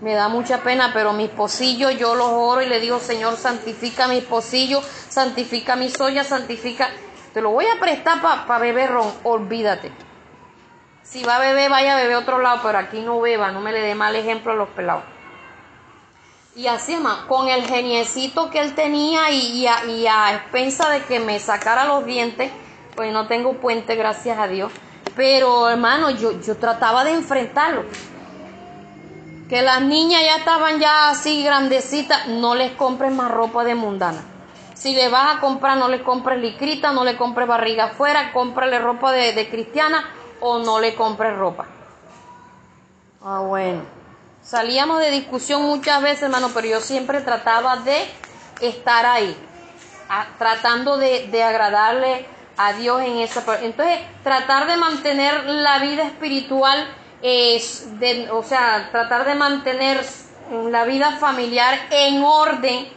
Me 0.01 0.13
da 0.13 0.29
mucha 0.29 0.59
pena, 0.59 0.91
pero 0.93 1.11
mis 1.11 1.29
pocillos 1.29 1.97
yo 1.97 2.15
los 2.15 2.29
oro 2.31 2.61
y 2.61 2.67
le 2.67 2.79
digo, 2.79 2.99
Señor, 2.99 3.35
santifica 3.35 4.07
mis 4.07 4.23
pocillos, 4.23 4.85
santifica 4.85 5.75
mis 5.75 5.93
soya, 5.93 6.23
santifica. 6.23 6.89
Te 7.33 7.41
lo 7.41 7.51
voy 7.51 7.65
a 7.65 7.79
prestar 7.79 8.21
para 8.21 8.59
beber 8.59 8.91
ron, 8.91 9.11
olvídate. 9.23 9.91
Si 11.03 11.23
va 11.23 11.37
a 11.37 11.39
beber, 11.39 11.69
vaya 11.69 11.95
a 11.95 12.01
beber 12.01 12.15
otro 12.15 12.39
lado, 12.39 12.61
pero 12.63 12.77
aquí 12.77 13.01
no 13.01 13.19
beba, 13.19 13.51
no 13.51 13.61
me 13.61 13.73
le 13.73 13.81
dé 13.81 13.95
mal 13.95 14.15
ejemplo 14.15 14.53
a 14.53 14.55
los 14.55 14.69
pelados. 14.69 15.03
Y 16.55 16.67
así, 16.67 16.93
hermano, 16.93 17.27
con 17.27 17.47
el 17.47 17.65
geniecito 17.65 18.49
que 18.49 18.59
él 18.59 18.75
tenía 18.75 19.31
y, 19.31 19.65
a, 19.65 20.33
expensa 20.33 20.89
de 20.89 21.03
que 21.03 21.19
me 21.19 21.39
sacara 21.39 21.85
los 21.85 22.05
dientes, 22.05 22.51
pues 22.95 23.11
no 23.11 23.27
tengo 23.27 23.53
puente, 23.53 23.95
gracias 23.95 24.37
a 24.37 24.47
Dios. 24.47 24.71
Pero, 25.15 25.69
hermano, 25.69 26.09
yo, 26.11 26.39
yo 26.41 26.57
trataba 26.57 27.03
de 27.03 27.11
enfrentarlo. 27.11 27.85
Que 29.49 29.63
las 29.63 29.81
niñas 29.81 30.21
ya 30.23 30.37
estaban 30.37 30.79
ya 30.79 31.09
así 31.09 31.43
grandecitas, 31.43 32.27
no 32.27 32.53
les 32.53 32.71
compres 32.73 33.11
más 33.11 33.31
ropa 33.31 33.63
de 33.63 33.73
mundana. 33.73 34.23
Si 34.75 34.93
le 34.93 35.09
vas 35.09 35.35
a 35.35 35.39
comprar, 35.39 35.77
no 35.77 35.89
le 35.89 36.03
compres 36.03 36.39
licrita, 36.39 36.93
no 36.93 37.03
le 37.03 37.17
compres 37.17 37.47
barriga 37.47 37.85
afuera, 37.85 38.31
cómprale 38.31 38.79
ropa 38.79 39.11
de, 39.11 39.33
de 39.33 39.49
cristiana 39.49 40.09
o 40.39 40.59
no 40.59 40.79
le 40.79 40.95
compres 40.95 41.35
ropa. 41.35 41.65
Ah, 43.21 43.39
bueno. 43.39 43.81
Salíamos 44.41 44.99
de 44.99 45.11
discusión 45.11 45.63
muchas 45.63 46.01
veces, 46.01 46.23
hermano, 46.23 46.51
pero 46.53 46.67
yo 46.67 46.79
siempre 46.79 47.19
trataba 47.21 47.77
de 47.77 48.05
estar 48.61 49.05
ahí, 49.05 49.35
tratando 50.37 50.97
de, 50.97 51.27
de 51.27 51.43
agradarle 51.43 52.25
a 52.55 52.73
Dios 52.73 53.01
en 53.01 53.17
esa. 53.17 53.43
Entonces, 53.61 53.99
tratar 54.23 54.67
de 54.67 54.77
mantener 54.77 55.43
la 55.45 55.79
vida 55.79 56.03
espiritual, 56.03 56.87
es 57.21 57.99
de, 57.99 58.29
o 58.31 58.43
sea, 58.43 58.89
tratar 58.91 59.25
de 59.25 59.35
mantener 59.35 60.03
la 60.69 60.85
vida 60.85 61.17
familiar 61.17 61.77
en 61.91 62.23
orden 62.23 62.87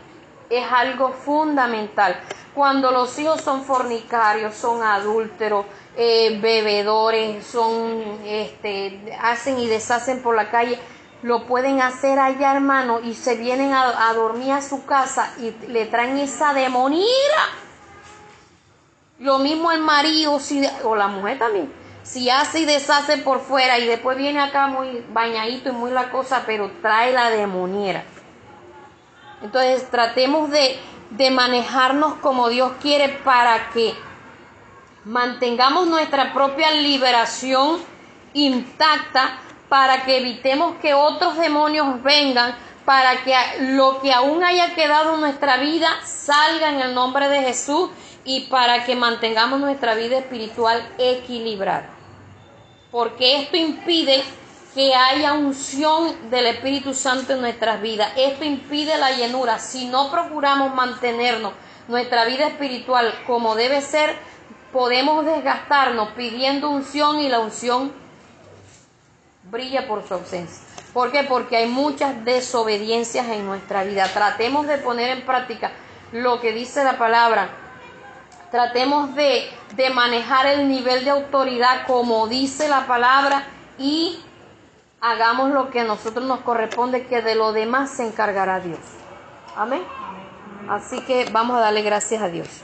es 0.49 0.65
algo 0.71 1.13
fundamental. 1.13 2.19
Cuando 2.55 2.91
los 2.91 3.19
hijos 3.19 3.41
son 3.41 3.65
fornicarios, 3.65 4.55
son 4.55 4.83
adúlteros, 4.83 5.65
eh, 5.97 6.39
bebedores, 6.41 7.47
son, 7.47 8.21
este, 8.25 9.17
hacen 9.21 9.59
y 9.59 9.67
deshacen 9.67 10.23
por 10.23 10.37
la 10.37 10.51
calle, 10.51 10.79
lo 11.23 11.47
pueden 11.47 11.81
hacer 11.81 12.19
allá, 12.19 12.55
hermano, 12.55 13.01
y 13.01 13.15
se 13.15 13.37
vienen 13.37 13.73
a, 13.73 14.13
dormir 14.13 14.53
a 14.53 14.61
su 14.61 14.85
casa 14.85 15.33
y 15.39 15.53
le 15.69 15.87
traen 15.87 16.19
esa 16.19 16.53
demonira. 16.53 17.07
Lo 19.19 19.39
mismo 19.39 19.71
el 19.71 19.81
marido 19.81 20.39
si, 20.41 20.67
o 20.85 20.97
la 20.97 21.07
mujer 21.07 21.39
también. 21.39 21.82
Si 22.03 22.29
hace 22.31 22.61
y 22.61 22.65
deshace 22.65 23.19
por 23.19 23.41
fuera 23.41 23.79
y 23.79 23.87
después 23.87 24.17
viene 24.17 24.41
acá 24.41 24.67
muy 24.67 25.05
bañadito 25.13 25.69
y 25.69 25.73
muy 25.73 25.91
la 25.91 26.11
cosa, 26.11 26.43
pero 26.47 26.71
trae 26.83 27.13
la 27.13 27.31
demoniera. 27.31 28.05
Entonces 29.43 29.89
tratemos 29.91 30.51
de, 30.51 30.79
de 31.11 31.31
manejarnos 31.31 32.15
como 32.15 32.49
Dios 32.49 32.73
quiere 32.81 33.09
para 33.09 33.71
que 33.71 33.95
mantengamos 35.05 35.87
nuestra 35.87 36.33
propia 36.33 36.71
liberación 36.73 37.81
intacta 38.35 39.39
para 39.69 40.05
que 40.05 40.19
evitemos 40.19 40.77
que 40.83 40.95
otros 40.95 41.39
demonios 41.39 42.03
vengan, 42.03 42.55
para 42.85 43.23
que 43.23 43.35
lo 43.61 44.01
que 44.01 44.13
aún 44.13 44.45
haya 44.45 44.75
quedado 44.75 45.15
en 45.15 45.21
nuestra 45.21 45.57
vida 45.57 45.89
salga 46.05 46.71
en 46.71 46.81
el 46.81 46.95
nombre 46.95 47.29
de 47.29 47.43
Jesús 47.43 47.91
y 48.25 48.43
para 48.43 48.85
que 48.85 48.97
mantengamos 48.97 49.61
nuestra 49.61 49.95
vida 49.95 50.19
espiritual 50.19 50.87
equilibrada. 50.99 51.89
Porque 52.91 53.43
esto 53.43 53.57
impide 53.57 54.23
que 54.75 54.95
haya 54.95 55.35
unción 55.35 56.31
del 56.31 56.47
Espíritu 56.47 56.95
Santo 56.95 57.35
en 57.35 57.41
nuestras 57.41 57.81
vidas. 57.83 58.13
Esto 58.17 58.45
impide 58.45 58.97
la 58.97 59.13
llenura. 59.13 59.59
Si 59.59 59.87
no 59.87 60.11
procuramos 60.11 60.75
mantenernos 60.75 61.53
nuestra 61.89 62.25
vida 62.25 62.47
espiritual 62.47 63.13
como 63.27 63.55
debe 63.55 63.83
ser, 63.83 64.17
podemos 64.73 65.27
desgastarnos 65.27 66.11
pidiendo 66.13 66.71
unción 66.71 67.21
y 67.21 67.29
la 67.29 67.41
unción 67.41 67.93
brilla 69.45 69.87
por 69.87 70.07
su 70.07 70.15
ausencia. 70.15 70.65
¿Por 70.93 71.11
qué? 71.11 71.25
Porque 71.25 71.57
hay 71.57 71.69
muchas 71.69 72.25
desobediencias 72.25 73.27
en 73.29 73.47
nuestra 73.47 73.85
vida. 73.85 74.09
Tratemos 74.09 74.67
de 74.67 74.79
poner 74.79 75.11
en 75.11 75.27
práctica 75.27 75.73
lo 76.13 76.41
que 76.41 76.53
dice 76.53 76.85
la 76.85 76.99
palabra. 76.99 77.62
Tratemos 78.53 79.15
de, 79.17 79.51
de 79.75 79.91
manejar 79.91 80.47
el 80.47 80.69
nivel 80.69 81.05
de 81.05 81.11
autoridad 81.11 81.87
como 81.87 82.29
dice 82.29 82.69
la 82.69 82.87
palabra 82.87 83.45
y 83.79 84.21
hagamos 85.01 85.51
lo 85.51 85.71
que 85.71 85.81
a 85.81 85.85
nosotros 85.85 86.25
nos 86.27 86.41
corresponde, 86.41 87.07
que 87.07 87.23
de 87.23 87.35
lo 87.35 87.53
demás 87.53 87.91
se 87.91 88.07
encargará 88.07 88.61
Dios. 88.61 88.79
Amén. 89.57 89.83
Así 90.69 91.01
que 91.01 91.29
vamos 91.33 91.57
a 91.57 91.61
darle 91.61 91.83
gracias 91.83 92.23
a 92.23 92.29
Dios. 92.29 92.61